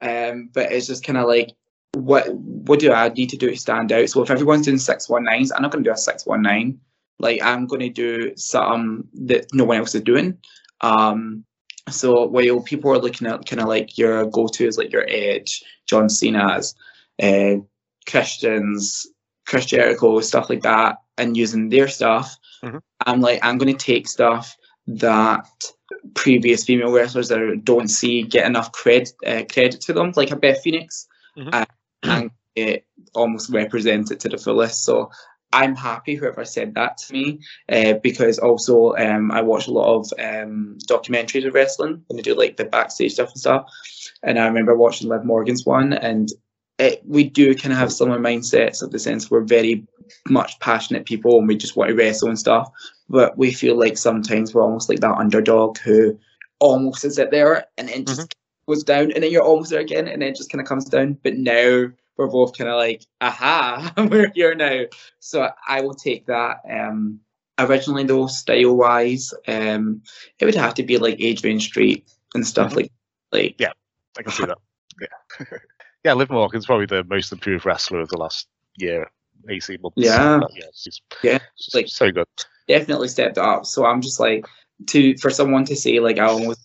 Um, 0.00 0.50
but 0.52 0.72
it's 0.72 0.86
just 0.86 1.04
kind 1.04 1.18
of 1.18 1.26
like, 1.26 1.52
what 1.94 2.32
what 2.34 2.78
do 2.80 2.92
I 2.92 3.08
need 3.08 3.30
to 3.30 3.36
do 3.36 3.50
to 3.50 3.56
stand 3.56 3.92
out? 3.92 4.08
So 4.10 4.22
if 4.22 4.30
everyone's 4.30 4.66
doing 4.66 4.78
six 4.78 5.08
one 5.08 5.24
nines, 5.24 5.50
I'm 5.50 5.62
not 5.62 5.72
going 5.72 5.82
to 5.82 5.90
do 5.90 5.94
a 5.94 5.96
six 5.96 6.26
one 6.26 6.42
nine. 6.42 6.78
Like 7.18 7.42
I'm 7.42 7.66
going 7.66 7.80
to 7.80 7.88
do 7.88 8.36
something 8.36 9.08
that 9.26 9.46
no 9.52 9.64
one 9.64 9.78
else 9.78 9.94
is 9.94 10.02
doing. 10.02 10.38
Um, 10.82 11.44
so 11.90 12.26
while 12.26 12.60
people 12.60 12.92
are 12.92 12.98
looking 12.98 13.26
at 13.26 13.46
kind 13.46 13.60
of 13.60 13.68
like 13.68 13.96
your 13.98 14.26
go 14.26 14.46
tos, 14.46 14.78
like 14.78 14.92
your 14.92 15.06
Edge, 15.08 15.64
John 15.86 16.08
Cena's, 16.08 16.74
uh, 17.20 17.56
Christians, 18.06 19.06
Chris 19.46 19.66
Jericho, 19.66 20.20
stuff 20.20 20.50
like 20.50 20.62
that, 20.62 20.98
and 21.16 21.36
using 21.36 21.70
their 21.70 21.88
stuff, 21.88 22.36
Mhm. 22.62 22.80
I'm 23.06 23.20
like 23.20 23.40
I'm 23.42 23.56
going 23.58 23.74
to 23.74 23.84
take 23.84 24.08
stuff 24.08 24.56
that 24.88 25.46
previous 26.14 26.64
female 26.64 26.92
wrestlers 26.92 27.28
that 27.28 27.60
don't 27.64 27.88
see 27.88 28.22
get 28.22 28.46
enough 28.46 28.72
cred, 28.72 29.12
uh, 29.26 29.44
credit 29.52 29.80
to 29.82 29.92
them, 29.92 30.12
like 30.16 30.30
a 30.30 30.36
Beth 30.36 30.60
Phoenix, 30.62 31.06
Mhm. 31.36 31.54
uh, 31.54 31.66
and 32.02 32.30
it 32.56 32.84
almost 33.14 33.50
represents 33.50 34.10
it 34.10 34.20
to 34.20 34.28
the 34.28 34.38
fullest. 34.38 34.84
So 34.84 35.10
I'm 35.52 35.74
happy 35.74 36.14
whoever 36.14 36.44
said 36.44 36.74
that 36.74 36.98
to 36.98 37.12
me, 37.12 37.40
uh, 37.70 37.94
because 38.02 38.38
also 38.38 38.94
um, 38.96 39.30
I 39.30 39.40
watch 39.40 39.66
a 39.66 39.70
lot 39.72 39.94
of 39.94 40.12
um, 40.18 40.76
documentaries 40.88 41.46
of 41.46 41.54
wrestling 41.54 42.02
when 42.06 42.16
they 42.16 42.22
do 42.22 42.34
like 42.34 42.56
the 42.56 42.64
backstage 42.64 43.12
stuff 43.14 43.30
and 43.30 43.40
stuff. 43.40 43.70
And 44.22 44.38
I 44.38 44.46
remember 44.46 44.76
watching 44.76 45.08
Liv 45.08 45.24
Morgan's 45.24 45.64
one, 45.64 45.92
and 45.92 46.28
it, 46.78 47.02
we 47.06 47.24
do 47.24 47.54
kind 47.54 47.72
of 47.72 47.78
have 47.78 47.92
similar 47.92 48.18
mindsets 48.18 48.82
of 48.82 48.90
the 48.90 48.98
sense 48.98 49.30
we're 49.30 49.40
very 49.40 49.86
much 50.28 50.58
passionate 50.60 51.06
people 51.06 51.38
and 51.38 51.48
we 51.48 51.56
just 51.56 51.76
want 51.76 51.88
to 51.88 51.94
wrestle 51.94 52.28
and 52.28 52.38
stuff. 52.38 52.70
But 53.08 53.38
we 53.38 53.52
feel 53.52 53.78
like 53.78 53.96
sometimes 53.96 54.54
we're 54.54 54.62
almost 54.62 54.88
like 54.88 55.00
that 55.00 55.16
underdog 55.16 55.78
who 55.78 56.18
almost 56.60 57.04
is 57.04 57.18
it 57.18 57.30
there 57.30 57.66
and 57.78 57.88
then 57.88 58.04
just 58.04 58.34
goes 58.66 58.84
down, 58.84 59.12
and 59.12 59.22
then 59.22 59.30
you're 59.32 59.42
almost 59.42 59.70
there 59.70 59.80
again, 59.80 60.08
and 60.08 60.20
then 60.20 60.30
it 60.30 60.36
just 60.36 60.50
kind 60.50 60.60
of 60.60 60.66
comes 60.68 60.84
down. 60.84 61.16
But 61.22 61.36
now 61.36 61.86
we're 62.16 62.26
both 62.26 62.56
kind 62.58 62.68
of 62.68 62.76
like, 62.76 63.04
aha, 63.20 63.92
we're 64.10 64.30
here 64.34 64.54
now. 64.54 64.84
So 65.20 65.48
I 65.66 65.80
will 65.80 65.94
take 65.94 66.26
that. 66.26 66.58
Um, 66.68 67.20
originally 67.58 68.04
though, 68.04 68.26
style 68.26 68.76
wise, 68.76 69.32
um, 69.46 70.02
it 70.38 70.44
would 70.44 70.54
have 70.54 70.74
to 70.74 70.82
be 70.82 70.98
like 70.98 71.20
Adrian 71.20 71.60
Street 71.60 72.06
and 72.34 72.46
stuff 72.46 72.72
Mhm. 72.72 72.76
like 72.76 72.92
like 73.32 73.54
Yeah. 73.58 73.72
I 74.18 74.22
can 74.22 74.32
see 74.32 74.44
that. 74.46 74.58
Yeah. 75.00 75.46
yeah, 76.04 76.12
Liv 76.14 76.28
Morgan's 76.30 76.66
probably 76.66 76.86
the 76.86 77.04
most 77.04 77.30
improved 77.32 77.64
wrestler 77.64 78.00
of 78.00 78.08
the 78.08 78.18
last 78.18 78.48
year, 78.76 79.10
18 79.48 79.78
months. 79.82 79.94
Yeah. 79.96 80.40
yeah 80.54 80.64
she's, 80.74 81.00
Yeah, 81.22 81.38
she's 81.56 81.74
like- 81.74 81.88
so 81.88 82.10
good. 82.10 82.26
definitely 82.66 83.08
stepped 83.08 83.38
up. 83.38 83.66
So 83.66 83.84
I'm 83.86 84.00
just 84.00 84.20
like 84.20 84.46
to 84.88 85.16
for 85.18 85.30
someone 85.30 85.64
to 85.66 85.74
say 85.76 85.98
like 86.00 86.18
I 86.18 86.26
almost 86.26 86.60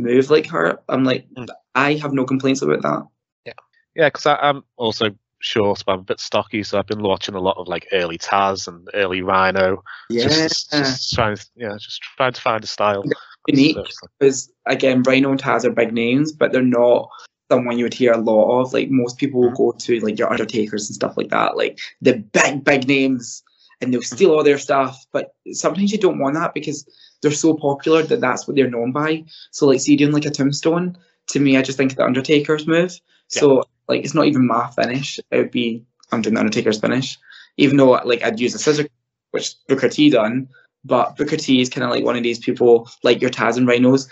move 0.00 0.30
like 0.30 0.46
her. 0.48 0.78
I'm 0.88 1.04
like 1.04 1.26
Mm. 1.36 1.46
I 1.74 1.94
have 1.94 2.12
no 2.12 2.24
complaints 2.24 2.62
about 2.62 2.82
that. 2.82 3.06
Yeah, 3.46 3.52
Yeah, 3.94 4.06
because 4.08 4.26
I'm 4.26 4.64
also 4.76 5.10
short, 5.40 5.82
but 5.86 5.92
I'm 5.92 6.00
a 6.00 6.02
bit 6.02 6.18
stocky, 6.18 6.62
so 6.64 6.78
I've 6.78 6.86
been 6.88 7.02
watching 7.02 7.34
a 7.36 7.40
lot 7.40 7.56
of 7.58 7.68
like 7.68 7.86
early 7.92 8.18
Taz 8.18 8.66
and 8.66 8.88
early 8.94 9.22
Rhino. 9.22 9.82
Just, 10.10 10.72
just 10.72 11.14
trying, 11.14 11.36
to, 11.36 11.46
yeah, 11.54 11.74
just 11.78 12.02
trying 12.16 12.32
to 12.32 12.40
find 12.40 12.64
a 12.64 12.66
style. 12.66 13.04
unique 13.46 13.74
So 13.76 13.80
like- 13.82 13.88
because 14.18 14.52
again, 14.66 15.02
Rhino 15.04 15.30
and 15.30 15.40
Taz 15.40 15.64
are 15.64 15.70
big 15.70 15.92
names, 15.92 16.32
but 16.32 16.50
they're 16.52 16.62
not 16.62 17.08
someone 17.50 17.78
you 17.78 17.84
would 17.84 17.94
hear 17.94 18.12
a 18.12 18.18
lot 18.18 18.60
of. 18.60 18.72
Like 18.72 18.90
most 18.90 19.18
people 19.18 19.40
will 19.40 19.48
mm-hmm. 19.48 19.56
go 19.56 19.72
to 19.72 20.00
like 20.00 20.18
your 20.18 20.30
Undertakers 20.30 20.88
and 20.88 20.94
stuff 20.94 21.16
like 21.16 21.30
that, 21.30 21.56
like 21.56 21.78
the 22.00 22.14
big 22.14 22.64
big 22.64 22.86
names. 22.88 23.42
and 23.80 23.92
they'll 23.92 24.02
steal 24.02 24.32
all 24.32 24.44
their 24.44 24.58
stuff. 24.58 25.04
But 25.12 25.34
sometimes 25.52 25.92
you 25.92 25.98
don't 25.98 26.18
want 26.18 26.34
that 26.34 26.54
because 26.54 26.86
they're 27.22 27.30
so 27.30 27.54
popular 27.54 28.02
that 28.02 28.20
that's 28.20 28.46
what 28.46 28.56
they're 28.56 28.70
known 28.70 28.92
by. 28.92 29.24
So 29.50 29.66
like, 29.66 29.80
see, 29.80 29.96
doing 29.96 30.12
like 30.12 30.26
a 30.26 30.30
tombstone 30.30 30.96
to 31.28 31.40
me, 31.40 31.56
I 31.56 31.62
just 31.62 31.78
think 31.78 31.94
the 31.94 32.04
Undertaker's 32.04 32.66
move. 32.66 32.98
So 33.28 33.64
like, 33.88 34.04
it's 34.04 34.14
not 34.14 34.26
even 34.26 34.46
my 34.46 34.70
finish. 34.70 35.18
It 35.30 35.36
would 35.36 35.50
be 35.50 35.84
I'm 36.10 36.22
doing 36.22 36.34
the 36.34 36.40
Undertaker's 36.40 36.80
finish, 36.80 37.18
even 37.56 37.76
though 37.76 37.90
like 37.90 38.22
I'd 38.22 38.40
use 38.40 38.54
a 38.54 38.58
scissor, 38.58 38.86
which 39.30 39.54
Booker 39.68 39.88
T 39.88 40.10
done. 40.10 40.48
But 40.84 41.16
Booker 41.16 41.36
T 41.36 41.60
is 41.60 41.68
kind 41.68 41.84
of 41.84 41.90
like 41.90 42.04
one 42.04 42.16
of 42.16 42.22
these 42.22 42.38
people, 42.38 42.88
like 43.02 43.20
your 43.20 43.30
Taz 43.30 43.56
and 43.56 43.66
Rhinos. 43.66 44.08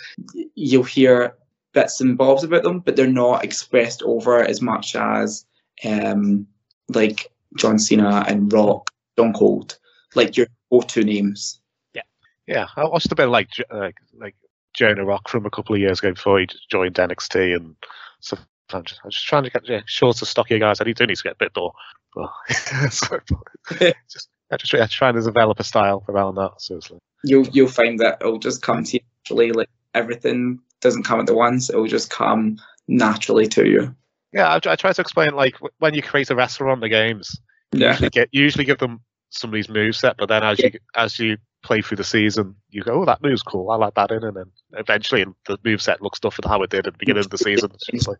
You'll 0.54 0.82
hear 0.82 1.36
bits 1.76 2.00
and 2.00 2.16
bobs 2.16 2.42
about 2.42 2.62
them, 2.62 2.80
but 2.80 2.96
they're 2.96 3.06
not 3.06 3.44
expressed 3.44 4.02
over 4.02 4.42
as 4.42 4.62
much 4.62 4.96
as 4.96 5.44
um, 5.84 6.46
like 6.88 7.30
John 7.58 7.78
Cena 7.78 8.24
and 8.26 8.50
Rock, 8.50 8.90
Stone 9.12 9.34
Cold, 9.34 9.78
like 10.14 10.38
your 10.38 10.46
go-to 10.72 11.04
names. 11.04 11.60
Yeah, 11.92 12.02
yeah. 12.46 12.66
I 12.76 12.84
watched 12.84 13.12
a 13.12 13.14
bit 13.14 13.26
like 13.26 13.50
like 13.70 13.96
like 14.18 14.34
Jonah 14.72 15.04
Rock 15.04 15.28
from 15.28 15.44
a 15.44 15.50
couple 15.50 15.74
of 15.74 15.80
years 15.80 15.98
ago 15.98 16.14
before 16.14 16.40
he 16.40 16.48
joined 16.70 16.94
NXT 16.94 17.56
and 17.56 17.76
stuff. 18.20 18.40
I'm 18.72 18.82
just, 18.82 19.00
I'm 19.04 19.10
just 19.10 19.26
trying 19.26 19.44
to 19.44 19.50
get 19.50 19.68
yeah, 19.68 19.82
shorter, 19.84 20.24
stockier 20.24 20.58
guys. 20.58 20.80
I 20.80 20.84
need 20.84 20.96
to 20.96 21.06
need 21.06 21.16
to 21.18 21.22
get 21.22 21.34
a 21.34 21.44
bit 21.44 21.52
more. 21.54 21.72
But, 22.14 22.30
so, 22.90 23.20
just 24.10 24.30
I 24.50 24.56
just 24.56 24.72
yeah, 24.72 24.86
trying 24.86 25.14
to 25.14 25.20
develop 25.20 25.60
a 25.60 25.64
style 25.64 26.04
around 26.08 26.36
that. 26.36 26.52
Seriously, 26.58 27.00
You'll 27.22 27.46
you'll 27.48 27.68
find 27.68 27.98
that 27.98 28.18
it'll 28.22 28.38
just 28.38 28.62
come 28.62 28.82
to 28.82 28.94
you 28.94 29.00
naturally. 29.24 29.52
Like 29.52 29.68
everything 29.94 30.60
doesn't 30.86 31.02
come 31.04 31.20
at 31.20 31.26
the 31.26 31.34
once; 31.34 31.68
it'll 31.70 31.86
just 31.86 32.10
come 32.10 32.58
naturally 32.88 33.46
to 33.48 33.66
you. 33.68 33.94
yeah, 34.32 34.48
I, 34.48 34.56
I 34.72 34.76
try 34.76 34.92
to 34.92 35.00
explain 35.00 35.30
like 35.34 35.56
when 35.78 35.94
you 35.94 36.02
create 36.02 36.30
a 36.30 36.34
wrestler 36.36 36.68
on 36.68 36.80
the 36.80 36.88
games, 36.88 37.38
Yeah. 37.72 37.90
usually 37.90 38.10
get 38.10 38.28
usually 38.32 38.64
give 38.64 38.78
them 38.78 39.00
somebody's 39.30 39.68
move 39.68 39.96
set, 39.96 40.16
but 40.16 40.28
then 40.28 40.42
as 40.42 40.58
you 40.58 40.70
as 40.94 41.18
you 41.18 41.36
play 41.62 41.82
through 41.82 41.96
the 41.96 42.04
season, 42.04 42.54
you 42.70 42.80
go, 42.82 42.92
oh, 43.02 43.04
that 43.04 43.20
move's 43.22 43.42
cool. 43.42 43.70
I 43.70 43.76
like 43.76 43.94
that 43.94 44.12
in, 44.12 44.22
and 44.22 44.36
then 44.36 44.44
eventually 44.74 45.24
the 45.48 45.58
move 45.64 45.82
set 45.82 46.00
looks 46.00 46.18
stuff 46.18 46.36
with 46.36 46.44
how 46.46 46.62
it 46.62 46.70
did 46.70 46.86
at 46.86 46.92
the 46.92 46.98
beginning 46.98 47.24
of 47.24 47.30
the 47.30 47.38
season. 47.38 47.72
It's 47.92 48.06
like, 48.06 48.18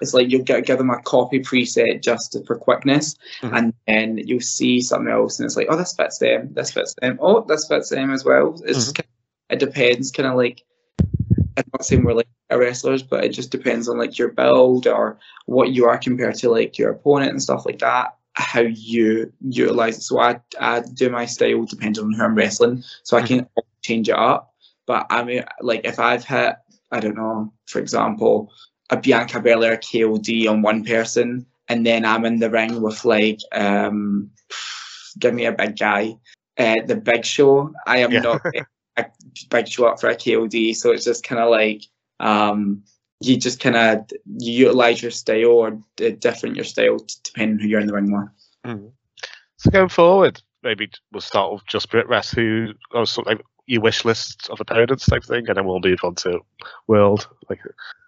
It's 0.00 0.14
like 0.14 0.30
you'll 0.30 0.44
get, 0.44 0.66
give 0.66 0.78
them 0.78 0.90
a 0.90 1.00
copy 1.02 1.40
preset 1.40 2.00
just 2.02 2.36
for 2.46 2.54
quickness, 2.56 3.16
Mhm. 3.42 3.56
and 3.58 3.74
then 3.88 4.18
you'll 4.18 4.40
see 4.40 4.80
something 4.80 5.10
else, 5.12 5.38
and 5.40 5.46
it's 5.46 5.56
like, 5.56 5.66
oh, 5.68 5.76
this 5.76 5.94
fits 5.96 6.18
them, 6.18 6.50
this 6.52 6.70
fits 6.70 6.94
them, 7.00 7.18
oh, 7.20 7.44
this 7.48 7.66
fits 7.66 7.88
them 7.88 8.12
as 8.12 8.24
well. 8.24 8.54
It's 8.64 8.92
kind 8.92 9.08
it 9.50 9.58
depends, 9.58 10.12
kind 10.12 10.28
of 10.28 10.36
like 10.36 10.62
I'm 11.56 11.64
not 11.72 11.84
saying 11.84 12.04
we're 12.04 12.14
like 12.14 12.28
wrestlers, 12.50 13.02
but 13.02 13.24
it 13.24 13.30
just 13.30 13.50
depends 13.50 13.88
on 13.88 13.98
like 13.98 14.18
your 14.18 14.28
build 14.28 14.86
or 14.86 15.18
what 15.46 15.72
you 15.72 15.86
are 15.86 15.98
compared 15.98 16.34
to 16.36 16.50
like 16.50 16.78
your 16.78 16.90
opponent 16.90 17.30
and 17.30 17.42
stuff 17.42 17.66
like 17.66 17.78
that. 17.78 18.16
How 18.34 18.60
you 18.60 19.32
utilize 19.40 19.98
it. 19.98 20.02
So 20.02 20.20
I 20.20 20.40
I 20.60 20.80
do 20.80 21.08
my 21.08 21.24
style 21.24 21.64
depending 21.64 22.04
on 22.04 22.12
who 22.12 22.22
I'm 22.22 22.34
wrestling, 22.34 22.82
so 23.02 23.16
I 23.16 23.22
can 23.22 23.46
change 23.82 24.08
it 24.08 24.16
up. 24.16 24.52
But 24.86 25.06
I 25.10 25.24
mean, 25.24 25.44
like 25.60 25.82
if 25.84 25.98
I've 25.98 26.24
hit, 26.24 26.56
I 26.92 27.00
don't 27.00 27.16
know, 27.16 27.52
for 27.66 27.78
example, 27.78 28.52
a 28.90 28.96
Bianca 28.98 29.40
Belair 29.40 29.78
KOD 29.78 30.48
on 30.48 30.62
one 30.62 30.84
person, 30.84 31.46
and 31.68 31.86
then 31.86 32.04
I'm 32.04 32.24
in 32.24 32.38
the 32.38 32.50
ring 32.50 32.82
with 32.82 33.04
like, 33.04 33.40
um, 33.52 34.30
give 35.18 35.34
me 35.34 35.46
a 35.46 35.52
big 35.52 35.78
guy, 35.78 36.16
uh, 36.58 36.76
the 36.84 36.96
Big 36.96 37.24
Show. 37.24 37.72
I 37.86 37.98
am 37.98 38.12
Yeah. 38.12 38.20
not 38.20 38.42
a 38.96 39.06
Big 39.50 39.68
Show 39.68 39.86
up 39.86 40.00
for 40.00 40.08
a 40.08 40.16
KOD, 40.16 40.74
so 40.74 40.90
it's 40.92 41.04
just 41.04 41.24
kind 41.24 41.40
of 41.40 41.50
like, 41.50 41.82
um, 42.20 42.82
you 43.20 43.36
just 43.36 43.60
kind 43.60 43.76
of 43.76 44.10
you 44.38 44.52
utilize 44.52 45.00
your 45.02 45.10
style 45.10 45.46
or 45.52 45.78
d- 45.96 46.12
different 46.12 46.56
your 46.56 46.64
style 46.64 46.98
depending 47.24 47.58
who 47.58 47.68
you're 47.68 47.80
in 47.80 47.86
the 47.86 47.92
ring 47.94 48.12
with. 48.12 48.28
mm. 48.66 48.90
so 49.56 49.70
going 49.70 49.88
forward, 49.88 50.40
maybe 50.62 50.90
we'll 51.12 51.20
start 51.20 51.52
with 51.52 51.66
just 51.66 51.90
Brit 51.90 52.08
Wres, 52.08 52.30
who 52.30 52.72
or 52.92 53.06
sort 53.06 53.26
of 53.26 53.32
like 53.38 53.46
your 53.66 53.80
wish 53.82 54.04
list 54.04 54.48
of 54.50 54.60
opponents 54.60 55.06
type 55.06 55.24
thing, 55.24 55.48
and 55.48 55.56
then 55.56 55.64
we'll 55.66 55.80
move 55.80 55.98
on 56.04 56.14
to 56.16 56.40
World. 56.86 57.26
Like, 57.50 57.60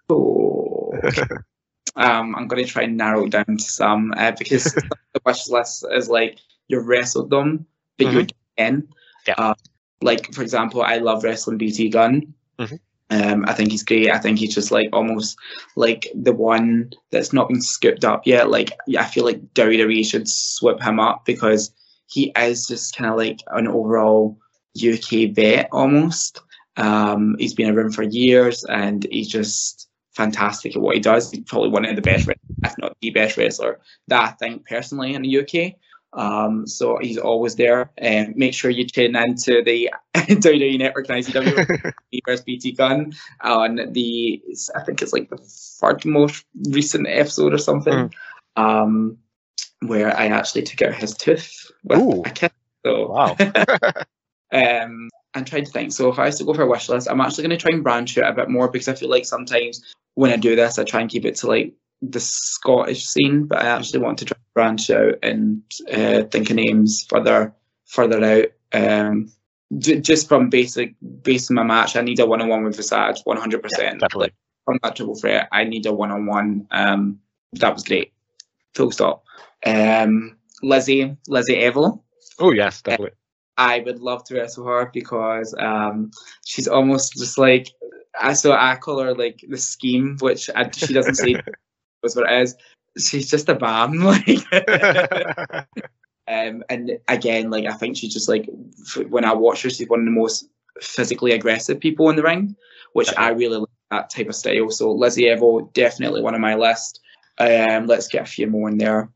Oh. 0.09 0.91
um, 1.95 2.35
I'm 2.35 2.47
going 2.47 2.63
to 2.65 2.71
try 2.71 2.83
and 2.83 2.97
narrow 2.97 3.25
it 3.25 3.31
down 3.31 3.45
to 3.57 3.63
some 3.63 4.13
uh, 4.17 4.31
because 4.37 4.63
the 5.13 5.21
wish 5.25 5.47
list 5.49 5.85
is 5.91 6.09
like 6.09 6.39
you 6.67 6.79
wrestled 6.79 7.29
them, 7.29 7.65
but 7.97 8.07
you 8.07 8.19
Mhm. 8.19 8.31
again. 8.57 8.87
Yeah. 9.27 9.33
Uh, 9.37 9.53
like 10.01 10.33
for 10.33 10.41
example, 10.41 10.81
I 10.81 10.97
love 10.97 11.23
wrestling 11.23 11.57
BT 11.57 11.89
Gunn. 11.89 12.33
Mhm. 12.59 12.79
Um, 13.11 13.45
I 13.47 13.53
think 13.53 13.71
he's 13.71 13.83
great. 13.83 14.11
I 14.11 14.19
think 14.19 14.37
he's 14.37 14.53
just 14.53 14.71
like 14.71 14.89
almost 14.93 15.37
like 15.75 16.07
the 16.13 16.33
one 16.33 16.91
that's 17.11 17.33
not 17.33 17.47
been 17.47 17.61
scooped 17.61 18.05
up 18.05 18.27
yet. 18.27 18.49
Like 18.51 18.71
I 18.97 19.05
feel 19.05 19.25
like 19.25 19.53
WWE 19.55 20.05
should 20.05 20.29
swoop 20.29 20.81
him 20.81 20.99
up 20.99 21.25
because 21.25 21.71
he 22.07 22.31
is 22.37 22.67
just 22.67 22.95
kind 22.95 23.09
of 23.11 23.17
like 23.17 23.39
an 23.47 23.67
overall 23.67 24.37
UK 24.77 25.31
vet 25.31 25.69
almost. 25.71 26.41
Um, 26.77 27.35
he's 27.39 27.55
been 27.55 27.75
around 27.75 27.95
for 27.95 28.03
years 28.03 28.63
and 28.65 29.05
he's 29.11 29.27
just 29.27 29.89
fantastic 30.11 30.75
at 30.75 30.81
what 30.81 30.95
he 30.95 31.01
does. 31.01 31.31
He's 31.31 31.43
probably 31.45 31.69
one 31.69 31.85
of 31.85 31.95
the 31.95 32.01
best, 32.01 32.29
if 32.63 32.77
not 32.77 32.95
the 33.01 33.09
best 33.09 33.37
wrestler 33.37 33.79
that 34.07 34.23
I 34.23 34.31
think 34.33 34.67
personally 34.67 35.13
in 35.15 35.23
the 35.23 35.39
UK. 35.39 35.73
Um, 36.13 36.65
so 36.65 36.97
he's 36.99 37.17
always 37.17 37.55
there. 37.55 37.91
And 37.97 38.35
make 38.35 38.53
sure 38.53 38.71
you 38.71 38.85
tune 38.85 39.15
into 39.15 39.63
the 39.63 39.91
WWE 40.15 40.79
Network 40.79 41.09
and 41.09 41.23
ICW 41.23 41.93
versus 42.25 42.43
BT 42.43 42.73
Gunn 42.73 43.13
on 43.41 43.75
the 43.91 44.41
I 44.75 44.83
think 44.83 45.01
it's 45.01 45.13
like 45.13 45.29
the 45.29 45.37
third 45.37 46.05
most 46.05 46.45
recent 46.69 47.07
episode 47.07 47.53
or 47.53 47.59
something. 47.59 48.13
Um, 48.55 49.17
where 49.81 50.15
I 50.17 50.27
actually 50.27 50.63
took 50.63 50.81
out 50.81 50.95
his 50.95 51.13
tooth 51.13 51.71
with 51.83 51.99
Ooh. 51.99 52.21
a 52.25 52.29
kiss. 52.29 52.51
So 52.85 53.07
wow. 53.09 53.35
um, 54.51 55.09
I'm 55.33 55.45
trying 55.45 55.65
to 55.65 55.71
think. 55.71 55.93
So 55.93 56.09
if 56.11 56.19
I 56.19 56.25
was 56.25 56.37
to 56.39 56.43
go 56.43 56.53
for 56.53 56.63
a 56.63 56.67
wish 56.67 56.89
list, 56.89 57.07
I'm 57.09 57.21
actually 57.21 57.47
going 57.47 57.57
to 57.57 57.63
try 57.63 57.73
and 57.73 57.83
branch 57.83 58.17
out 58.17 58.31
a 58.31 58.35
bit 58.35 58.49
more 58.49 58.69
because 58.69 58.87
I 58.87 58.95
feel 58.95 59.09
like 59.09 59.25
sometimes 59.25 59.95
when 60.15 60.31
I 60.31 60.37
do 60.37 60.55
this, 60.55 60.79
I 60.79 60.83
try 60.83 61.01
and 61.01 61.09
keep 61.09 61.25
it 61.25 61.35
to 61.37 61.47
like 61.47 61.73
the 62.01 62.19
Scottish 62.19 63.05
scene, 63.05 63.45
but 63.45 63.59
I 63.61 63.67
actually 63.67 63.99
want 63.99 64.19
to 64.19 64.25
try 64.25 64.37
and 64.37 64.53
branch 64.53 64.89
out 64.89 65.15
and 65.23 65.61
uh, 65.91 66.23
think 66.23 66.49
of 66.49 66.55
names 66.55 67.05
further 67.09 67.53
further 67.85 68.23
out. 68.23 68.45
Um, 68.71 69.31
j- 69.77 69.99
just 69.99 70.27
from 70.27 70.49
basic 70.49 70.95
based 71.23 71.51
on 71.51 71.55
my 71.55 71.63
match, 71.63 71.95
I 71.95 72.01
need 72.01 72.19
a 72.19 72.25
one 72.25 72.41
on 72.41 72.49
one 72.49 72.63
with 72.63 72.77
Visage, 72.77 73.21
100. 73.23 73.63
percent 73.63 73.99
definitely. 73.99 74.31
From 74.65 74.79
that 74.83 74.95
triple 74.95 75.15
threat, 75.15 75.49
I 75.51 75.63
need 75.63 75.85
a 75.85 75.93
one 75.93 76.11
on 76.11 76.25
one. 76.25 76.67
Um, 76.71 77.19
that 77.53 77.73
was 77.73 77.83
great. 77.83 78.13
Full 78.75 78.91
stop. 78.91 79.23
Um, 79.65 80.37
Lizzie, 80.61 81.17
Lizzie 81.27 81.55
Evo. 81.55 82.01
Oh 82.39 82.51
yes, 82.51 82.81
definitely. 82.81 83.15
I 83.57 83.79
would 83.79 83.99
love 83.99 84.23
to 84.25 84.35
wrestle 84.35 84.65
her 84.67 84.89
because 84.93 85.53
um, 85.59 86.11
she's 86.45 86.67
almost 86.67 87.13
just 87.17 87.37
like 87.37 87.67
I 88.19 88.33
so 88.33 88.53
I 88.53 88.75
call 88.75 88.99
her 88.99 89.13
like 89.13 89.43
the 89.47 89.57
scheme, 89.57 90.17
which 90.19 90.49
I, 90.55 90.69
she 90.71 90.93
doesn't 90.93 91.15
say 91.15 91.41
was 92.03 92.15
what 92.15 92.31
it 92.31 92.41
is. 92.41 92.55
She's 92.97 93.29
just 93.29 93.49
a 93.49 93.55
bam, 93.55 93.93
like. 94.03 94.27
um, 96.27 96.63
and 96.69 96.99
again, 97.07 97.49
like 97.49 97.65
I 97.65 97.73
think 97.73 97.97
she's 97.97 98.13
just 98.13 98.29
like 98.29 98.47
f- 98.95 99.05
when 99.07 99.25
I 99.25 99.33
watch 99.33 99.61
her, 99.63 99.69
she's 99.69 99.87
one 99.89 99.99
of 99.99 100.05
the 100.05 100.11
most 100.11 100.49
physically 100.81 101.31
aggressive 101.31 101.79
people 101.79 102.09
in 102.09 102.15
the 102.15 102.23
ring, 102.23 102.55
which 102.93 103.09
I 103.17 103.29
really 103.29 103.57
like 103.57 103.69
that 103.91 104.09
type 104.09 104.27
of 104.29 104.35
style. 104.35 104.69
So 104.69 104.91
Lizzie 104.91 105.23
Evo 105.23 105.71
definitely 105.73 106.21
one 106.21 106.35
of 106.35 106.41
my 106.41 106.55
list. 106.55 106.99
Um, 107.37 107.87
let's 107.87 108.07
get 108.07 108.23
a 108.23 108.25
few 108.25 108.47
more 108.47 108.69
in 108.69 108.77
there. 108.77 109.09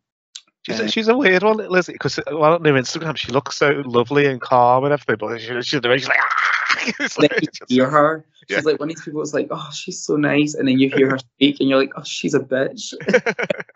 She's, 0.65 0.79
Uh, 0.79 0.83
a, 0.83 0.87
she's 0.87 1.07
a 1.09 1.17
weird 1.17 1.43
one, 1.43 1.57
Lizzie, 1.57 1.91
because 1.93 2.19
well, 2.31 2.53
on 2.53 2.63
her 2.63 2.71
Instagram 2.73 3.17
she 3.17 3.31
looks 3.31 3.57
so 3.57 3.81
lovely 3.85 4.25
and 4.27 4.39
calm 4.39 4.85
and 4.85 4.93
everything, 4.93 5.17
but 5.19 5.39
she, 5.41 5.47
she's 5.61 5.81
she's 5.81 6.07
like, 6.07 6.19
"Ah!" 6.21 6.91
It's 6.99 7.17
like- 7.17 7.31
you 7.67 7.81
hear 7.81 7.89
her. 7.89 8.25
She's 8.49 8.58
Yeah. 8.58 8.71
like 8.71 8.79
one 8.79 8.89
of 8.89 8.95
these 8.95 9.03
people 9.03 9.21
that's 9.21 9.34
like, 9.34 9.47
oh, 9.51 9.69
she's 9.73 10.01
so 10.03 10.15
nice, 10.15 10.53
and 10.53 10.67
then 10.67 10.79
you 10.79 10.89
hear 10.89 11.10
her 11.12 11.17
speak, 11.36 11.60
and 11.60 11.69
you're 11.69 11.79
like, 11.79 11.93
oh, 11.95 12.03
she's 12.03 12.34
a 12.34 12.39
bitch. 12.39 12.93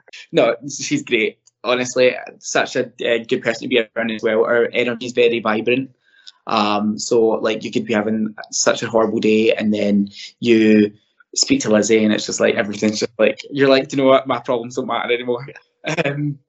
no, 0.31 0.55
she's 0.69 1.03
great. 1.03 1.39
Honestly, 1.63 2.15
such 2.39 2.75
a, 2.75 2.85
uh 3.05 3.23
good 3.27 3.41
person 3.41 3.63
to 3.63 3.67
be 3.67 3.79
around 3.95 4.11
as 4.11 4.23
well. 4.23 4.43
Her 4.45 4.69
energy 4.73 5.07
is 5.07 5.13
very 5.13 5.39
vibrant. 5.39 5.91
Um, 6.45 6.97
so 6.97 7.19
like 7.25 7.63
you 7.63 7.71
could 7.71 7.85
be 7.85 7.93
having 7.93 8.33
such 8.51 8.81
a 8.83 8.89
horrible 8.89 9.19
day, 9.19 9.53
and 9.53 9.73
then 9.73 10.09
you 10.39 10.93
speak 11.35 11.61
to 11.61 11.69
Lizzie, 11.69 12.03
and 12.03 12.13
it's 12.13 12.25
just 12.25 12.39
like 12.39 12.55
everything's 12.55 12.99
just 12.99 13.11
like 13.19 13.39
you're 13.51 13.69
like, 13.69 13.89
"Do 13.89 13.97
you 13.97 14.03
know 14.03 14.09
what, 14.09 14.27
my 14.27 14.39
problems 14.39 14.75
don't 14.75 14.87
matter 14.87 15.11
anymore. 15.13 15.45
Um, 16.05 16.39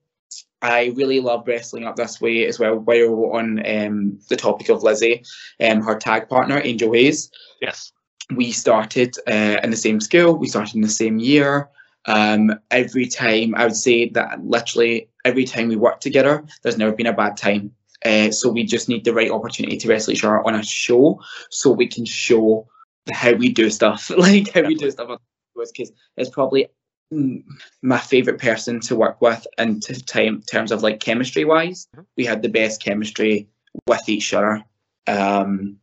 I 0.62 0.92
really 0.96 1.20
love 1.20 1.46
wrestling 1.46 1.84
up 1.84 1.96
this 1.96 2.20
way 2.20 2.44
as 2.46 2.58
well. 2.58 2.76
While 2.76 3.14
we're 3.14 3.38
on 3.38 3.64
um, 3.66 4.18
the 4.28 4.36
topic 4.36 4.68
of 4.68 4.82
Lizzie, 4.82 5.22
um, 5.60 5.80
her 5.80 5.96
tag 5.96 6.28
partner 6.28 6.60
Angel 6.62 6.92
Hayes 6.92 7.30
yes. 7.60 7.92
We 8.34 8.52
started 8.52 9.16
uh, 9.26 9.60
in 9.62 9.70
the 9.70 9.76
same 9.76 10.00
school. 10.00 10.36
We 10.36 10.48
started 10.48 10.74
in 10.74 10.82
the 10.82 10.88
same 10.88 11.18
year. 11.18 11.68
Um, 12.06 12.58
every 12.70 13.06
time, 13.06 13.54
I 13.54 13.64
would 13.64 13.76
say 13.76 14.08
that 14.10 14.44
literally 14.44 15.08
every 15.24 15.44
time 15.44 15.68
we 15.68 15.76
worked 15.76 16.02
together, 16.02 16.44
there's 16.62 16.78
never 16.78 16.92
been 16.92 17.06
a 17.06 17.12
bad 17.12 17.36
time. 17.36 17.72
Uh, 18.04 18.30
so 18.30 18.48
we 18.48 18.64
just 18.64 18.88
need 18.88 19.04
the 19.04 19.12
right 19.12 19.30
opportunity 19.30 19.76
to 19.76 19.88
wrestle 19.88 20.12
each 20.12 20.24
other 20.24 20.46
on 20.46 20.54
a 20.54 20.62
show, 20.62 21.20
so 21.50 21.70
we 21.70 21.86
can 21.86 22.04
show 22.04 22.66
how 23.12 23.32
we 23.32 23.48
do 23.50 23.70
stuff, 23.70 24.10
like 24.16 24.52
how 24.52 24.62
we 24.62 24.74
do 24.74 24.90
stuff. 24.90 25.18
Because 25.56 25.92
it's 26.16 26.30
probably 26.30 26.68
mm, 27.12 27.42
my 27.82 27.98
favorite 27.98 28.40
person 28.40 28.78
to 28.80 28.94
work 28.94 29.20
with 29.20 29.46
in 29.58 29.80
t- 29.80 29.94
time, 29.94 30.42
terms 30.42 30.70
of 30.70 30.82
like 30.82 31.00
chemistry 31.00 31.44
wise. 31.44 31.88
We 32.16 32.24
had 32.24 32.42
the 32.42 32.48
best 32.48 32.82
chemistry 32.82 33.48
with 33.86 34.08
each 34.08 34.32
other. 34.32 34.62
Um, 35.08 35.78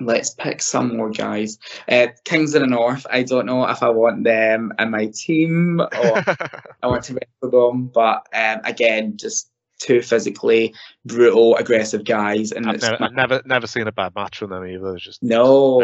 let's 0.00 0.30
pick 0.30 0.62
some 0.62 0.96
more 0.96 1.10
guys. 1.10 1.58
Uh, 1.88 2.08
Kings 2.24 2.54
of 2.54 2.62
the 2.62 2.66
North. 2.66 3.06
I 3.10 3.22
don't 3.22 3.46
know 3.46 3.66
if 3.68 3.82
I 3.82 3.90
want 3.90 4.24
them 4.24 4.72
in 4.78 4.90
my 4.90 5.06
team 5.14 5.80
or 5.80 5.88
I 6.82 6.86
want 6.86 7.04
to 7.04 7.14
wrestle 7.14 7.70
them, 7.70 7.86
but 7.86 8.26
um, 8.34 8.60
again, 8.64 9.16
just 9.16 9.50
two 9.82 10.00
physically 10.00 10.74
brutal, 11.04 11.56
aggressive 11.56 12.04
guys. 12.04 12.52
And 12.52 12.66
I've 12.68 12.80
never, 12.80 13.02
I've 13.02 13.12
never, 13.12 13.42
never 13.44 13.66
seen 13.66 13.88
a 13.88 13.92
bad 13.92 14.14
match 14.14 14.38
from 14.38 14.50
them 14.50 14.64
either. 14.64 14.94
It's 14.94 15.04
just 15.04 15.22
no. 15.22 15.80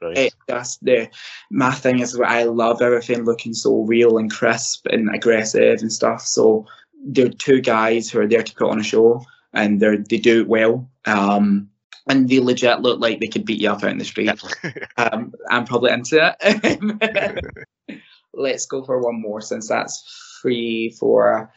Brilliant. 0.00 0.18
it 0.18 0.34
just 0.48 0.84
the 0.84 1.08
my 1.50 1.70
thing 1.70 2.00
is 2.00 2.18
I 2.18 2.44
love 2.44 2.82
everything 2.82 3.24
looking 3.24 3.54
so 3.54 3.82
real 3.82 4.18
and 4.18 4.30
crisp 4.30 4.86
and 4.86 5.14
aggressive 5.14 5.80
and 5.80 5.92
stuff. 5.92 6.22
So 6.22 6.66
they're 7.04 7.28
two 7.28 7.60
guys 7.60 8.10
who 8.10 8.20
are 8.20 8.26
there 8.26 8.42
to 8.42 8.54
put 8.54 8.70
on 8.70 8.80
a 8.80 8.84
show 8.84 9.22
and 9.52 9.80
they 9.80 9.96
they 9.96 10.18
do 10.18 10.40
it 10.40 10.48
well. 10.48 10.88
Um, 11.04 11.70
and 12.08 12.28
they 12.28 12.40
legit 12.40 12.80
look 12.80 13.00
like 13.00 13.20
they 13.20 13.26
could 13.26 13.44
beat 13.44 13.60
you 13.60 13.70
up 13.70 13.82
out 13.82 13.90
in 13.90 13.98
the 13.98 14.04
street. 14.04 14.30
Um, 14.98 15.34
I'm 15.50 15.66
probably 15.66 15.92
into 15.92 16.34
it. 16.40 17.38
Let's 18.34 18.66
go 18.66 18.82
for 18.82 19.00
one 19.00 19.20
more 19.20 19.40
since 19.40 19.68
that's 19.68 20.38
free 20.40 20.90
for. 20.98 21.52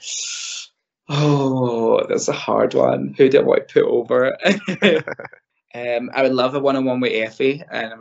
Oh, 1.07 2.05
that's 2.07 2.27
a 2.27 2.33
hard 2.33 2.73
one. 2.73 3.15
Who 3.17 3.29
do 3.29 3.39
I 3.39 3.43
want 3.43 3.67
to 3.67 3.73
put 3.73 3.89
over? 3.89 4.37
um, 5.73 6.11
I 6.13 6.21
would 6.21 6.33
love 6.33 6.55
a 6.55 6.59
one-on-one 6.59 6.99
with 6.99 7.13
Effy, 7.13 7.63
and 7.71 7.93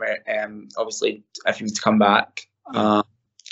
um, 0.43 0.69
obviously 0.77 1.23
if 1.45 1.57
he 1.57 1.63
was 1.63 1.73
to 1.73 1.81
come 1.81 1.99
back, 1.99 2.41
um, 2.73 3.03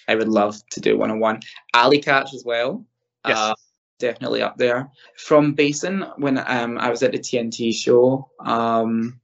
I 0.07 0.15
would 0.15 0.29
love 0.29 0.61
to 0.71 0.79
do 0.79 0.97
one-on-one. 0.97 1.41
Allie 1.73 2.01
Katch 2.01 2.33
as 2.33 2.43
well. 2.45 2.85
Yes. 3.25 3.37
Uh, 3.37 3.55
definitely 3.99 4.41
up 4.41 4.57
there. 4.57 4.89
From 5.17 5.53
Basin, 5.53 6.05
when 6.17 6.37
um, 6.37 6.77
I 6.77 6.89
was 6.89 7.03
at 7.03 7.11
the 7.11 7.19
TNT 7.19 7.73
show, 7.73 8.29
um, 8.39 9.19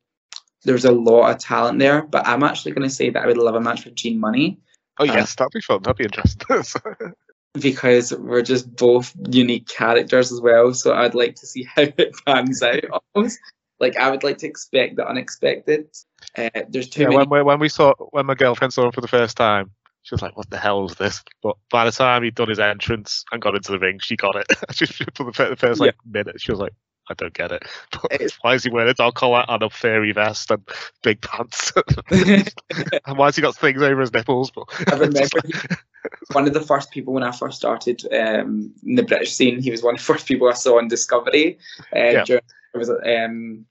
there's 0.63 0.86
a 0.86 0.91
lot 0.91 1.30
of 1.30 1.39
talent 1.39 1.80
there, 1.80 2.03
but 2.03 2.28
I'm 2.28 2.43
actually 2.43 2.71
going 2.71 2.88
to 2.88 2.93
say 2.93 3.09
that 3.09 3.24
I 3.24 3.28
would 3.28 3.38
love 3.38 3.55
a 3.55 3.61
match 3.61 3.86
with 3.86 3.95
Gene 3.95 4.19
Munny 4.19 4.59
Oh 4.99 5.05
yes, 5.05 5.36
that'd 5.36 5.51
be 5.51 5.61
fun. 5.61 5.82
That'd 5.82 5.97
be 5.97 6.03
interesting. 6.03 7.13
because 7.53 8.13
we're 8.13 8.41
just 8.41 8.76
both 8.76 9.13
unique 9.30 9.67
characters 9.67 10.32
as 10.32 10.41
well. 10.41 10.74
So 10.74 10.93
I'd 10.93 11.15
like 11.15 11.36
to 11.36 11.47
see 11.47 11.63
how 11.76 11.84
it 11.84 12.15
pans 12.26 12.61
out. 12.61 12.84
Almost. 13.15 13.39
Like 13.80 13.97
I 13.97 14.09
would 14.11 14.24
like 14.24 14.38
to 14.39 14.47
expect 14.47 14.95
the 14.95 15.07
unexpected. 15.07 15.88
Uh, 16.38 16.49
there's 16.69 16.89
too 16.89 17.01
yeah, 17.01 17.09
many. 17.09 17.17
when, 17.17 17.30
we- 17.30 17.43
when 17.43 17.59
we 17.59 17.69
saw 17.69 17.93
when 18.11 18.26
my 18.26 18.36
girlfriend 18.36 18.74
saw 18.74 18.86
him 18.86 18.91
for 18.91 19.01
the 19.01 19.07
first 19.07 19.36
time, 19.36 19.71
she 20.03 20.13
was 20.13 20.21
like, 20.21 20.37
"What 20.37 20.49
the 20.49 20.57
hell 20.57 20.85
is 20.85 20.95
this?" 20.95 21.23
But 21.41 21.55
by 21.71 21.85
the 21.85 21.91
time 21.91 22.23
he'd 22.23 22.35
done 22.35 22.49
his 22.49 22.59
entrance 22.59 23.23
and 23.31 23.41
got 23.41 23.55
into 23.55 23.71
the 23.71 23.79
ring, 23.79 23.99
she 23.99 24.15
got 24.15 24.35
it. 24.35 24.47
she, 24.71 24.85
for 24.85 25.31
the, 25.31 25.55
first 25.57 25.79
like 25.79 25.95
minute, 26.05 26.39
she 26.39 26.51
was 26.51 26.59
like, 26.59 26.73
"I 27.09 27.13
don't 27.15 27.33
get 27.33 27.51
it. 27.51 27.63
But 27.91 28.31
why 28.41 28.53
is 28.53 28.63
he 28.63 28.69
wearing 28.69 28.91
a 28.91 28.93
dog 28.93 29.15
collar 29.15 29.45
and 29.47 29.63
a 29.63 29.69
fairy 29.69 30.11
vest 30.11 30.51
and 30.51 30.67
big 31.01 31.21
pants? 31.21 31.71
and 32.11 33.17
why 33.17 33.27
has 33.27 33.35
he 33.35 33.41
got 33.41 33.55
things 33.55 33.81
over 33.81 34.01
his 34.01 34.13
nipples?" 34.13 34.51
But 34.51 34.65
I 34.91 34.97
remember 34.97 35.39
one 36.33 36.47
of 36.47 36.53
the 36.53 36.61
first 36.61 36.91
people 36.91 37.13
when 37.13 37.23
I 37.23 37.31
first 37.31 37.57
started 37.57 38.05
um, 38.13 38.73
in 38.85 38.95
the 38.95 39.03
British 39.03 39.33
scene. 39.33 39.61
He 39.61 39.71
was 39.71 39.81
one 39.81 39.95
of 39.95 39.99
the 39.99 40.05
first 40.05 40.27
people 40.27 40.49
I 40.49 40.53
saw 40.53 40.77
on 40.77 40.89
Discovery. 40.89 41.57
Uh, 41.95 41.99
Yeah. 41.99 42.23
during, 42.25 42.43
it 42.73 42.77
was 42.77 42.89
um, 42.89 43.65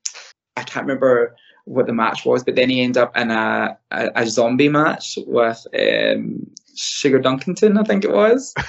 I 0.57 0.63
can't 0.63 0.87
remember 0.87 1.37
what 1.65 1.87
the 1.87 1.93
match 1.93 2.25
was, 2.25 2.43
but 2.43 2.57
then 2.57 2.71
he 2.71 2.83
ended 2.83 3.03
up 3.03 3.17
in 3.17 3.31
a, 3.31 3.77
a, 3.91 4.11
a 4.17 4.27
zombie 4.27 4.69
match 4.69 5.19
with 5.27 5.67
um, 5.79 6.47
Sugar 6.75 7.21
Dunkerton, 7.21 7.79
I 7.79 7.85
think 7.85 8.05
it 8.05 8.13
was. 8.13 8.55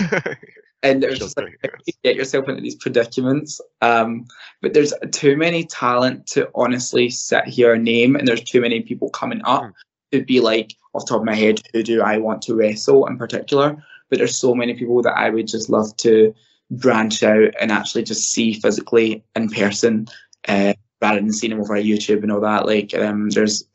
And 0.84 1.02
it 1.02 1.10
was 1.10 1.20
just 1.20 1.38
like 1.38 1.58
you 1.86 1.94
get 2.04 2.18
yourself 2.18 2.50
into 2.50 2.62
these 2.62 2.76
predicaments. 2.76 3.62
Um, 3.82 4.28
but 4.62 4.74
there's 4.74 4.94
too 5.12 5.38
many 5.38 5.64
talent 5.64 6.28
to 6.28 6.50
honestly 6.56 7.10
sit 7.10 7.46
here 7.46 7.74
and 7.74 7.86
name, 7.86 8.18
and 8.18 8.28
there's 8.28 8.44
too 8.44 8.60
many 8.60 8.82
people 8.82 9.10
coming 9.10 9.42
up 9.46 9.72
to 10.12 10.24
be 10.26 10.42
like 10.42 10.76
off 10.94 11.06
the 11.06 11.10
top 11.12 11.22
of 11.22 11.26
my 11.26 11.36
head, 11.36 11.62
who 11.74 11.84
do 11.84 12.02
I 12.02 12.18
want 12.18 12.42
to 12.44 12.56
wrestle 12.56 13.08
in 13.08 13.18
particular? 13.18 13.82
But 14.10 14.20
there's 14.20 14.36
so 14.36 14.54
many 14.54 14.74
people 14.74 15.02
that 15.02 15.18
I 15.18 15.30
would 15.30 15.48
just 15.48 15.70
love 15.70 15.96
to 15.98 16.36
branch 16.70 17.24
out 17.24 17.54
and 17.60 17.72
actually 17.72 18.04
just 18.04 18.32
see 18.32 18.54
physically 18.54 19.24
in 19.36 19.50
person, 19.50 20.08
uh, 20.48 20.73
rather 21.04 21.20
than 21.20 21.34
seeing 21.34 21.52
them 21.52 21.60
over 21.60 21.76
YouTube 21.76 22.24
and 22.24 22.32
all 22.32 22.40
that. 22.40 22.66
Like 22.66 22.94
um, 22.96 23.30
there's 23.30 23.66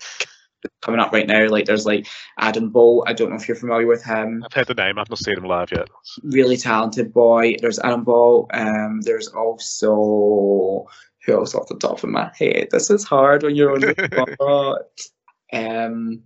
coming 0.80 0.98
up 0.98 1.12
right 1.12 1.26
now. 1.26 1.46
Like 1.48 1.66
there's 1.66 1.86
like 1.86 2.06
Adam 2.38 2.70
Bolt. 2.70 3.04
I 3.06 3.12
don't 3.12 3.30
know 3.30 3.36
if 3.36 3.46
you're 3.46 3.56
familiar 3.56 3.86
with 3.86 4.02
him 4.02 4.42
I've 4.44 4.52
heard 4.52 4.66
the 4.66 4.74
name. 4.74 4.98
I've 4.98 5.10
not 5.10 5.18
seen 5.18 5.36
him 5.36 5.44
live 5.44 5.70
yet. 5.70 5.88
really 6.22 6.56
talented 6.56 7.12
boy. 7.12 7.56
There's 7.60 7.78
Adam 7.78 8.02
Ball. 8.04 8.48
Um, 8.52 9.02
there's 9.02 9.28
also 9.28 10.88
who 11.24 11.34
else 11.34 11.54
off 11.54 11.68
the 11.68 11.76
top 11.76 12.02
of 12.02 12.08
my 12.08 12.32
head? 12.38 12.68
This 12.70 12.88
is 12.90 13.04
hard 13.04 13.42
when 13.42 13.54
you're 13.54 13.74
on 13.74 13.80
the 13.80 14.34
spot. 14.34 14.80
Um, 15.52 16.22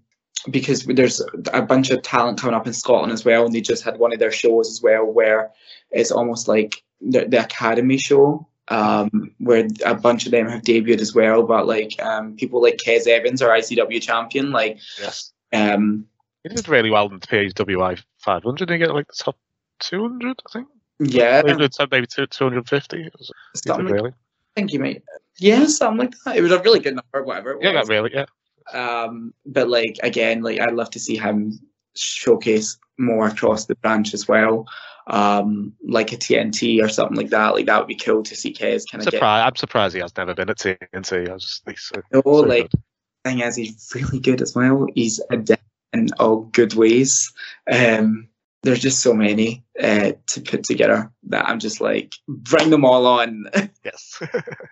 because 0.51 0.85
there's 0.85 1.21
a 1.53 1.63
bunch 1.63 1.91
of 1.91 2.03
talent 2.03 2.41
coming 2.41 2.55
up 2.55 2.67
in 2.67 2.73
Scotland 2.73 3.13
as 3.13 3.25
well, 3.25 3.45
and 3.45 3.55
they 3.55 3.61
just 3.61 3.85
had 3.85 3.99
one 3.99 4.13
of 4.13 4.19
their 4.19 4.33
shows 4.33 4.69
as 4.69 4.81
well 4.83 5.05
where 5.05 5.51
it's 5.91 6.11
almost 6.13 6.49
like 6.49 6.83
the, 7.01 7.27
the 7.27 7.43
academy 7.43 7.99
show. 7.99 8.47
Um, 8.69 9.35
where 9.39 9.67
a 9.85 9.95
bunch 9.95 10.25
of 10.25 10.31
them 10.33 10.49
have 10.49 10.63
debuted 10.63 11.01
as 11.01 11.15
well, 11.15 11.43
but 11.43 11.67
like 11.67 12.01
um, 12.01 12.37
people 12.37 12.63
like 12.63 12.77
Kez 12.79 13.07
Evans, 13.09 13.43
our 13.43 13.51
ICW 13.51 14.01
champion, 14.01 14.53
like 14.53 14.79
Yes, 15.01 15.33
um, 15.53 16.07
he 16.45 16.49
did 16.49 16.69
really 16.69 16.89
well 16.91 17.07
in 17.09 17.19
the 17.19 17.27
PWI 17.27 18.01
500. 18.19 18.57
Did 18.59 18.71
he 18.73 18.79
get 18.79 18.95
like 18.95 19.09
the 19.09 19.15
top 19.25 19.37
200? 19.81 20.41
I 20.49 20.53
think. 20.53 20.69
yeah, 21.01 21.43
Maybe 21.45 21.69
maybe 21.91 22.07
250. 22.07 22.97
It 23.03 23.13
was- 23.19 23.33
he 23.53 23.59
did 23.59 23.63
something 23.67 23.85
like 23.87 23.95
really. 23.95 24.11
I 24.11 24.61
think 24.61 24.73
you 24.73 24.79
might. 24.81 25.03
Yeah, 25.39 25.67
something 25.67 25.99
like 25.99 26.15
that. 26.25 26.37
It 26.37 26.43
was 26.43 26.53
a 26.53 26.61
really 26.63 26.79
good 26.79 26.95
number, 26.95 27.25
whatever. 27.27 27.53
It 27.53 27.59
Yeah, 27.63 27.73
was. 27.81 27.89
not 27.89 27.95
really. 27.95 28.11
Yeah. 28.15 28.27
Um, 28.73 29.35
but 29.45 29.69
like 29.69 29.99
again, 30.05 30.43
like 30.43 30.61
I'd 30.61 30.75
love 30.75 30.91
to 30.91 31.01
see 31.01 31.17
him 31.17 31.59
showcase 31.97 32.79
more 32.99 33.27
across 33.27 33.67
the 33.67 33.75
branch 33.77 34.15
as 34.15 34.29
well. 34.29 34.67
Um, 35.09 35.73
like 35.87 36.13
a 36.13 36.17
TNT 36.17 36.83
or 36.83 36.89
something 36.89 37.17
like 37.17 37.31
that. 37.31 37.55
Like 37.55 37.67
that 37.67 37.79
would 37.79 37.89
be 37.89 37.97
cool 37.97 38.23
to 38.23 38.37
see 38.37 38.53
Kez 38.53 38.85
kind 38.91 39.05
of 39.05 39.11
get. 39.11 39.23
I'm 39.23 39.57
surprised 39.57 39.95
he 39.95 40.01
has 40.01 40.17
never 40.17 40.35
been 40.35 40.49
at 40.51 40.59
TNT. 40.59 41.29
I 41.29 41.33
was 41.33 41.63
just, 41.67 41.89
so, 41.89 42.01
No, 42.13 42.23
so 42.25 42.31
like 42.31 42.71
good. 42.71 42.81
thing 43.25 43.41
is, 43.41 43.57
he's 43.57 43.91
really 43.95 44.21
good 44.21 44.41
as 44.41 44.55
well. 44.55 44.87
He's 44.95 45.21
adept 45.31 45.63
in 45.93 46.09
all 46.21 46.43
good 46.43 46.75
ways. 46.75 47.33
Um, 47.71 48.29
there's 48.63 48.79
just 48.79 49.01
so 49.03 49.13
many 49.13 49.65
uh, 49.83 50.13
to 50.29 50.41
put 50.41 50.63
together 50.63 51.11
that 51.25 51.49
I'm 51.49 51.59
just 51.59 51.81
like 51.81 52.13
bring 52.29 52.71
them 52.71 52.85
all 52.85 53.07
on. 53.07 53.47
Yes. 53.85 54.23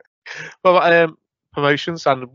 well, 0.65 0.79
um, 0.79 1.19
promotions 1.53 2.07
and 2.07 2.27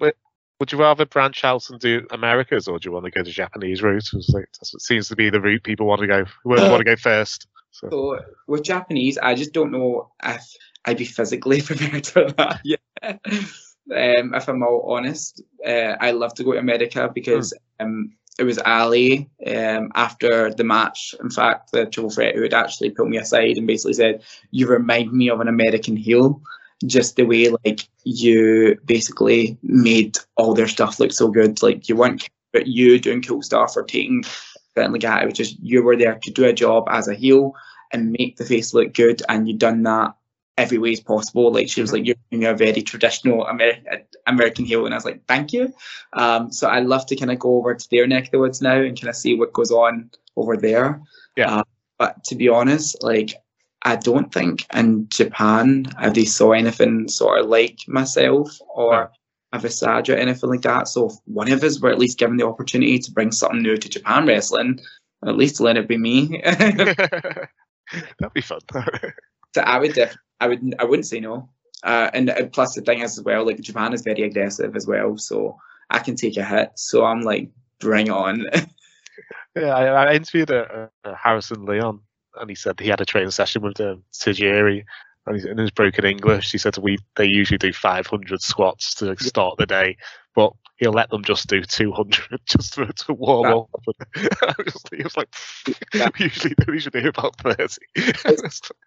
would 0.60 0.72
you 0.72 0.78
rather 0.78 1.06
branch 1.06 1.44
out 1.46 1.70
and 1.70 1.80
do 1.80 2.06
Americas 2.12 2.68
or 2.68 2.80
do 2.80 2.88
you 2.90 2.92
want 2.94 3.06
to 3.06 3.12
go 3.12 3.24
the 3.24 3.32
Japanese 3.32 3.82
route? 3.82 4.04
It's 4.12 4.30
like, 4.30 4.48
that's 4.60 4.74
what 4.74 4.82
seems 4.82 5.08
to 5.08 5.16
be 5.16 5.30
the 5.30 5.40
route 5.42 5.64
people 5.64 5.86
want 5.88 6.02
to 6.02 6.08
go. 6.08 6.26
Who 6.44 6.50
want 6.50 6.62
Uh, 6.62 6.78
to 6.78 6.84
go 6.84 6.96
first. 6.98 7.48
So, 7.76 7.90
So 7.90 8.20
with 8.48 8.64
Japanese, 8.64 9.18
I 9.18 9.36
just 9.36 9.52
don't 9.52 9.72
know 9.72 10.10
if 10.24 10.46
I'd 10.86 10.98
be 10.98 11.06
physically 11.06 11.62
prepared 11.70 12.08
for 12.08 12.32
that. 12.32 12.62
Yeah. 12.64 12.78
Um, 13.04 14.34
if 14.34 14.48
I'm 14.48 14.64
all 14.64 14.96
honest, 14.96 15.44
uh, 15.66 15.96
I 16.00 16.12
love 16.12 16.34
to 16.36 16.44
go 16.44 16.54
to 16.54 16.58
America 16.58 17.12
because 17.14 17.54
um, 17.80 18.14
it 18.40 18.44
was 18.44 18.58
Allie 18.60 19.30
um, 19.46 19.92
after 19.94 20.54
the 20.54 20.64
match. 20.64 21.14
In 21.22 21.30
fact, 21.30 21.72
the 21.72 21.86
triple 21.86 22.10
threat 22.10 22.34
who 22.34 22.44
had 22.44 22.54
actually 22.54 22.92
put 22.92 23.10
me 23.10 23.18
aside 23.18 23.58
and 23.58 23.68
basically 23.68 23.94
said, 23.94 24.24
"You 24.52 24.68
remind 24.68 25.12
me 25.12 25.30
of 25.30 25.42
an 25.42 25.48
American 25.48 25.98
heel." 25.98 26.42
Just 26.86 27.16
the 27.16 27.24
way 27.24 27.50
like 27.66 27.88
you 28.06 28.80
basically 28.86 29.58
made 29.62 30.18
all 30.36 30.54
their 30.54 30.68
stuff 30.68 31.00
look 31.00 31.12
so 31.12 31.28
good. 31.28 31.62
Like 31.62 31.88
you 31.88 31.96
weren't 31.96 32.28
but 32.54 32.68
you 32.68 33.00
doing 33.00 33.22
cool 33.22 33.42
stuff 33.42 33.76
or 33.76 33.84
taking 33.84 34.24
anything 34.78 35.02
like. 35.02 35.24
It 35.24 35.26
was 35.26 35.34
just 35.34 35.60
you 35.60 35.84
were 35.84 35.96
there 35.96 36.20
to 36.22 36.32
do 36.32 36.46
a 36.46 36.54
job 36.54 36.88
as 36.90 37.08
a 37.08 37.14
heel 37.14 37.56
and 37.92 38.16
make 38.18 38.38
the 38.38 38.46
face 38.46 38.74
look 38.74 38.94
good, 38.94 39.22
and 39.30 39.48
you'd 39.48 39.60
done 39.60 39.84
that 39.84 40.16
every 40.58 40.78
way 40.78 40.92
as 40.94 41.02
possible. 41.02 41.52
Like 41.52 41.70
she 41.70 41.82
was 41.82 41.92
like, 41.92 42.06
"You're 42.06 42.16
doing 42.32 42.46
a 42.46 42.54
very 42.54 42.82
traditional 42.82 43.48
Amer- 43.48 43.82
American 44.28 44.66
heel," 44.66 44.86
and 44.86 44.94
I 44.94 44.98
was 44.98 45.06
like, 45.06 45.26
"Thank 45.28 45.54
you." 45.54 45.74
Um, 46.14 46.52
so 46.52 46.68
I 46.68 46.80
love 46.80 47.06
to 47.08 47.16
kind 47.16 47.32
of 47.32 47.40
go 47.40 47.58
over 47.58 47.74
to 47.74 47.88
their 47.90 48.08
neck 48.08 48.26
of 48.26 48.32
the 48.32 48.40
woods 48.40 48.62
now 48.62 48.78
and 48.78 49.00
kind 49.00 49.10
of 49.10 49.16
see 49.16 49.36
what 49.36 49.54
goes 49.54 49.72
on 49.72 50.12
over 50.36 50.58
there. 50.58 51.02
Yeah. 51.36 51.58
Uh, 51.58 51.64
but 51.98 52.24
to 52.26 52.36
be 52.36 52.50
honest, 52.50 53.02
like 53.04 53.36
I 53.82 53.96
don't 53.96 54.34
think 54.34 54.66
in 54.74 55.08
Japan 55.10 55.86
have 56.00 56.16
they 56.16 56.26
saw 56.26 56.52
anything 56.52 57.08
sort 57.08 57.40
of 57.40 57.48
like 57.48 57.80
myself 57.88 58.58
or 58.74 59.12
a 59.56 59.60
Visage 59.60 60.10
or 60.10 60.16
anything 60.16 60.50
like 60.50 60.62
that. 60.62 60.88
So 60.88 61.08
if 61.08 61.14
one 61.26 61.52
of 61.52 61.64
us 61.64 61.80
were 61.80 61.90
at 61.90 62.00
least 62.00 62.20
given 62.20 62.38
the 62.38 62.48
opportunity 62.48 63.00
to 63.00 63.12
bring 63.12 63.32
something 63.32 63.62
new 63.62 63.78
to 63.78 63.90
Japan 63.90 64.26
wrestling, 64.26 64.80
at 65.26 65.38
least 65.38 65.60
let 65.60 65.78
it 65.78 65.88
be 65.88 65.98
me. 65.98 66.42
That'd 66.44 68.34
be 68.34 68.42
fun. 68.42 68.60
So 69.54 69.62
I 69.62 69.80
would, 69.80 69.94
def- 69.94 70.18
I 70.42 70.50
would, 70.50 70.76
I 70.80 70.84
wouldn't 70.84 71.06
say 71.06 71.22
no. 71.22 71.48
Uh, 71.82 72.10
and 72.14 72.30
uh, 72.30 72.46
plus 72.48 72.76
the 72.76 72.82
thing 72.82 73.00
is 73.00 73.18
as 73.18 73.24
well, 73.24 73.46
like 73.46 73.62
Japan 73.62 73.94
is 73.94 74.02
very 74.02 74.24
aggressive 74.24 74.76
as 74.76 74.86
well, 74.86 75.18
so 75.18 75.58
I 75.90 76.00
can 76.00 76.18
take 76.18 76.36
a 76.36 76.44
hit. 76.44 76.72
So 76.76 77.06
I'm 77.06 77.22
like, 77.22 77.50
bring 77.80 78.10
on. 78.10 78.44
yeah, 79.56 79.74
I, 79.74 80.08
I 80.08 80.14
interviewed 80.16 80.52
uh, 80.52 80.88
uh, 81.06 81.16
Harrison 81.16 81.64
Leon 81.64 82.02
and 82.40 82.50
he 82.50 82.56
said 82.56 82.80
he 82.80 82.90
had 82.90 83.02
a 83.02 83.06
training 83.06 83.32
session 83.32 83.62
with 83.62 83.80
um, 83.80 84.04
Tajiri, 84.14 84.84
and 85.26 85.36
he's- 85.36 85.50
in 85.50 85.58
his 85.58 85.72
broken 85.72 86.06
English, 86.06 86.52
he 86.52 86.58
said 86.58 86.78
we 86.78 86.98
they 87.16 87.26
usually 87.26 87.58
do 87.58 87.74
500 87.74 88.42
squats 88.42 88.96
to 88.96 89.16
start 89.18 89.58
the 89.58 89.66
day, 89.66 89.98
but 90.36 90.54
he'll 90.78 90.92
let 90.92 91.10
them 91.10 91.24
just 91.24 91.48
do 91.48 91.62
200 91.64 92.40
just 92.46 92.74
to, 92.74 92.86
to 92.86 93.14
warm 93.14 93.46
up. 93.48 93.70
I 94.16 94.54
was, 94.58 94.84
he 94.96 95.04
was 95.04 95.16
like, 95.18 95.34
That- 95.94 96.20
usually 96.20 96.54
we 96.68 96.80
should 96.80 96.94
do 96.94 97.08
about 97.08 97.38
30. 97.40 97.78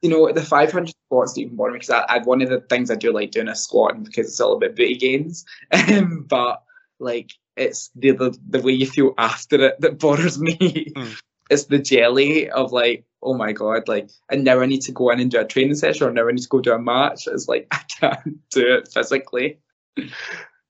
You 0.03 0.11
know, 0.11 0.31
the 0.33 0.43
500 0.43 0.95
squats 1.07 1.33
don't 1.33 1.45
even 1.45 1.57
bother 1.57 1.73
me 1.73 1.77
because 1.79 1.91
I, 1.91 2.01
I, 2.09 2.19
one 2.19 2.43
of 2.43 2.51
the 2.51 2.61
things 2.61 2.91
I 2.91 2.95
do 2.97 3.13
like 3.13 3.31
doing 3.31 3.49
is 3.49 3.63
squatting 3.65 4.03
because 4.05 4.27
it's 4.27 4.41
all 4.41 4.57
about 4.57 4.77
booty 4.77 4.97
gains. 4.97 5.45
Um, 5.73 6.25
but 6.29 6.63
like, 7.01 7.31
it's 7.57 7.91
the, 7.97 8.13
the 8.13 8.39
the 8.49 8.61
way 8.61 8.73
you 8.73 8.87
feel 8.87 9.15
after 9.19 9.61
it 9.61 9.81
that 9.81 9.99
bothers 9.99 10.39
me. 10.39 10.93
Hmm. 10.97 11.13
It's 11.51 11.65
the 11.65 11.79
jelly 11.79 12.51
of 12.51 12.73
like, 12.73 13.05
oh 13.23 13.35
my 13.35 13.53
god, 13.53 13.89
like, 13.89 14.11
and 14.31 14.45
now 14.45 14.61
I 14.61 14.67
need 14.67 14.83
to 14.83 14.93
go 14.93 15.11
in 15.11 15.21
and 15.21 15.31
do 15.31 15.41
a 15.41 15.45
training 15.45 15.75
session, 15.77 16.07
or 16.07 16.13
now 16.13 16.29
I 16.29 16.33
need 16.33 16.43
to 16.43 16.49
go 16.49 16.61
do 16.61 16.73
a 16.73 16.79
match. 16.79 17.27
It's 17.27 17.49
like 17.49 17.67
I 17.73 17.81
can't 17.89 18.39
do 18.51 18.75
it 18.75 18.89
physically. 18.93 19.59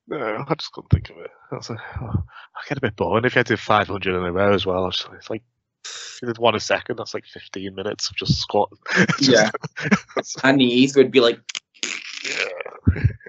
No, 0.06 0.44
I 0.48 0.54
just 0.54 0.72
couldn't 0.72 0.88
think 0.90 1.10
of 1.10 1.18
it. 1.18 1.30
I, 1.52 1.56
was 1.56 1.68
like, 1.68 1.78
oh, 2.00 2.06
I 2.08 2.60
get 2.68 2.78
a 2.78 2.80
bit 2.80 2.96
bored 2.96 3.26
if 3.26 3.34
you 3.34 3.40
had 3.40 3.46
to 3.46 3.52
do 3.54 3.56
500 3.58 4.14
in 4.14 4.24
a 4.24 4.32
row 4.32 4.54
as 4.54 4.64
well. 4.64 4.86
It's 4.88 5.28
like, 5.28 5.42
if 5.84 6.18
you 6.22 6.28
did 6.28 6.38
one 6.38 6.54
a 6.54 6.60
second, 6.60 6.96
that's 6.96 7.12
like 7.12 7.26
15 7.26 7.74
minutes 7.74 8.08
of 8.08 8.16
just 8.16 8.40
squatting. 8.40 8.78
Just- 9.18 9.28
Yeah. 9.30 9.50
My 10.42 10.52
knees 10.52 10.96
would 10.96 11.10
be 11.10 11.20
like, 11.20 11.38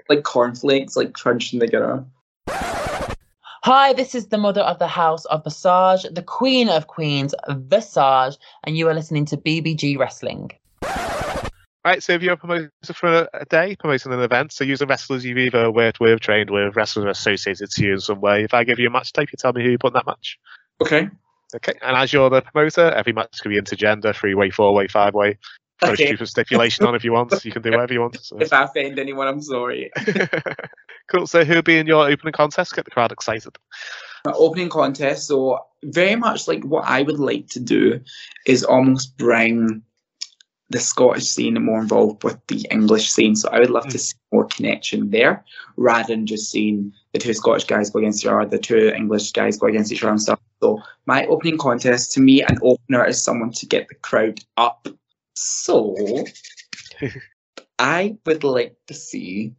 like 0.08 0.22
cornflakes, 0.24 0.96
like 0.96 1.12
crunching 1.12 1.60
together. 1.60 2.04
Hi, 3.62 3.92
this 3.92 4.14
is 4.14 4.28
the 4.28 4.38
mother 4.38 4.62
of 4.62 4.78
the 4.78 4.86
house 4.86 5.26
of 5.26 5.44
Visage, 5.44 6.06
the 6.10 6.22
queen 6.26 6.70
of 6.70 6.86
queens, 6.86 7.34
Visage, 7.46 8.38
and 8.64 8.74
you 8.74 8.88
are 8.88 8.94
listening 8.94 9.26
to 9.26 9.36
BBG 9.36 9.98
Wrestling. 9.98 10.50
Right, 11.84 12.02
so 12.02 12.14
if 12.14 12.22
you're 12.22 12.32
a 12.32 12.36
promoter 12.38 12.70
for 12.94 13.12
a, 13.12 13.28
a 13.34 13.44
day, 13.44 13.76
promoting 13.78 14.14
an 14.14 14.20
event, 14.20 14.52
so 14.52 14.64
using 14.64 14.88
wrestlers 14.88 15.26
you've 15.26 15.36
either 15.36 15.70
worked 15.70 16.00
with, 16.00 16.20
trained 16.20 16.48
with, 16.48 16.74
wrestlers 16.74 17.04
associated 17.04 17.70
to 17.72 17.84
you 17.84 17.92
in 17.92 18.00
some 18.00 18.22
way. 18.22 18.44
If 18.44 18.54
I 18.54 18.64
give 18.64 18.78
you 18.78 18.88
a 18.88 18.90
match 18.90 19.12
tape, 19.12 19.30
you 19.30 19.36
tell 19.38 19.52
me 19.52 19.62
who 19.62 19.72
you 19.72 19.78
put 19.78 19.88
in 19.88 19.94
that 19.94 20.06
match. 20.06 20.38
Okay. 20.80 21.10
Okay, 21.54 21.74
and 21.82 21.96
as 21.98 22.14
you're 22.14 22.30
the 22.30 22.40
promoter, 22.40 22.90
every 22.92 23.12
match 23.12 23.40
can 23.42 23.50
be 23.50 23.60
intergender, 23.60 24.14
three 24.14 24.34
way, 24.34 24.48
four 24.48 24.72
way, 24.72 24.88
five 24.88 25.12
way. 25.12 25.36
Throw 25.80 25.92
Okay. 25.92 26.06
stupid 26.06 26.26
stipulation 26.26 26.84
on 26.86 26.94
if 26.94 27.04
you 27.04 27.12
want. 27.12 27.32
You 27.44 27.52
can 27.52 27.62
do 27.62 27.70
whatever 27.70 27.92
you 27.92 28.00
want. 28.00 28.22
So. 28.22 28.36
If 28.40 28.52
I 28.52 28.64
offend 28.64 28.98
anyone, 28.98 29.28
I'm 29.28 29.40
sorry. 29.40 29.90
cool. 31.08 31.26
So 31.26 31.44
who'll 31.44 31.62
be 31.62 31.78
in 31.78 31.86
your 31.86 32.08
opening 32.08 32.32
contest? 32.32 32.74
Get 32.74 32.84
the 32.84 32.90
crowd 32.90 33.12
excited. 33.12 33.56
My 34.24 34.32
opening 34.32 34.68
contest. 34.68 35.26
So 35.26 35.64
very 35.82 36.16
much 36.16 36.48
like 36.48 36.62
what 36.64 36.84
I 36.86 37.02
would 37.02 37.18
like 37.18 37.48
to 37.48 37.60
do 37.60 38.00
is 38.46 38.62
almost 38.62 39.16
bring 39.16 39.82
the 40.70 40.78
Scottish 40.78 41.24
scene 41.24 41.62
more 41.62 41.80
involved 41.80 42.22
with 42.22 42.38
the 42.46 42.66
English 42.70 43.10
scene. 43.10 43.34
So 43.34 43.48
I 43.50 43.58
would 43.58 43.70
love 43.70 43.88
to 43.88 43.90
hmm. 43.90 43.98
see 43.98 44.16
more 44.32 44.44
connection 44.44 45.10
there 45.10 45.44
rather 45.76 46.14
than 46.14 46.26
just 46.26 46.50
seeing 46.50 46.92
the 47.12 47.18
two 47.18 47.34
Scottish 47.34 47.64
guys 47.64 47.90
go 47.90 47.98
against 47.98 48.24
each 48.24 48.28
other, 48.28 48.46
the 48.46 48.58
two 48.58 48.92
English 48.94 49.32
guys 49.32 49.58
go 49.58 49.66
against 49.66 49.90
each 49.92 50.02
other 50.02 50.12
and 50.12 50.22
stuff. 50.22 50.38
So 50.62 50.80
my 51.06 51.26
opening 51.26 51.58
contest, 51.58 52.12
to 52.12 52.20
me, 52.20 52.42
an 52.42 52.58
opener 52.62 53.04
is 53.04 53.22
someone 53.22 53.50
to 53.52 53.66
get 53.66 53.88
the 53.88 53.96
crowd 53.96 54.40
up. 54.56 54.88
So 55.42 55.96
I 57.78 58.18
would 58.26 58.44
like 58.44 58.76
to 58.88 58.94
see. 58.94 59.54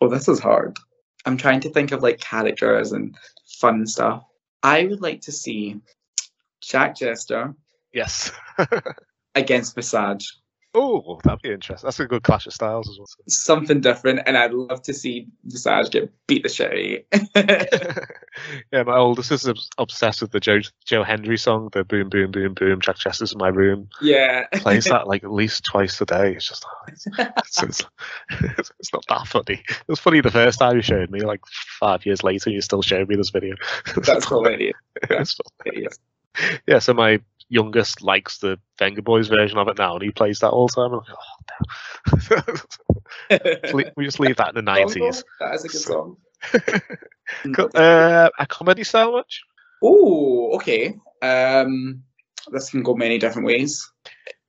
Oh, 0.00 0.08
this 0.08 0.28
is 0.28 0.40
hard. 0.40 0.76
I'm 1.24 1.36
trying 1.36 1.60
to 1.60 1.70
think 1.70 1.92
of 1.92 2.02
like 2.02 2.18
characters 2.18 2.92
and 2.92 3.16
fun 3.60 3.86
stuff. 3.86 4.24
I 4.62 4.84
would 4.84 5.00
like 5.00 5.20
to 5.22 5.32
see 5.32 5.80
Jack 6.60 6.96
Jester 6.96 7.54
Yes. 7.92 8.32
against 9.36 9.76
Visage. 9.76 10.36
Oh, 10.76 11.20
that'd 11.22 11.40
be 11.40 11.52
interesting. 11.52 11.86
That's 11.86 12.00
a 12.00 12.06
good 12.06 12.24
clash 12.24 12.46
of 12.46 12.52
styles 12.52 12.88
as 12.88 12.98
well. 12.98 13.06
Something 13.28 13.80
different, 13.80 14.22
and 14.26 14.36
I'd 14.36 14.52
love 14.52 14.82
to 14.82 14.92
see 14.92 15.28
Visage 15.44 15.90
get 15.90 16.12
beat 16.26 16.42
the 16.42 16.48
shit 16.48 17.06
yeah, 18.72 18.82
my 18.82 18.96
oldest 18.96 19.30
is 19.30 19.48
obsessed 19.78 20.22
with 20.22 20.32
the 20.32 20.40
Joe 20.40 20.60
Joe 20.84 21.04
Hendry 21.04 21.36
song, 21.36 21.68
the 21.72 21.84
boom 21.84 22.08
boom 22.08 22.32
boom 22.32 22.54
boom. 22.54 22.80
Jack 22.80 22.98
Jester's 22.98 23.32
in 23.32 23.38
my 23.38 23.48
room. 23.48 23.88
yeah. 24.02 24.46
Plays 24.54 24.86
that 24.86 25.06
like 25.06 25.22
at 25.22 25.32
least 25.32 25.64
twice 25.64 26.00
a 26.00 26.06
day. 26.06 26.34
It's 26.34 26.48
just 26.48 26.64
oh, 26.66 26.84
it's, 26.88 27.06
it's, 27.62 27.82
it's, 28.30 28.72
it's 28.80 28.92
not 28.92 29.04
that 29.08 29.28
funny. 29.28 29.62
It 29.68 29.88
was 29.88 30.00
funny 30.00 30.20
the 30.20 30.30
first 30.30 30.58
time 30.58 30.76
you 30.76 30.82
showed 30.82 31.10
me. 31.10 31.20
Like 31.20 31.40
five 31.78 32.04
years 32.04 32.24
later, 32.24 32.50
you 32.50 32.60
still 32.60 32.82
showed 32.82 33.08
me 33.08 33.16
this 33.16 33.30
video. 33.30 33.54
That's 33.96 34.28
hilarious. 34.28 34.74
Fun. 35.08 35.28
hilarious. 35.64 35.98
yeah, 36.66 36.80
so 36.80 36.94
my 36.94 37.20
youngest 37.48 38.02
likes 38.02 38.38
the 38.38 38.58
Vengaboys 38.78 39.28
version 39.28 39.58
of 39.58 39.68
it 39.68 39.78
now, 39.78 39.94
and 39.94 40.02
he 40.02 40.10
plays 40.10 40.38
that 40.40 40.50
all 40.50 40.68
the 40.68 40.74
time. 40.74 40.92
I'm 40.92 40.98
like, 40.98 42.44
oh, 42.50 42.54
no. 43.30 43.90
We 43.96 44.04
just 44.04 44.20
leave 44.20 44.36
that 44.36 44.50
in 44.50 44.54
the 44.54 44.62
nineties. 44.62 45.24
That 45.40 45.54
is 45.54 45.64
a 45.64 45.68
good 45.68 45.80
song. 45.80 46.16
Uh, 47.74 48.28
a 48.38 48.46
comedy 48.46 48.84
style 48.84 49.12
much? 49.12 49.42
Oh, 49.82 50.52
okay. 50.56 50.94
Um, 51.22 52.02
this 52.52 52.68
can 52.70 52.82
go 52.82 52.94
many 52.94 53.16
different 53.18 53.46
ways. 53.46 53.90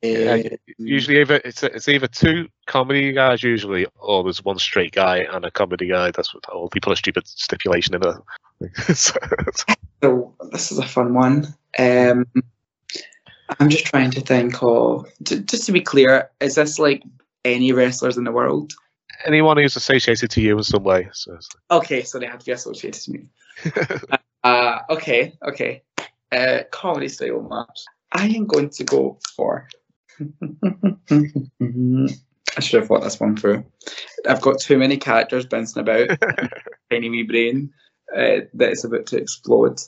Yeah, 0.01 0.33
Uh, 0.33 0.55
Usually, 0.77 1.19
either 1.21 1.41
it's 1.45 1.63
it's 1.63 1.87
either 1.87 2.07
two 2.07 2.49
comedy 2.67 3.13
guys, 3.13 3.41
usually, 3.43 3.87
or 3.97 4.23
there's 4.23 4.43
one 4.43 4.59
straight 4.59 4.91
guy 4.91 5.19
and 5.19 5.45
a 5.45 5.51
comedy 5.51 5.87
guy. 5.87 6.11
That's 6.11 6.33
what 6.33 6.43
or 6.53 6.67
they 6.73 6.81
put 6.81 6.93
a 6.93 6.97
stupid 6.97 7.27
stipulation 7.27 7.95
in 7.95 8.01
it. 8.03 8.75
So- 8.95 9.15
So 10.03 10.33
this 10.51 10.71
is 10.73 10.77
a 10.79 10.85
fun 10.85 11.13
one. 11.13 11.47
Um, 11.79 12.25
I'm 13.59 13.69
just 13.69 13.85
trying 13.85 14.11
to 14.11 14.21
think 14.21 14.61
of. 14.61 15.07
Just 15.23 15.65
to 15.65 15.71
be 15.71 15.81
clear, 15.81 16.29
is 16.39 16.55
this 16.55 16.79
like 16.79 17.03
any 17.43 17.71
wrestlers 17.71 18.17
in 18.17 18.23
the 18.23 18.31
world? 18.31 18.73
anyone 19.25 19.57
who's 19.57 19.75
associated 19.75 20.29
to 20.31 20.41
you 20.41 20.57
in 20.57 20.63
some 20.63 20.83
way. 20.83 21.09
So 21.13 21.37
Okay, 21.71 22.03
so 22.03 22.19
they 22.19 22.27
have 22.27 22.39
to 22.39 22.45
be 22.45 22.51
associated 22.51 23.01
to 23.03 23.11
me. 23.11 23.27
uh, 24.43 24.79
okay, 24.89 25.37
okay. 25.47 25.83
Uh, 26.31 26.59
comedy 26.71 27.07
style 27.07 27.41
match. 27.41 27.85
I 28.11 28.27
am 28.27 28.45
going 28.45 28.69
to 28.71 28.83
go 28.83 29.19
for. 29.35 29.67
I 32.57 32.61
should 32.61 32.79
have 32.79 32.87
thought 32.87 33.03
this 33.03 33.19
one 33.19 33.35
through. 33.35 33.65
I've 34.27 34.41
got 34.41 34.59
too 34.59 34.77
many 34.77 34.97
characters 34.97 35.45
bouncing 35.45 35.81
about, 35.81 36.09
tiny 36.91 37.09
wee 37.09 37.23
brain 37.23 37.73
uh, 38.15 38.41
that 38.53 38.71
is 38.71 38.85
about 38.85 39.07
to 39.07 39.17
explode. 39.17 39.79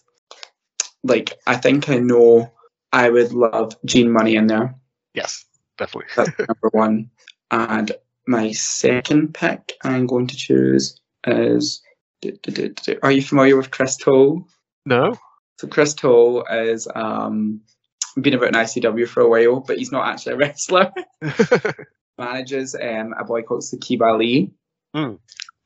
Like, 1.03 1.37
I 1.47 1.55
think 1.55 1.89
I 1.89 1.99
know 1.99 2.51
I 2.91 3.09
would 3.09 3.33
love 3.33 3.75
Gene 3.85 4.11
Munny 4.11 4.35
in 4.35 4.47
there. 4.47 4.75
yes, 5.13 5.45
definitely. 5.77 6.11
That's 6.15 6.37
number 6.39 6.69
one. 6.71 7.09
And 7.51 7.91
my 8.27 8.51
second 8.51 9.33
pick 9.33 9.73
I'm 9.83 10.05
going 10.05 10.27
to 10.27 10.35
choose 10.35 10.99
is. 11.25 11.81
Are 13.03 13.11
you 13.11 13.21
familiar 13.21 13.55
with 13.55 13.69
Chris 13.69 13.95
Toll? 13.95 14.47
No. 14.85 15.15
So 15.59 15.67
Chris 15.67 15.93
Toll 15.93 16.45
is 16.45 16.87
um, 16.95 17.61
been 18.21 18.33
about 18.33 18.49
in 18.49 18.53
ICW 18.55 19.07
for 19.07 19.21
a 19.21 19.29
while, 19.29 19.59
but 19.59 19.77
he's 19.77 19.91
not 19.91 20.07
actually 20.07 20.33
a 20.33 20.37
wrestler. 20.37 20.91
Manages 22.17 22.75
um, 22.75 23.13
a 23.17 23.23
boy 23.23 23.43
called 23.43 23.61
Sakiba 23.61 24.17
Lee. 24.17 24.51
Hmm. 24.95 25.15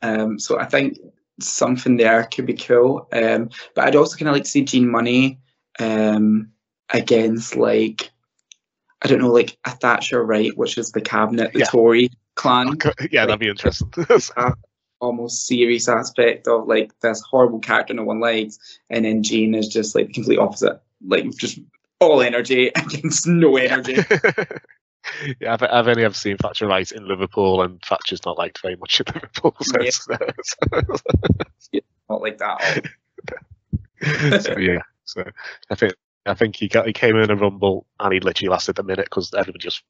Um, 0.02 0.40
so 0.40 0.60
I 0.60 0.66
think 0.66 0.98
something 1.40 1.98
there 1.98 2.24
could 2.26 2.46
be 2.46 2.56
cool. 2.56 3.08
Um, 3.14 3.50
but 3.76 3.86
I'd 3.86 3.96
also 3.96 4.18
kind 4.18 4.30
of 4.30 4.34
like 4.34 4.44
to 4.44 4.50
see 4.50 4.64
Gene 4.64 4.92
Munny 4.92 5.40
um, 5.80 6.51
against 6.94 7.56
like 7.56 8.10
I 9.04 9.08
don't 9.08 9.20
know, 9.20 9.32
like 9.32 9.58
a 9.66 9.72
Thatcher 9.72 10.24
Right, 10.24 10.56
which 10.58 10.78
is 10.78 10.92
the 10.92 11.02
cabinet, 11.02 11.54
the 11.54 11.60
Yeah. 11.60 11.66
Tory 11.66 12.10
clan 12.36 12.78
yeah, 13.12 13.26
that'd 13.26 13.40
be 13.40 13.50
interesting. 13.50 13.92
almost 15.02 15.48
serious 15.48 15.90
aspect 15.90 16.48
of 16.48 16.68
like 16.68 16.92
this 17.02 17.22
horrible 17.22 17.60
character 17.60 17.94
no 17.94 18.04
one 18.04 18.20
likes, 18.20 18.60
and 18.92 19.04
then 19.06 19.24
Gene 19.24 19.56
is 19.56 19.68
just 19.68 19.96
like 19.96 20.08
the 20.08 20.14
complete 20.14 20.38
opposite, 20.38 20.80
like 21.06 21.26
just 21.38 21.60
all 22.00 22.22
energy 22.22 22.68
against 22.76 23.26
no 23.28 23.58
energy. 23.58 23.96
yeah, 25.40 25.54
I've, 25.54 25.64
I've 25.64 25.88
only 25.88 26.04
ever 26.04 26.14
seen 26.14 26.38
Thatcher 26.38 26.68
Right 26.68 26.92
in 26.92 27.08
Liverpool, 27.08 27.64
and 27.64 27.82
Thatcher's 27.82 28.24
not 28.26 28.38
liked 28.38 28.62
very 28.62 28.76
much 28.76 29.00
in 29.02 29.08
Liverpool. 29.14 29.56
So, 29.62 29.82
Yeah. 29.82 29.88
it's- 29.90 31.04
Not 32.10 32.22
like 32.22 32.38
that. 32.38 32.86
so, 34.44 34.58
yeah, 34.60 34.82
so 35.06 35.24
I 35.70 35.76
think 35.76 35.94
I 36.26 36.36
think 36.36 36.56
he 36.56 36.68
got 36.68 36.86
he 36.86 36.94
came 36.94 37.16
in 37.16 37.32
a 37.32 37.36
rumble 37.36 37.88
and 38.00 38.14
he 38.14 38.20
literally 38.20 38.50
lasted 38.50 38.78
a 38.78 38.84
minute 38.84 39.06
because 39.06 39.34
everybody 39.34 39.64
just 39.64 39.84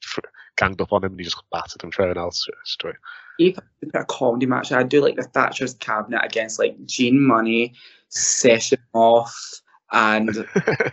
ganged 0.55 0.79
up 0.82 0.93
on 0.93 1.03
him 1.03 1.11
and 1.11 1.19
he 1.19 1.25
just 1.25 1.41
battered 1.51 1.84
and 1.84 1.93
thrown 1.93 2.17
out 2.17 2.34
straight-. 2.63 2.95
If 3.38 3.59
I 3.59 3.61
put 3.86 4.01
a 4.01 4.05
comedy 4.05 4.45
match, 4.45 4.71
I'd 4.71 4.89
do 4.89 5.01
like 5.01 5.17
the 5.17 5.23
Thatcher's 5.23 5.73
cabinet 5.73 6.21
against 6.23 6.57
like 6.57 6.86
Gene 6.86 7.19
Munny, 7.19 7.73
Session 8.07 8.79
Off, 8.93 9.61
and 9.91 10.47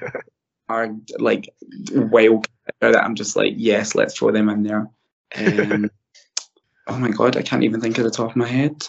are 0.68 0.94
like 1.18 1.48
wild 1.92 2.48
that 2.80 3.04
I'm 3.04 3.14
just 3.14 3.36
like, 3.36 3.54
yes, 3.56 3.94
let's 3.94 4.16
throw 4.16 4.32
them 4.32 4.48
in 4.48 4.62
there. 4.62 4.88
Um, 5.36 5.90
oh 6.88 6.98
my 6.98 7.10
god, 7.10 7.36
I 7.36 7.42
can't 7.42 7.62
even 7.62 7.80
think 7.80 7.98
of 7.98 8.04
the 8.04 8.10
top 8.10 8.30
of 8.30 8.36
my 8.36 8.48
head. 8.48 8.86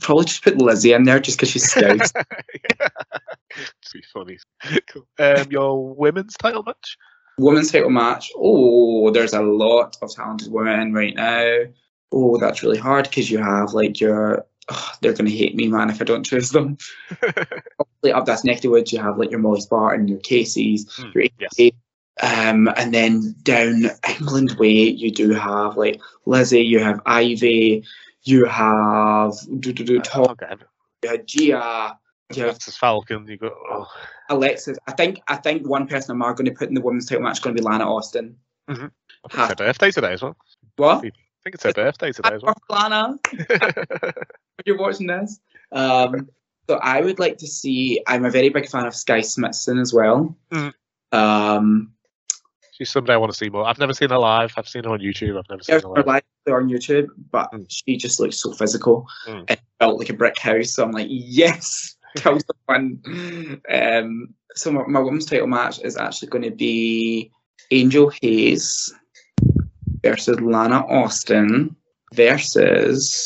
Probably 0.00 0.24
just 0.24 0.42
put 0.42 0.58
Lizzie 0.58 0.92
in 0.92 1.04
there 1.04 1.20
just 1.20 1.38
because 1.38 1.50
she's. 1.50 1.72
Just 1.72 2.14
be 3.92 4.02
funny. 4.12 4.38
Cool. 4.88 5.06
Um, 5.18 5.46
your 5.50 5.94
women's 5.94 6.34
title 6.36 6.62
match. 6.62 6.96
Women's 7.38 7.70
title 7.70 7.90
match. 7.90 8.30
Oh, 8.36 9.10
there's 9.10 9.34
a 9.34 9.42
lot 9.42 9.96
of 10.02 10.14
talented 10.14 10.50
women 10.50 10.92
right 10.92 11.14
now. 11.14 11.64
Oh, 12.12 12.38
that's 12.38 12.62
really 12.62 12.78
hard 12.78 13.04
because 13.04 13.30
you 13.30 13.38
have 13.38 13.72
like 13.72 14.00
your. 14.00 14.46
Oh, 14.68 14.92
they're 15.00 15.12
gonna 15.12 15.30
hate 15.30 15.56
me, 15.56 15.68
man, 15.68 15.90
if 15.90 16.00
I 16.00 16.04
don't 16.04 16.24
choose 16.24 16.50
them. 16.50 16.78
Obviously, 17.22 18.12
up 18.12 18.26
that's 18.26 18.44
neck 18.44 18.62
woods, 18.64 18.92
you 18.92 19.00
have 19.00 19.18
like 19.18 19.30
your 19.30 19.40
Molly 19.40 19.60
Spartan, 19.60 20.08
your 20.08 20.20
Casey's, 20.20 20.86
Mm, 20.86 21.14
your 21.14 21.24
yes. 21.38 21.72
Um, 22.22 22.68
and 22.76 22.92
then 22.92 23.34
down 23.42 23.90
England 24.08 24.52
way, 24.52 24.68
you 24.68 25.10
do 25.10 25.30
have 25.30 25.76
like 25.76 26.00
Lizzie, 26.26 26.62
you 26.62 26.78
have 26.78 27.00
Ivy, 27.06 27.84
you 28.24 28.44
have 28.46 29.34
do, 29.60 29.72
do, 29.72 29.84
do, 29.84 30.00
Tom, 30.00 30.26
Okay. 30.30 30.54
you 31.02 31.08
have 31.10 31.26
Gia, 31.26 31.98
you 32.34 32.44
have 32.44 32.62
Falcon. 32.62 33.26
You 33.26 33.36
got. 33.36 33.52
Oh. 33.70 33.86
Alexis. 34.30 34.78
I 34.86 34.92
think 34.92 35.20
I 35.28 35.36
think 35.36 35.66
one 35.68 35.86
person 35.86 36.12
I'm 36.12 36.34
going 36.34 36.46
to 36.46 36.52
put 36.52 36.68
in 36.68 36.74
the 36.74 36.80
women's 36.80 37.06
title 37.06 37.22
match 37.24 37.38
is 37.38 37.40
going 37.40 37.56
to 37.56 37.62
be 37.62 37.66
Lana 37.68 37.92
Austin. 37.92 38.36
I 38.68 38.74
think 38.74 38.92
it's 39.26 39.34
her 39.34 39.54
birthday 39.54 39.90
today 39.90 40.12
as 40.12 40.22
well. 40.22 40.36
What? 40.76 40.98
I 40.98 41.00
think 41.00 41.54
it's 41.56 41.64
her 41.64 41.72
birthday 41.72 42.12
today 42.12 42.34
as 42.34 42.42
well. 42.42 42.54
Lana, 42.70 43.18
you're 44.64 44.78
watching 44.78 45.08
this. 45.08 45.40
Um, 45.72 46.28
so 46.68 46.76
I 46.76 47.00
would 47.00 47.18
like 47.18 47.38
to 47.38 47.46
see. 47.46 48.00
I'm 48.06 48.24
a 48.24 48.30
very 48.30 48.48
big 48.48 48.68
fan 48.68 48.86
of 48.86 48.94
Skye 48.94 49.20
Smitson 49.20 49.80
as 49.80 49.92
well. 49.92 50.36
Mhm. 50.52 50.72
Um, 51.12 51.92
She's 52.72 52.90
somebody 52.90 53.14
I 53.14 53.16
want 53.18 53.32
to 53.32 53.36
see 53.38 53.50
more. 53.50 53.66
I've 53.66 53.78
never 53.78 53.92
seen 53.92 54.08
her 54.10 54.18
live. 54.18 54.54
I've 54.56 54.68
seen 54.68 54.84
her 54.84 54.90
on 54.90 55.00
YouTube. 55.00 55.38
I've 55.38 55.48
never 55.50 55.62
seen 55.62 55.80
her 55.80 55.88
live. 55.88 56.06
live 56.06 56.22
on 56.50 56.68
YouTube, 56.68 57.08
but 57.30 57.50
Mm. 57.52 57.66
she 57.68 57.96
just 57.96 58.18
looks 58.20 58.38
so 58.38 58.52
physical 58.52 59.06
Mm. 59.26 59.44
and 59.48 59.60
felt 59.78 59.98
like 59.98 60.10
a 60.10 60.14
brick 60.14 60.38
house. 60.38 60.70
So 60.72 60.84
I'm 60.84 60.92
like, 60.92 61.06
yes, 61.10 61.96
kill 62.16 62.38
someone. 62.68 63.60
Um, 63.70 64.34
so 64.54 64.72
my, 64.72 64.84
my 64.86 65.00
women's 65.00 65.26
title 65.26 65.46
match 65.46 65.80
is 65.82 65.96
actually 65.96 66.28
going 66.28 66.44
to 66.44 66.50
be 66.50 67.30
Angel 67.70 68.10
Hayes 68.20 68.92
versus 70.04 70.40
Lana 70.40 70.84
Austin 70.88 71.76
versus. 72.14 73.18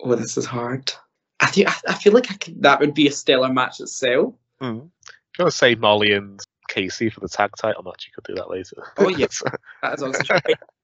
Oh, 0.00 0.14
this 0.14 0.36
is 0.36 0.44
hard. 0.44 0.92
I 1.40 1.46
think 1.46 1.68
I, 1.68 1.74
I 1.88 1.94
feel 1.94 2.12
like 2.12 2.30
I 2.30 2.34
could, 2.34 2.62
that 2.62 2.80
would 2.80 2.94
be 2.94 3.08
a 3.08 3.12
stellar 3.12 3.52
match 3.52 3.80
itself. 3.80 4.34
Mm. 4.60 4.88
If 5.02 5.38
you 5.38 5.44
want 5.44 5.52
to 5.52 5.58
say 5.58 5.74
Molly 5.74 6.12
and 6.12 6.40
Casey 6.76 7.08
for 7.08 7.20
the 7.20 7.28
tag 7.28 7.50
title 7.56 7.82
match, 7.82 8.06
you 8.06 8.12
could 8.14 8.24
do 8.28 8.34
that 8.34 8.50
later. 8.50 8.76
Oh, 8.98 9.08
yeah. 9.08 9.26
That 9.82 9.94
is 9.94 10.02
also 10.02 10.22
true. 10.22 10.38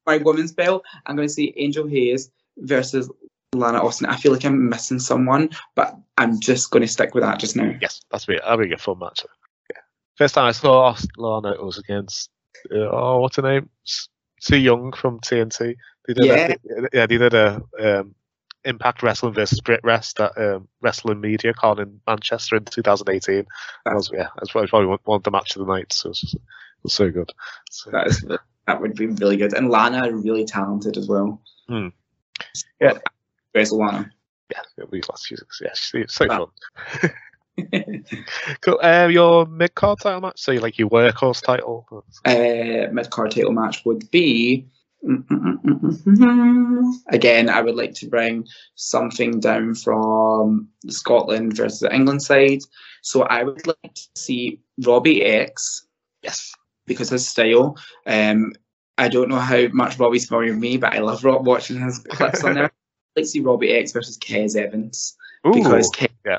My 0.07 0.17
women's 0.17 0.53
belt, 0.53 0.85
I'm 1.07 1.17
going 1.17 1.29
to 1.29 1.33
see 1.33 1.53
Angel 1.57 1.87
Hayes 1.87 2.31
versus 2.57 3.11
Lana 3.55 3.85
Austin. 3.85 4.07
I 4.07 4.17
feel 4.17 4.33
like 4.33 4.45
I'm 4.45 4.69
missing 4.69 4.99
someone, 4.99 5.51
but 5.75 5.97
I'm 6.17 6.41
just 6.41 6.71
going 6.71 6.81
to 6.81 6.89
stick 6.89 7.15
with 7.15 7.23
that 7.25 7.39
just 7.39 7.57
now. 7.57 7.71
yes, 7.81 8.01
that's 8.11 8.25
be 8.27 8.39
that'll 8.39 8.57
be 8.57 8.73
a 8.73 8.79
fun 8.79 8.99
match. 8.99 9.21
Yeah. 9.71 9.81
First 10.17 10.35
time 10.35 10.47
I 10.47 10.53
saw 10.53 10.97
Lana 11.19 11.53
it 11.53 11.63
was 11.63 11.79
against 11.79 12.31
uh, 12.73 12.89
oh 12.91 13.21
what's 13.21 13.37
her 13.37 13.43
name? 13.43 13.69
Su 14.41 14.57
Yung 14.57 14.93
from 14.93 15.21
TNT. 15.21 15.77
They 16.07 16.15
did 16.15 16.25
Yeah. 16.25 16.55
a, 16.55 16.89
yeah, 16.93 17.07
they 17.07 17.19
did 17.19 17.35
a 17.35 17.63
um, 17.79 18.15
Impact 18.65 19.03
Wrestling 19.03 19.35
versus 19.35 19.61
Brit 19.61 19.81
Wres 19.83 20.15
at 20.19 20.37
um, 20.39 20.69
Wrestling 20.81 21.21
Media 21.21 21.53
Con 21.55 21.81
in 21.81 22.01
Manchester 22.07 22.57
in 22.57 22.65
2018. 22.65 23.45
That 23.85 23.95
was 23.95 24.11
yeah, 24.13 24.29
that's 24.37 24.53
probably, 24.53 24.69
probably 24.69 24.87
one- 24.89 24.99
one 25.05 25.17
of 25.17 25.23
the 25.25 25.31
match 25.31 25.57
of 25.57 25.67
the 25.67 25.73
night. 25.73 25.93
So 25.93 26.09
it 26.09 26.11
was, 26.11 26.35
it 26.35 26.41
was 26.83 26.93
so 26.93 27.11
good. 27.11 27.31
So, 27.71 27.91
That 27.91 28.07
is 28.07 28.25
that 28.67 28.81
would 28.81 28.95
be 28.95 29.07
really 29.07 29.37
good. 29.37 29.55
And 29.55 29.71
Lana 29.71 30.13
really 30.13 30.45
talented 30.45 30.97
as 30.97 31.09
well. 31.09 31.43
Hmm. 31.69 31.89
Yeah. 32.81 32.99
Where's 33.53 33.73
Lana? 33.73 34.11
yeah, 34.51 34.85
be 34.91 35.03
lots 35.09 35.31
of 35.31 35.39
yeah, 35.61 35.71
she's 35.75 36.13
so 36.13 36.27
Wow. 36.29 36.51
fun. 37.01 37.11
Cool. 38.63 38.79
Um, 38.83 39.11
your 39.11 39.47
mid 39.47 39.75
card 39.75 39.99
title 40.01 40.21
match, 40.23 40.41
so 40.41 40.53
like 40.53 40.79
your 40.79 40.89
workhorse 40.89 41.43
title. 41.43 41.87
uh, 42.25 42.33
mid 42.93 43.11
card 43.11 43.31
title 43.33 43.53
match 43.53 43.85
would 43.85 44.11
be. 44.11 44.67
Again, 47.09 47.49
I 47.49 47.61
would 47.61 47.75
like 47.75 47.95
to 47.95 48.09
bring 48.09 48.47
something 48.77 49.41
down 49.41 49.75
from 49.75 50.69
Scotland 50.89 51.57
versus 51.57 51.81
the 51.81 51.95
England 51.95 52.23
side. 52.23 52.61
So 53.03 53.23
I 53.23 53.43
would 53.43 53.67
like 53.67 53.95
to 53.95 54.09
see 54.17 54.61
Robbie 54.85 55.25
X 55.25 55.87
Yes. 56.23 56.55
because 56.87 57.11
his 57.11 57.27
style. 57.27 57.77
Um, 58.07 58.53
I 58.99 59.09
don't 59.09 59.29
know 59.29 59.39
how 59.39 59.67
much 59.73 59.99
Robbie's 59.99 60.27
familiar 60.27 60.53
with 60.53 60.61
me, 60.61 60.77
but 60.77 60.95
I 60.95 60.99
love 60.99 61.25
Rob 61.25 61.47
watching 61.47 61.81
his 61.81 61.99
clips 61.99 62.45
on 62.45 62.55
there. 62.55 62.65
I'd 62.65 62.71
like 63.17 63.25
to 63.25 63.27
see 63.27 63.41
Robbie 63.41 63.73
X 63.73 63.93
versus 63.93 64.19
Kez 64.19 64.57
Evans 64.57 65.17
because 65.43 65.91
Kez 65.91 66.09
yeah. 66.25 66.39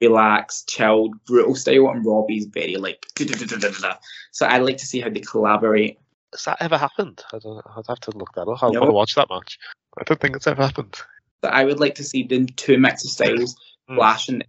relaxed, 0.00 0.68
chilled, 0.68 1.14
brutal 1.26 1.54
style, 1.54 1.90
and 1.90 2.04
Robbie's 2.04 2.46
very 2.46 2.76
like. 2.76 3.06
So 4.32 4.46
I'd 4.46 4.62
like 4.62 4.76
to 4.78 4.86
see 4.86 5.00
how 5.00 5.08
they 5.08 5.20
collaborate. 5.20 5.98
Has 6.32 6.44
that 6.44 6.58
ever 6.60 6.76
happened? 6.78 7.22
I 7.32 7.38
don't. 7.38 7.62
I'd 7.76 7.86
have 7.88 8.00
to 8.00 8.10
look 8.16 8.32
that 8.34 8.42
up. 8.48 8.62
I 8.62 8.68
No. 8.70 8.80
want 8.80 8.90
to 8.90 8.94
watch 8.94 9.14
that 9.14 9.28
match. 9.30 9.58
I 9.98 10.02
don't 10.04 10.20
think 10.20 10.36
it's 10.36 10.46
ever 10.46 10.62
happened. 10.62 10.94
So 11.44 11.50
I 11.50 11.64
would 11.64 11.80
like 11.80 11.94
to 11.96 12.04
see 12.04 12.22
the 12.24 12.44
two 12.46 12.78
mix 12.78 13.04
of 13.04 13.10
styles 13.10 13.56
Mm. 13.88 13.96
clash 13.96 14.28
and 14.28 14.44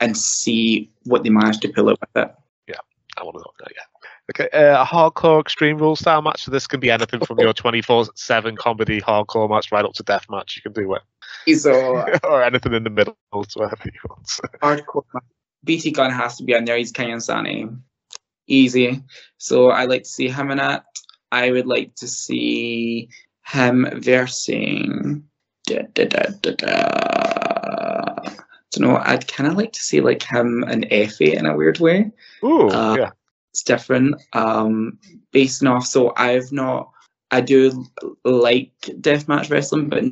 and 0.00 0.16
see 0.16 0.90
what 1.04 1.22
they 1.22 1.30
manage 1.30 1.58
to 1.60 1.68
pull 1.68 1.88
out 1.90 1.98
with 2.00 2.24
it. 2.24 2.34
Yeah, 2.68 2.74
I 3.18 3.22
want 3.22 3.36
to 3.36 3.40
know 3.40 3.52
that. 3.60 3.72
Yeah. 3.74 4.44
Okay. 4.44 4.48
Uh, 4.58 4.82
a 4.82 4.84
hardcore 4.84 5.40
extreme 5.40 5.78
rules 5.78 6.00
style 6.00 6.20
match. 6.22 6.44
So 6.44 6.50
this 6.50 6.66
can 6.66 6.80
be 6.80 6.90
anything 6.90 7.20
from 7.24 7.38
your 7.38 7.52
24/7 7.54 8.56
comedy 8.56 9.00
hardcore 9.00 9.48
match 9.48 9.70
right 9.72 9.84
up 9.84 9.92
to 9.94 10.02
death 10.02 10.26
match. 10.30 10.56
You 10.56 10.62
can 10.62 10.72
do 10.72 10.94
it, 10.94 11.56
So 11.58 12.04
or 12.24 12.42
anything 12.42 12.72
in 12.74 12.84
the 12.84 12.90
middle. 12.90 13.16
Whatever 13.30 13.76
you 13.84 13.92
want. 14.08 14.26
hardcore. 14.62 15.04
Match. 15.14 15.22
BT 15.64 15.90
Gunn 15.92 16.10
has 16.12 16.36
to 16.38 16.44
be 16.44 16.52
in 16.54 16.64
there. 16.64 16.76
He's 16.78 16.92
King 16.92 17.08
Insani. 17.10 17.78
Easy. 18.46 19.02
So 19.38 19.70
I 19.70 19.84
like 19.84 20.04
to 20.04 20.08
see 20.08 20.28
him 20.28 20.50
in 20.50 20.58
it. 20.60 20.82
I 21.32 21.50
would 21.50 21.66
like 21.66 21.94
to 21.96 22.08
see 22.08 23.08
him 23.44 23.86
versing. 24.00 25.24
Da, 25.66 25.82
da, 25.94 26.04
da, 26.04 26.22
da, 26.42 26.50
da. 26.52 28.30
Don't 28.72 28.88
know. 28.88 29.00
I'd 29.04 29.26
kind 29.28 29.48
of 29.50 29.56
like 29.56 29.72
to 29.72 29.80
see 29.80 30.00
like 30.00 30.22
him 30.22 30.64
and 30.68 30.86
Effy 30.90 31.34
in 31.34 31.46
a 31.46 31.56
weird 31.56 31.80
way. 31.80 32.10
Ooh, 32.44 32.68
Uh, 32.68 32.96
yeah. 32.98 33.10
It's 33.52 33.62
different. 33.62 34.16
Um, 34.34 34.98
basing 35.32 35.68
off. 35.68 35.86
So 35.86 36.12
I've 36.16 36.52
not. 36.52 36.90
I 37.32 37.40
do 37.40 37.84
like 38.24 38.70
deathmatch 38.82 39.50
wrestling, 39.50 39.88
but 39.88 40.04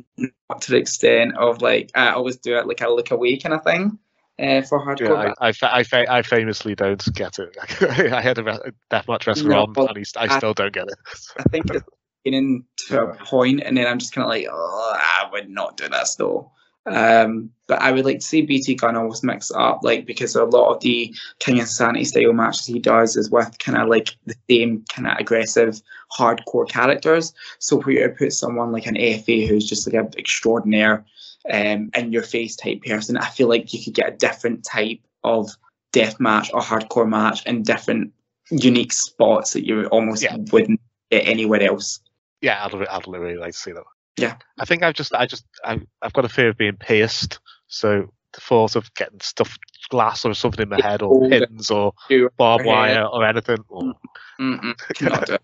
not 0.49 0.61
to 0.63 0.71
the 0.71 0.77
extent 0.77 1.37
of 1.37 1.61
like 1.61 1.89
I 1.95 2.09
always 2.09 2.35
do 2.37 2.57
it 2.57 2.67
like 2.67 2.81
a 2.81 2.89
look 2.89 3.11
away 3.11 3.37
kind 3.37 3.55
of 3.55 3.63
thing. 3.63 3.97
Uh, 4.37 4.61
for 4.61 4.85
hardcore. 4.85 5.23
Yeah, 5.25 5.33
I, 5.39 5.47
I, 5.47 5.51
fa- 5.53 5.73
I, 5.73 5.83
fa- 5.83 6.11
I 6.11 6.21
famously 6.21 6.75
don't 6.75 7.03
get 7.13 7.39
it. 7.39 7.55
I 8.11 8.21
had 8.21 8.37
a 8.37 8.73
deathmatch 8.91 9.27
wrestler 9.27 9.49
No, 9.49 9.61
on, 9.61 9.75
and 9.95 10.05
I 10.17 10.37
still 10.37 10.53
don't 10.53 10.73
get 10.73 10.87
it. 10.87 10.97
I 11.37 11.43
think 11.43 11.73
it's 11.73 11.85
getting 12.25 12.65
to 12.87 13.01
a 13.01 13.15
point, 13.15 13.61
and 13.63 13.77
then 13.77 13.87
I'm 13.87 13.99
just 13.99 14.13
kind 14.13 14.25
of 14.25 14.29
like, 14.29 14.47
oh, 14.51 14.93
I 14.97 15.29
would 15.31 15.49
not 15.49 15.77
do 15.77 15.87
this 15.87 16.15
though. 16.15 16.51
Um, 16.87 17.49
but 17.67 17.81
I 17.81 17.91
would 17.91 18.05
like 18.05 18.19
to 18.19 18.25
see 18.25 18.43
BT 18.43 18.75
Gunn 18.75 18.95
almost 18.95 19.23
mix 19.23 19.51
up, 19.51 19.79
like 19.83 20.05
because 20.05 20.35
a 20.35 20.43
lot 20.43 20.75
of 20.75 20.81
the 20.81 21.15
King 21.39 21.59
of 21.59 21.67
Sanity 21.67 22.05
style 22.05 22.33
matches 22.33 22.65
he 22.65 22.77
does 22.77 23.15
is 23.15 23.31
with 23.31 23.57
kind 23.57 23.77
of 23.77 23.87
like 23.87 24.15
the 24.25 24.35
same 24.49 24.85
kind 24.93 25.07
of 25.07 25.17
aggressive, 25.17 25.81
hardcore 26.15 26.69
characters. 26.69 27.33
So 27.59 27.79
if 27.79 27.85
we 27.87 27.99
were 27.99 28.09
to 28.09 28.13
put 28.13 28.33
someone 28.33 28.71
like 28.71 28.85
an 28.85 28.95
Effy 28.95 29.47
who's 29.47 29.67
just 29.67 29.87
like 29.87 29.95
an 29.95 30.11
extraordinaire, 30.17 31.03
um, 31.51 31.89
in 31.95 32.11
your 32.11 32.23
face 32.23 32.55
type 32.55 32.81
person, 32.83 33.17
I 33.17 33.27
feel 33.29 33.47
like 33.47 33.73
you 33.73 33.83
could 33.83 33.93
get 33.93 34.13
a 34.13 34.17
different 34.17 34.63
type 34.65 34.99
of 35.23 35.49
death 35.91 36.19
match 36.19 36.51
or 36.53 36.61
hardcore 36.61 37.07
match 37.07 37.45
in 37.45 37.63
different 37.63 38.11
unique 38.51 38.93
spots 38.93 39.53
that 39.53 39.65
you 39.65 39.85
almost 39.87 40.23
Yeah. 40.23 40.37
wouldn't 40.51 40.79
get 41.11 41.27
anywhere 41.27 41.61
else. 41.63 41.99
Yeah, 42.41 42.63
I'd, 42.65 42.73
I'd 42.87 43.07
really 43.07 43.37
like 43.37 43.53
to 43.53 43.57
see 43.59 43.71
that. 43.71 43.83
Yeah. 44.17 44.35
I 44.59 44.65
think 44.65 44.83
I've 44.83 44.93
just, 44.93 45.13
I 45.13 45.25
just, 45.25 45.45
I, 45.63 45.79
I've 46.01 46.13
got 46.13 46.25
a 46.25 46.29
fear 46.29 46.49
of 46.49 46.57
being 46.57 46.77
pierced. 46.77 47.39
So 47.67 48.11
the 48.33 48.41
thought 48.41 48.75
of 48.75 48.93
getting 48.93 49.19
stuff, 49.21 49.57
glass 49.89 50.25
or 50.25 50.33
something 50.33 50.63
in 50.63 50.69
my 50.69 50.79
head, 50.81 51.01
or 51.01 51.29
pins, 51.29 51.71
or 51.71 51.93
barbed 52.37 52.65
wire, 52.65 53.03
or 53.03 53.25
anything. 53.25 53.57
or- 53.69 53.93
Mm-mm, 54.39 54.77
cannot 54.95 55.25
do 55.25 55.33
it. 55.35 55.41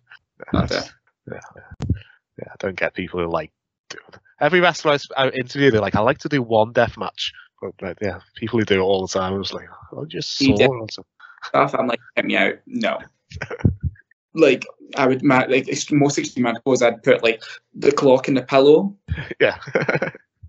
Not 0.54 0.70
do 0.70 0.76
it. 0.76 0.92
yeah, 1.32 1.40
yeah, 2.38 2.48
I 2.52 2.56
don't 2.60 2.76
get 2.78 2.94
people 2.94 3.20
who 3.22 3.30
like. 3.30 3.52
Every 4.42 4.60
wrestler 4.60 4.98
I 5.16 5.28
uh, 5.28 5.32
interview, 5.32 5.72
they're 5.72 5.82
like, 5.82 5.96
I 5.96 6.02
like 6.02 6.18
to 6.20 6.30
do 6.30 6.42
one 6.42 6.74
death 6.74 6.98
match. 6.98 7.32
But, 7.62 7.74
but 7.80 7.98
yeah, 8.02 8.20
people 8.36 8.60
who 8.60 8.66
do 8.66 8.80
it 8.80 8.84
all 8.84 9.06
the 9.06 9.14
time, 9.14 9.34
I 9.34 9.38
was 9.38 9.54
like, 9.54 9.70
oh, 9.94 10.06
just 10.06 10.42
You 10.42 10.58
saw 10.58 10.84
it. 10.84 10.92
Stuff. 11.44 11.76
I'm 11.76 11.88
like, 11.88 12.00
get 12.16 12.26
me 12.26 12.36
out. 12.36 12.56
No. 12.66 13.00
like 14.34 14.66
I 14.98 15.08
would, 15.08 15.24
ma- 15.24 15.46
like 15.48 15.68
most 15.92 16.18
extreme 16.18 16.44
matches, 16.44 16.82
I'd 16.82 17.04
put 17.04 17.24
like 17.24 17.42
the 17.76 17.92
clock 17.92 18.28
in 18.28 18.34
the 18.34 18.42
pillow 18.42 18.96
Yeah. 19.40 19.58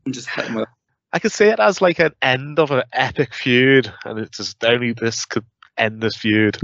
and 0.04 0.14
just 0.14 0.28
hit 0.28 0.46
him 0.46 0.54
with. 0.56 0.68
I 1.12 1.18
could 1.18 1.32
see 1.32 1.46
it 1.46 1.60
as 1.60 1.82
like 1.82 1.98
an 1.98 2.14
end 2.22 2.58
of 2.58 2.70
an 2.70 2.84
epic 2.94 3.34
feud, 3.34 3.92
and 4.04 4.18
it's 4.18 4.38
just 4.38 4.64
only 4.64 4.92
this 4.94 5.26
could 5.26 5.44
end 5.76 6.02
this 6.02 6.16
feud. 6.16 6.58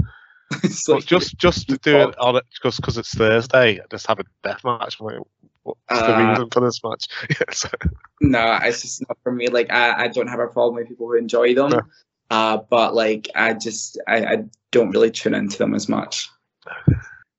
so 0.71 0.99
just 0.99 1.37
just 1.37 1.67
to 1.69 1.77
do 1.77 1.97
it 2.09 2.17
on 2.17 2.35
it 2.35 2.43
just 2.63 2.77
because 2.77 2.97
it's 2.97 3.13
Thursday, 3.13 3.79
just 3.91 4.07
have 4.07 4.19
a 4.19 4.23
death 4.43 4.63
match. 4.63 4.97
I'm 4.99 5.05
like, 5.05 5.19
What's 5.87 6.01
the 6.01 6.15
Uh, 6.17 6.29
reason 6.29 6.49
for 6.49 6.59
this 6.61 6.83
match? 6.83 7.07
yes. 7.29 7.65
no, 8.21 8.59
it's 8.63 8.81
just 8.81 9.01
not 9.07 9.17
for 9.23 9.31
me. 9.31 9.47
Like 9.47 9.71
I, 9.71 10.03
I 10.05 10.07
don't 10.07 10.27
have 10.27 10.39
a 10.39 10.47
problem 10.47 10.75
with 10.75 10.87
people 10.87 11.07
who 11.07 11.15
enjoy 11.17 11.53
them. 11.55 11.71
No. 11.71 11.81
Uh, 12.29 12.57
but 12.69 12.93
like 12.93 13.29
I 13.35 13.53
just 13.53 13.99
I, 14.07 14.25
I 14.25 14.43
don't 14.71 14.91
really 14.91 15.11
tune 15.11 15.33
into 15.33 15.57
them 15.57 15.73
as 15.73 15.89
much. 15.89 16.29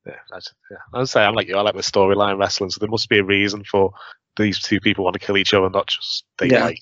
Yeah, 0.07 0.15
that's, 0.31 0.53
yeah. 0.71 0.79
I'd 0.95 1.09
say 1.09 1.23
I'm 1.25 1.35
like 1.35 1.47
you. 1.47 1.57
I 1.57 1.61
like 1.61 1.75
the 1.77 1.83
storyline 1.83 2.39
wrestling, 2.39 2.71
so 2.71 2.79
there 2.81 2.89
must 2.89 3.09
be 3.09 3.19
a 3.19 3.25
reason 3.25 3.63
for 3.65 3.93
these 4.37 4.59
two 4.59 4.81
people 4.81 5.05
want 5.05 5.15
to 5.15 5.21
kill 5.25 5.37
each 5.37 5.53
other, 5.55 5.69
not 5.71 5.87
just 5.89 6.25
they 6.39 6.49
Yeah. 6.49 6.65
like 6.65 6.81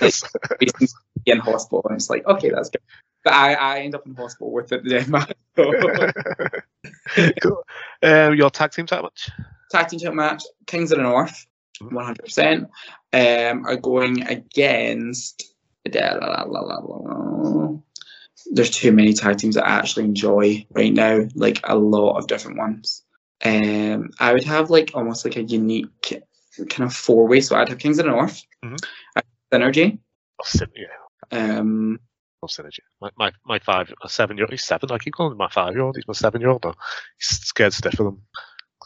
in 1.26 1.38
hospital, 1.38 1.82
and 1.88 1.96
it's 1.96 2.10
like 2.10 2.26
okay, 2.26 2.50
that's 2.50 2.70
good. 2.70 2.82
But 3.24 3.32
I, 3.32 3.54
I 3.54 3.78
end 3.80 3.94
up 3.96 4.06
in 4.06 4.14
hospital 4.14 4.52
with 4.52 4.70
it 4.72 4.84
the 4.84 5.04
match. 5.10 5.32
So. 5.56 6.60
cool. 7.42 7.62
Um, 8.02 8.34
your 8.34 8.50
tag 8.50 8.72
team 8.72 8.86
title 8.86 9.04
match? 9.04 9.30
tag 9.70 9.88
team 9.88 10.16
match, 10.16 10.42
Kings 10.66 10.92
of 10.92 10.98
the 10.98 11.02
North, 11.04 11.46
one 11.80 12.04
hundred 12.04 12.24
percent, 12.24 12.68
um, 13.12 13.66
are 13.66 13.76
going 13.76 14.22
against. 14.26 15.54
There's 18.50 18.70
too 18.70 18.92
many 18.92 19.12
tag 19.12 19.38
teams 19.38 19.54
that 19.56 19.66
I 19.66 19.70
actually 19.70 20.04
enjoy 20.04 20.66
right 20.70 20.92
now, 20.92 21.20
like 21.34 21.60
a 21.64 21.76
lot 21.76 22.18
of 22.18 22.26
different 22.26 22.58
ones. 22.58 23.02
Um, 23.44 24.10
I 24.18 24.32
would 24.32 24.44
have 24.44 24.70
like 24.70 24.90
almost 24.94 25.24
like 25.24 25.36
a 25.36 25.42
unique 25.42 26.22
kind 26.68 26.82
of 26.84 26.94
four 26.94 27.26
way. 27.26 27.40
So 27.40 27.56
I'd 27.56 27.68
have 27.68 27.78
Kings 27.78 27.98
of 27.98 28.04
the 28.06 28.10
North, 28.10 28.42
Mhm. 28.64 28.78
Synergy, 29.52 29.98
Oh, 30.40 30.66
yeah, 30.74 31.58
um, 31.58 31.98
synergy. 32.46 32.80
My, 33.00 33.10
my 33.18 33.32
my 33.44 33.58
five, 33.58 33.92
my 34.02 34.08
seven 34.08 34.36
year 34.36 34.44
old, 34.44 34.52
he's 34.52 34.62
seven. 34.64 34.90
I 34.92 34.98
keep 34.98 35.14
calling 35.14 35.32
him 35.32 35.38
my 35.38 35.48
five 35.48 35.74
year 35.74 35.82
old. 35.82 35.96
He's 35.96 36.06
my 36.06 36.14
seven 36.14 36.40
year 36.40 36.50
old 36.50 36.64
now. 36.64 36.74
He's 37.18 37.40
scared 37.40 37.72
stiff 37.72 37.98
of 37.98 38.06
them. 38.06 38.22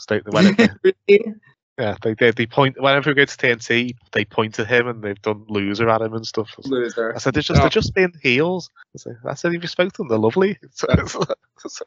They, 0.09 0.21
when 0.25 0.55
it, 0.59 0.71
really? 0.83 1.35
yeah, 1.79 1.97
they, 2.03 2.15
they 2.15 2.31
they 2.31 2.47
point 2.47 2.81
whenever 2.81 3.11
we 3.11 3.15
go 3.15 3.25
to 3.27 3.37
TNT, 3.37 3.95
they 4.13 4.25
point 4.25 4.59
at 4.59 4.67
him 4.67 4.89
and 4.89 5.03
they've 5.03 5.21
done 5.21 5.45
loser 5.49 5.89
at 5.91 6.01
him 6.01 6.15
and 6.15 6.27
stuff. 6.27 6.51
loser. 6.65 7.15
I 7.15 7.19
said 7.19 7.35
they're 7.35 7.43
just 7.43 7.59
Oh. 7.59 7.63
they're 7.63 7.69
just 7.71 7.95
being 7.95 8.13
heels. 8.23 8.71
I 8.97 8.99
said, 8.99 9.17
I 9.29 9.35
said 9.35 9.53
if 9.55 9.63
you 9.63 9.69
spoke 9.69 9.93
to 9.93 9.99
them, 9.99 10.09
they're 10.09 10.19
lovely. 10.19 10.59
So, 11.69 11.85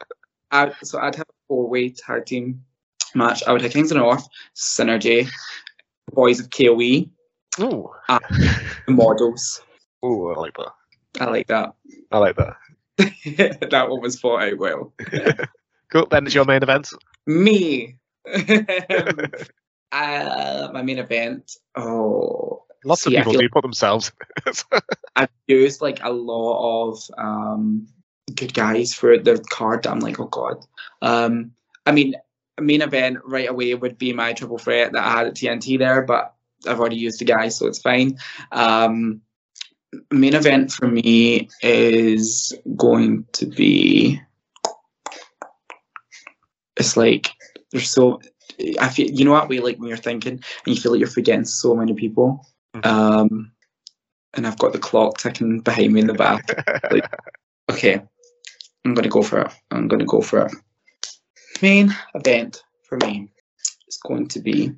I, 0.51 0.71
so 0.83 0.99
I'd 0.99 1.15
have 1.15 1.27
a 1.27 1.33
four 1.49 1.67
way 1.67 1.89
tag 1.89 2.27
team 2.27 2.63
match. 3.15 3.43
I 3.45 3.51
would 3.51 3.61
have 3.63 3.73
Kings 3.73 3.91
of 3.91 3.95
the 3.95 4.01
North, 4.03 4.25
Synergy, 4.55 5.27
Boys 6.13 6.39
of 6.39 6.49
KOE, 6.49 7.09
Ooh. 7.59 7.89
Ah. 8.07 8.19
the 8.29 8.91
models. 8.93 9.61
Ooh, 10.05 10.29
I 10.31 10.39
like 10.39 10.55
that. 10.55 10.71
I 11.19 11.25
like 11.25 11.47
that. 11.47 11.73
I 12.11 12.17
like 12.17 12.35
that. 12.37 12.55
that 13.71 13.89
one 13.89 14.01
was 14.01 14.19
for 14.19 14.41
out 14.41 14.57
will. 14.57 14.93
Cool. 15.91 16.07
Then 16.09 16.25
it's 16.25 16.33
your 16.33 16.45
main 16.45 16.63
event. 16.63 16.89
Me. 17.27 17.97
uh, 19.91 20.69
my 20.73 20.81
main 20.81 20.97
event. 20.97 21.51
Oh, 21.75 22.63
Lots 22.83 23.03
See, 23.03 23.15
of 23.15 23.19
people 23.21 23.33
feel- 23.33 23.41
do 23.41 23.49
put 23.49 23.61
themselves. 23.61 24.11
I've 25.15 25.29
used 25.47 25.81
like 25.81 26.03
a 26.03 26.11
lot 26.11 26.89
of 26.89 26.99
um, 27.17 27.87
good 28.35 28.53
guys 28.53 28.93
for 28.93 29.17
the 29.17 29.43
card. 29.49 29.83
that 29.83 29.91
I'm 29.91 29.99
like, 29.99 30.19
oh 30.19 30.25
god. 30.25 30.65
Um, 31.01 31.51
I 31.85 31.91
mean, 31.91 32.15
main 32.59 32.81
event 32.81 33.19
right 33.23 33.49
away 33.49 33.73
would 33.75 33.97
be 33.97 34.11
my 34.13 34.33
triple 34.33 34.57
threat 34.57 34.91
that 34.93 35.03
I 35.03 35.09
had 35.11 35.27
at 35.27 35.35
TNT 35.35 35.77
there, 35.79 36.01
but 36.01 36.33
I've 36.67 36.79
already 36.79 36.97
used 36.97 37.19
the 37.19 37.25
guy, 37.25 37.49
so 37.49 37.67
it's 37.67 37.81
fine. 37.81 38.17
Um, 38.51 39.21
main 40.11 40.35
event 40.35 40.71
for 40.71 40.87
me 40.87 41.49
is 41.61 42.53
going 42.75 43.25
to 43.33 43.45
be. 43.45 44.21
It's 46.77 46.97
like 46.97 47.29
there's 47.71 47.89
so. 47.89 48.21
I 48.79 48.89
feel 48.89 49.09
you 49.09 49.25
know 49.25 49.31
what 49.31 49.49
way 49.49 49.59
like 49.59 49.77
when 49.77 49.89
you're 49.89 49.97
thinking 49.97 50.33
and 50.33 50.75
you 50.75 50.79
feel 50.79 50.91
like 50.91 50.99
you're 50.99 51.09
forgetting 51.09 51.45
so 51.45 51.75
many 51.75 51.93
people. 51.93 52.45
Mhm. 52.75 52.85
Um, 52.85 53.51
and 54.33 54.45
I've 54.45 54.59
got 54.59 54.73
the 54.73 54.79
clock 54.79 55.17
ticking 55.17 55.61
behind 55.61 55.93
me 55.93 56.01
in 56.01 56.07
the 56.07 56.13
back. 56.13 56.43
like, 56.91 57.09
Okay, 57.69 58.01
I'm 58.85 58.93
gonna 58.93 59.09
go 59.09 59.21
for 59.21 59.41
it. 59.41 59.51
I'm 59.71 59.87
gonna 59.87 60.05
go 60.05 60.21
for 60.21 60.45
it. 60.45 60.51
Main 61.61 61.95
event 62.13 62.63
for 62.83 62.97
me 62.97 63.29
is 63.87 63.97
going 63.97 64.27
to 64.29 64.39
be 64.39 64.71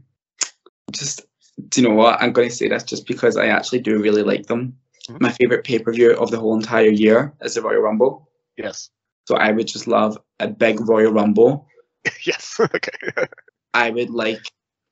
just. 0.91 1.21
Do 1.69 1.81
you 1.81 1.89
know 1.89 1.95
what? 1.95 2.21
I'm 2.21 2.33
going 2.33 2.49
to 2.49 2.55
say 2.55 2.69
this 2.69 2.83
just 2.83 3.07
because 3.07 3.35
I 3.35 3.47
actually 3.47 3.79
do 3.79 3.99
really 3.99 4.21
like 4.21 4.45
them. 4.45 4.77
Mhm. 5.07 5.21
My 5.21 5.31
favorite 5.31 5.63
pay 5.63 5.79
per 5.79 5.91
view 5.93 6.11
of 6.15 6.31
the 6.31 6.39
whole 6.39 6.55
entire 6.55 6.89
year 6.89 7.33
is 7.41 7.55
the 7.55 7.61
Royal 7.61 7.81
Rumble. 7.81 8.29
yes. 8.57 8.89
So 9.27 9.35
I 9.35 9.51
would 9.51 9.67
just 9.67 9.87
love 9.87 10.17
a 10.39 10.47
big 10.47 10.79
Royal 10.87 11.11
Rumble. 11.11 11.67
Yes. 12.25 12.57
okay. 12.59 13.27
I 13.73 13.89
would 13.89 14.09
like 14.09 14.39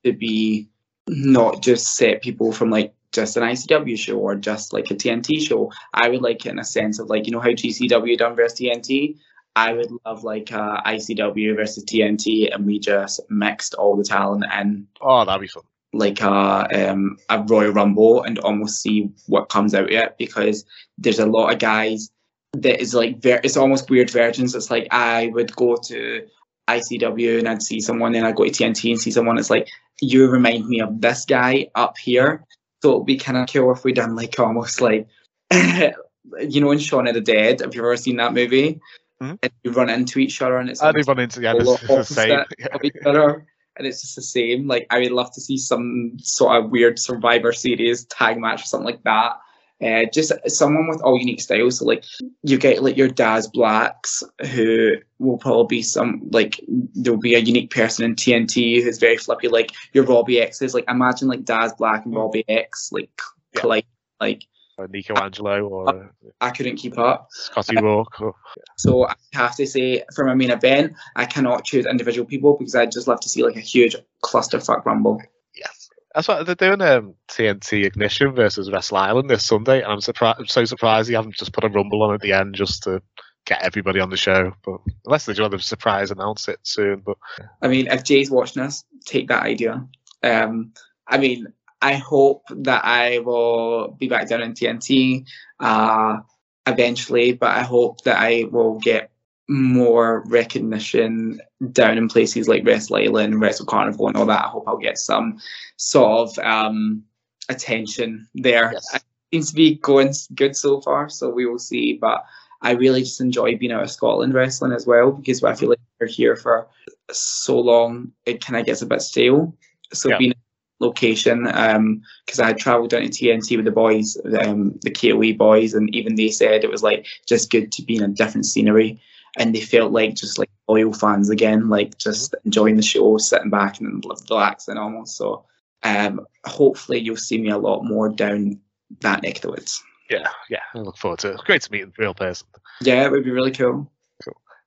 to 0.04 0.12
be 0.12 0.68
not 1.08 1.62
just 1.62 1.96
set 1.96 2.20
people 2.20 2.52
from 2.52 2.68
like 2.70 2.92
just 3.12 3.36
an 3.38 3.42
ICW 3.42 3.96
show 3.98 4.18
or 4.18 4.34
just 4.34 4.74
like 4.74 4.90
a 4.90 4.94
TNT 4.94 5.40
show. 5.40 5.72
I 5.94 6.10
would 6.10 6.20
like 6.20 6.44
in 6.44 6.58
a 6.58 6.64
sense 6.64 6.98
of 6.98 7.08
like 7.08 7.24
you 7.26 7.32
know 7.32 7.40
how 7.40 7.48
GCW 7.50 8.18
done 8.18 8.36
versus 8.36 8.58
TNT. 8.60 9.16
I 9.56 9.72
would 9.72 9.90
love 10.04 10.24
like 10.24 10.52
uh, 10.52 10.82
ICW 10.82 11.56
versus 11.56 11.84
TNT, 11.84 12.54
and 12.54 12.66
we 12.66 12.78
just 12.78 13.20
mixed 13.30 13.72
all 13.74 13.96
the 13.96 14.04
talent 14.04 14.44
in 14.52 14.86
Oh, 15.00 15.24
that'd 15.24 15.40
be 15.40 15.46
fun. 15.48 15.62
Like 15.98 16.20
a 16.20 16.90
um, 16.90 17.18
a 17.28 17.42
Royal 17.42 17.72
Rumble 17.72 18.22
and 18.22 18.38
almost 18.38 18.82
see 18.82 19.10
what 19.26 19.48
comes 19.48 19.74
out 19.74 19.84
of 19.84 19.90
it 19.90 20.16
because 20.18 20.64
there's 20.98 21.18
a 21.18 21.26
lot 21.26 21.52
of 21.52 21.58
guys 21.58 22.10
that 22.52 22.80
is 22.80 22.94
like 22.94 23.22
ver- 23.22 23.40
it's 23.44 23.56
almost 23.56 23.90
weird 23.90 24.10
versions. 24.10 24.54
It's 24.54 24.70
like 24.70 24.88
I 24.90 25.28
would 25.28 25.54
go 25.56 25.76
to 25.76 26.26
ICW 26.68 27.38
and 27.38 27.48
I'd 27.48 27.62
see 27.62 27.80
someone, 27.80 28.14
and 28.14 28.26
I'd 28.26 28.36
go 28.36 28.44
to 28.44 28.50
TNT 28.50 28.90
and 28.90 29.00
see 29.00 29.10
someone. 29.10 29.38
It's 29.38 29.50
like 29.50 29.68
you 30.00 30.28
remind 30.28 30.66
me 30.66 30.80
of 30.80 31.00
this 31.00 31.24
guy 31.24 31.68
up 31.74 31.98
here. 31.98 32.44
So 32.82 32.94
it'd 32.94 33.06
be 33.06 33.16
kind 33.16 33.38
of 33.38 33.52
cool 33.52 33.72
if 33.72 33.84
we 33.84 33.92
done 33.92 34.16
like 34.16 34.38
almost 34.38 34.80
like 34.80 35.08
you 35.52 36.60
know 36.60 36.70
in 36.70 36.78
Shaun 36.78 37.08
of 37.08 37.14
the 37.14 37.20
Dead. 37.20 37.60
Have 37.60 37.74
you 37.74 37.82
ever 37.82 37.96
seen 37.96 38.16
that 38.16 38.34
movie? 38.34 38.80
Mhm. 39.22 39.38
And 39.42 39.52
you 39.64 39.70
run 39.70 39.88
into 39.88 40.18
each 40.18 40.42
other 40.42 40.58
and 40.58 40.68
it's 40.68 40.82
I 40.82 40.88
almost 40.88 41.08
run 41.08 41.20
into 41.20 41.40
yeah, 41.40 41.52
all 41.52 41.74
it's, 41.74 41.82
it's 41.82 42.08
the 42.08 42.14
same. 42.14 42.40
Of 42.72 42.84
each 42.84 42.96
other, 43.04 43.46
and 43.76 43.86
it's 43.86 44.00
just 44.00 44.16
the 44.16 44.22
same. 44.22 44.66
Like 44.66 44.86
I 44.90 45.00
would 45.00 45.12
love 45.12 45.32
to 45.34 45.40
see 45.40 45.56
some 45.56 46.16
sort 46.20 46.56
of 46.56 46.70
weird 46.70 46.98
Survivor 46.98 47.52
Series 47.52 48.04
tag 48.06 48.38
match 48.38 48.62
or 48.62 48.66
something 48.66 48.86
like 48.86 49.02
that. 49.04 49.38
Uh, 49.82 50.06
just 50.10 50.32
someone 50.46 50.88
with 50.88 51.02
all 51.02 51.18
unique 51.18 51.40
styles. 51.40 51.78
So 51.78 51.84
like 51.84 52.02
you 52.42 52.56
get 52.56 52.82
like 52.82 52.96
your 52.96 53.08
Daz 53.08 53.46
Blacks, 53.46 54.22
who 54.50 54.92
will 55.18 55.36
probably 55.36 55.78
be 55.78 55.82
some 55.82 56.22
like 56.32 56.60
there'll 56.94 57.18
be 57.18 57.34
a 57.34 57.40
unique 57.40 57.70
person 57.70 58.04
in 58.06 58.14
TNT 58.14 58.82
who's 58.82 58.98
very 58.98 59.18
flippy. 59.18 59.48
Like 59.48 59.72
your 59.92 60.04
Robbie 60.04 60.40
X's. 60.40 60.74
Like 60.74 60.88
imagine 60.88 61.28
like 61.28 61.44
Daz 61.44 61.74
Black 61.74 62.06
and 62.06 62.14
Robbie 62.14 62.44
X 62.48 62.90
like 62.90 63.10
collide. 63.54 63.84
Like 64.18 64.44
Or 64.78 64.88
Nico 64.88 65.14
Angelo 65.14 65.66
or 65.66 66.10
I 66.40 66.50
couldn't 66.50 66.76
keep 66.76 66.98
up. 66.98 67.28
Scotty 67.30 67.76
Rourke. 67.80 68.20
Or, 68.20 68.34
So 68.76 69.06
I 69.06 69.14
have 69.32 69.56
to 69.56 69.66
say, 69.66 70.04
from 70.14 70.26
my 70.26 70.34
main 70.34 70.50
event, 70.50 70.92
I 71.16 71.24
cannot 71.24 71.64
choose 71.64 71.86
individual 71.86 72.26
people 72.26 72.56
because 72.58 72.74
I'd 72.74 72.92
just 72.92 73.08
love 73.08 73.20
to 73.20 73.28
see 73.28 73.42
like 73.42 73.56
a 73.56 73.60
huge 73.60 73.96
clusterfuck 74.22 74.84
rumble. 74.84 75.22
yes. 75.54 75.88
That's 76.14 76.28
what 76.28 76.46
they're 76.46 76.54
doing. 76.54 76.80
Um, 76.82 77.14
TNT 77.28 77.84
Ignition 77.84 78.34
versus 78.34 78.70
Wrestle 78.70 78.96
Island 78.98 79.28
this 79.30 79.44
Sunday, 79.46 79.82
and 79.82 79.92
I'm 79.92 80.00
surprised. 80.00 80.40
I'm 80.40 80.46
so 80.46 80.64
surprised 80.64 81.08
you 81.10 81.16
haven't 81.16 81.36
just 81.36 81.52
put 81.52 81.64
a 81.64 81.68
rumble 81.68 82.02
on 82.02 82.14
at 82.14 82.20
the 82.20 82.32
end 82.32 82.54
just 82.54 82.82
to 82.84 83.02
get 83.46 83.62
everybody 83.62 84.00
on 84.00 84.10
the 84.10 84.16
show. 84.16 84.52
But 84.64 84.80
unless 85.06 85.26
they 85.26 85.32
do 85.32 85.48
to 85.48 85.58
surprise 85.58 86.10
announce 86.10 86.48
it 86.48 86.58
soon. 86.62 87.02
But 87.04 87.16
I 87.62 87.68
mean, 87.68 87.86
if 87.86 88.04
Jay's 88.04 88.30
watching 88.30 88.62
us, 88.62 88.84
take 89.04 89.28
that 89.28 89.42
idea. 89.42 89.86
Um, 90.22 90.72
I 91.06 91.18
mean, 91.18 91.52
I 91.82 91.94
hope 91.94 92.42
that 92.50 92.84
I 92.84 93.18
will 93.20 93.88
be 93.98 94.08
back 94.08 94.28
down 94.28 94.42
in 94.42 94.54
TNT 94.54 95.26
uh, 95.60 96.18
eventually, 96.66 97.32
but 97.32 97.50
I 97.50 97.62
hope 97.62 98.02
that 98.04 98.18
I 98.18 98.44
will 98.50 98.78
get 98.78 99.10
more 99.48 100.24
recognition 100.26 101.40
down 101.72 101.98
in 101.98 102.08
places 102.08 102.48
like 102.48 102.64
Wrestle 102.64 102.96
Island, 102.96 103.40
Wrestle 103.40 103.66
Carnival, 103.66 104.08
and 104.08 104.16
all 104.16 104.26
that. 104.26 104.44
I 104.44 104.48
hope 104.48 104.64
I'll 104.66 104.76
get 104.78 104.98
some 104.98 105.38
sort 105.76 106.30
of 106.30 106.38
um, 106.44 107.04
attention 107.48 108.26
there. 108.34 108.72
Yes. 108.72 108.94
It 108.94 109.02
seems 109.32 109.50
to 109.50 109.54
be 109.56 109.76
going 109.76 110.12
good 110.34 110.56
so 110.56 110.80
far, 110.80 111.08
so 111.08 111.30
we 111.30 111.46
will 111.46 111.58
see. 111.58 111.94
But 112.00 112.24
I 112.62 112.72
really 112.72 113.00
just 113.02 113.20
enjoy 113.20 113.56
being 113.56 113.72
out 113.72 113.82
of 113.82 113.90
Scotland 113.90 114.34
wrestling 114.34 114.72
as 114.72 114.86
well 114.86 115.12
because 115.12 115.44
I 115.44 115.54
feel 115.54 115.68
like 115.68 115.78
we're 116.00 116.06
here 116.06 116.36
for 116.36 116.66
so 117.12 117.58
long, 117.58 118.12
it 118.24 118.44
kind 118.44 118.58
of 118.58 118.66
gets 118.66 118.82
a 118.82 118.86
bit 118.86 119.02
stale. 119.02 119.54
So 119.92 120.08
Yeah. 120.08 120.18
being 120.18 120.30
in 120.32 120.36
location, 120.78 121.44
because 121.44 122.40
I 122.40 122.52
travelled 122.52 122.90
down 122.90 123.02
to 123.02 123.08
TNT 123.08 123.56
with 123.56 123.64
the 123.64 123.70
boys, 123.70 124.16
um, 124.40 124.78
the 124.82 124.90
KOE 124.90 125.32
boys, 125.36 125.74
and 125.74 125.94
even 125.94 126.14
they 126.16 126.28
said 126.28 126.64
it 126.64 126.70
was 126.70 126.82
like 126.82 127.06
just 127.26 127.50
good 127.50 127.72
to 127.72 127.82
be 127.82 127.96
in 127.96 128.02
a 128.02 128.08
different 128.08 128.46
scenery, 128.46 129.00
and 129.38 129.54
they 129.54 129.60
felt 129.60 129.92
like 129.92 130.14
just 130.14 130.38
like 130.38 130.50
loyal 130.68 130.92
fans 130.92 131.30
again, 131.30 131.68
like 131.68 131.96
just 131.98 132.34
enjoying 132.44 132.76
the 132.76 132.82
show, 132.82 133.16
sitting 133.18 133.50
back 133.50 133.80
and 133.80 134.04
relaxing 134.28 134.76
almost. 134.78 135.16
So 135.16 135.44
um, 135.82 136.26
hopefully 136.44 136.98
you'll 137.00 137.16
see 137.16 137.38
me 137.38 137.50
a 137.50 137.58
lot 137.58 137.82
more 137.84 138.08
down 138.08 138.58
that 139.00 139.22
neck 139.22 139.36
of 139.36 139.42
the 139.42 139.50
woods. 139.50 139.82
yeah, 140.10 140.28
yeah, 140.50 140.60
I 140.74 140.78
look 140.78 140.96
forward 140.96 141.20
to 141.20 141.32
it. 141.32 141.40
Great 141.44 141.62
to 141.62 141.72
meet 141.72 141.84
a 141.84 141.92
real 141.98 142.14
person. 142.14 142.46
Yeah, 142.80 143.04
it 143.04 143.10
would 143.10 143.24
be 143.24 143.30
really 143.30 143.52
cool. 143.52 143.90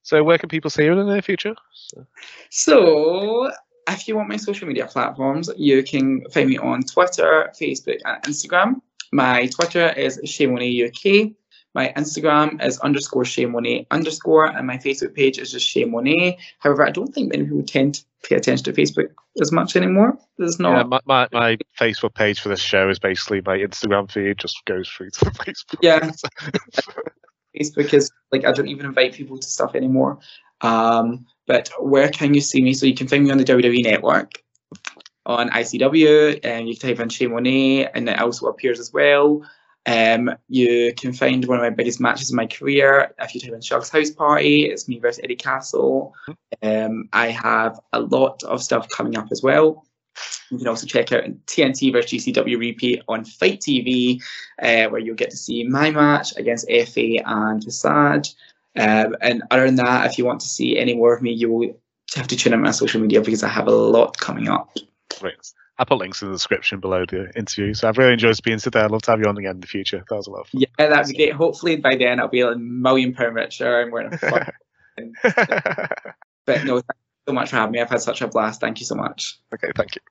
So 0.02 0.24
where 0.24 0.38
can 0.38 0.50
people 0.50 0.70
see 0.70 0.86
you 0.86 0.94
in 0.94 0.98
the 0.98 1.04
near 1.04 1.22
future? 1.22 1.56
So, 1.74 2.08
So 2.50 3.52
if 3.94 4.08
you 4.08 4.16
want 4.16 4.30
my 4.30 4.38
social 4.38 4.68
media 4.68 4.86
platforms, 4.88 5.50
you 5.58 5.84
can 5.84 6.24
find 6.32 6.50
me 6.50 6.58
on 6.58 6.84
Twitter, 6.84 7.52
Facebook, 7.60 8.00
and 8.06 8.24
Instagram. 8.24 8.82
My 9.12 9.48
Twitter 9.48 9.90
is 9.90 10.20
Shamoney 10.26 10.88
UK. 10.88 11.34
My 11.76 11.94
Instagram 11.96 12.64
is 12.64 12.80
underscore 12.80 13.24
Shamoney 13.24 13.86
underscore, 13.92 14.46
and 14.46 14.66
my 14.66 14.78
Facebook 14.78 15.14
page 15.14 15.38
is 15.38 15.52
just 15.52 15.68
Shamoney. 15.68 16.38
However, 16.60 16.86
I 16.86 16.92
don't 16.92 17.14
think 17.14 17.32
many 17.32 17.44
people 17.46 17.64
tend 17.64 17.96
to 17.96 18.04
pay 18.24 18.36
attention 18.36 18.66
to 18.66 18.74
Facebook 18.74 19.10
as 19.40 19.52
much 19.52 19.76
anymore. 19.76 20.18
There's 20.38 20.60
not. 20.60 20.78
Yeah, 20.78 20.84
my, 20.84 21.00
my, 21.06 21.28
my 21.32 21.58
Facebook 21.80 22.16
page 22.16 22.40
for 22.40 22.50
this 22.50 22.60
show 22.60 22.90
is 22.90 22.98
basically 22.98 23.42
my 23.46 23.58
Instagram 23.58 24.10
feed, 24.12 24.40
just 24.40 24.58
goes 24.66 24.90
through 24.90 25.12
to 25.12 25.26
Facebook. 25.26 25.80
Yeah. 25.82 26.12
Facebook 27.60 27.94
is 27.94 28.12
like 28.32 28.46
I 28.46 28.52
don't 28.52 28.68
even 28.68 28.86
invite 28.86 29.14
people 29.14 29.38
to 29.38 29.48
stuff 29.48 29.76
anymore. 29.76 30.20
Um, 30.62 31.26
but 31.48 31.70
where 31.80 32.10
can 32.10 32.34
you 32.34 32.42
see 32.42 32.62
me? 32.62 32.74
So 32.74 32.86
you 32.86 32.94
can 32.94 33.08
find 33.08 33.24
me 33.24 33.32
on 33.32 33.38
the 33.38 33.44
WWE 33.44 33.84
Network 33.84 34.44
on 35.26 35.50
ICW, 35.50 36.40
and 36.44 36.68
you 36.68 36.76
type 36.76 37.00
in 37.00 37.10
Shay 37.10 37.28
Monet, 37.28 37.90
and 37.94 38.10
it 38.10 38.20
also 38.20 38.48
appears 38.48 38.80
as 38.80 38.92
well. 38.92 39.44
Um, 39.86 40.32
you 40.50 40.94
can 40.96 41.14
find 41.14 41.46
one 41.46 41.58
of 41.58 41.64
my 41.64 41.70
biggest 41.70 42.00
matches 42.00 42.30
in 42.30 42.36
my 42.36 42.46
career 42.46 43.14
if 43.20 43.34
you 43.34 43.42
type 43.42 43.54
in 43.54 43.62
Shug's 43.62 43.90
House 43.90 44.12
Party. 44.12 44.66
It's 44.66 44.88
me 44.88 45.00
versus 45.00 45.22
Eddie 45.24 45.36
Castle. 45.36 46.14
Um, 46.62 47.10
I 47.14 47.30
have 47.30 47.80
a 47.94 48.02
lot 48.02 48.44
of 48.44 48.62
stuff 48.62 48.88
coming 48.90 49.18
up 49.18 49.28
as 49.32 49.42
well. 49.42 49.86
You 50.52 50.58
can 50.58 50.68
also 50.68 50.86
check 50.86 51.12
out 51.12 51.24
TNT 51.46 51.92
versus 51.92 52.26
GCW 52.26 52.60
repeat 52.60 53.02
on 53.08 53.24
FITE 53.24 53.62
TV, 53.62 54.22
uh, 54.62 54.90
where 54.90 55.00
you'll 55.00 55.16
get 55.16 55.30
to 55.32 55.38
see 55.38 55.64
my 55.64 55.92
match 55.92 56.36
against 56.38 56.70
FA 56.70 57.24
and 57.26 57.64
Visage. 57.64 58.36
Um, 58.80 59.16
and 59.22 59.44
other 59.52 59.66
than 59.66 59.76
that, 59.76 60.10
if 60.10 60.18
you 60.18 60.26
want 60.26 60.40
to 60.42 60.48
see 60.48 60.80
any 60.80 60.96
more 60.96 61.14
of 61.14 61.22
me, 61.22 61.34
you 61.34 61.52
will 61.52 61.80
have 62.16 62.28
to 62.30 62.36
tune 62.36 62.54
in 62.54 62.62
my 62.62 62.72
social 62.72 63.02
media 63.02 63.22
because 63.22 63.44
I 63.44 63.50
have 63.50 63.68
a 63.68 63.72
lot 63.72 64.18
coming 64.18 64.48
up. 64.48 64.76
Great. 65.20 65.36
I'll 65.78 65.86
put 65.86 65.98
links 65.98 66.22
in 66.22 66.30
the 66.30 66.36
description 66.36 66.80
below 66.80 67.06
the 67.06 67.32
interview. 67.38 67.74
So 67.74 67.88
I've 67.88 67.98
really 67.98 68.14
enjoyed 68.14 68.36
speaking 68.36 68.60
to 68.60 68.72
you. 68.74 68.82
I'd 68.82 68.92
love 68.92 69.02
to 69.04 69.12
have 69.12 69.20
you 69.20 69.28
on 69.28 69.38
again 69.38 69.56
in 69.56 69.60
the 69.62 69.68
future. 69.68 70.04
That 70.10 70.16
was 70.16 70.28
a 70.28 70.32
lot 70.32 70.42
of 70.42 70.48
fun. 70.48 70.62
Yeah, 70.62 70.88
that'd 70.90 71.08
be 71.08 71.16
great. 71.16 71.34
Hopefully 71.34 71.76
by 71.76 71.96
then 71.96 72.20
I'll 72.20 72.28
be 72.30 72.42
a 72.42 72.56
million 72.56 73.14
pound 73.14 73.36
richer 73.36 73.82
and 73.82 73.92
wearing 73.92 74.14
a 74.14 74.18
fuck. 74.18 74.54
but 76.46 76.64
no, 76.66 76.82
thank 76.82 76.98
you 76.98 77.28
so 77.28 77.34
much 77.34 77.50
for 77.50 77.58
having 77.58 77.74
me. 77.74 77.82
I've 77.82 77.90
had 77.90 78.02
such 78.02 78.22
a 78.22 78.28
blast. 78.28 78.62
Thank 78.62 78.80
you 78.80 78.86
so 78.86 78.96
much. 78.96 79.40
Okay, 79.54 79.72
thank 79.76 79.96
you. 79.96 80.02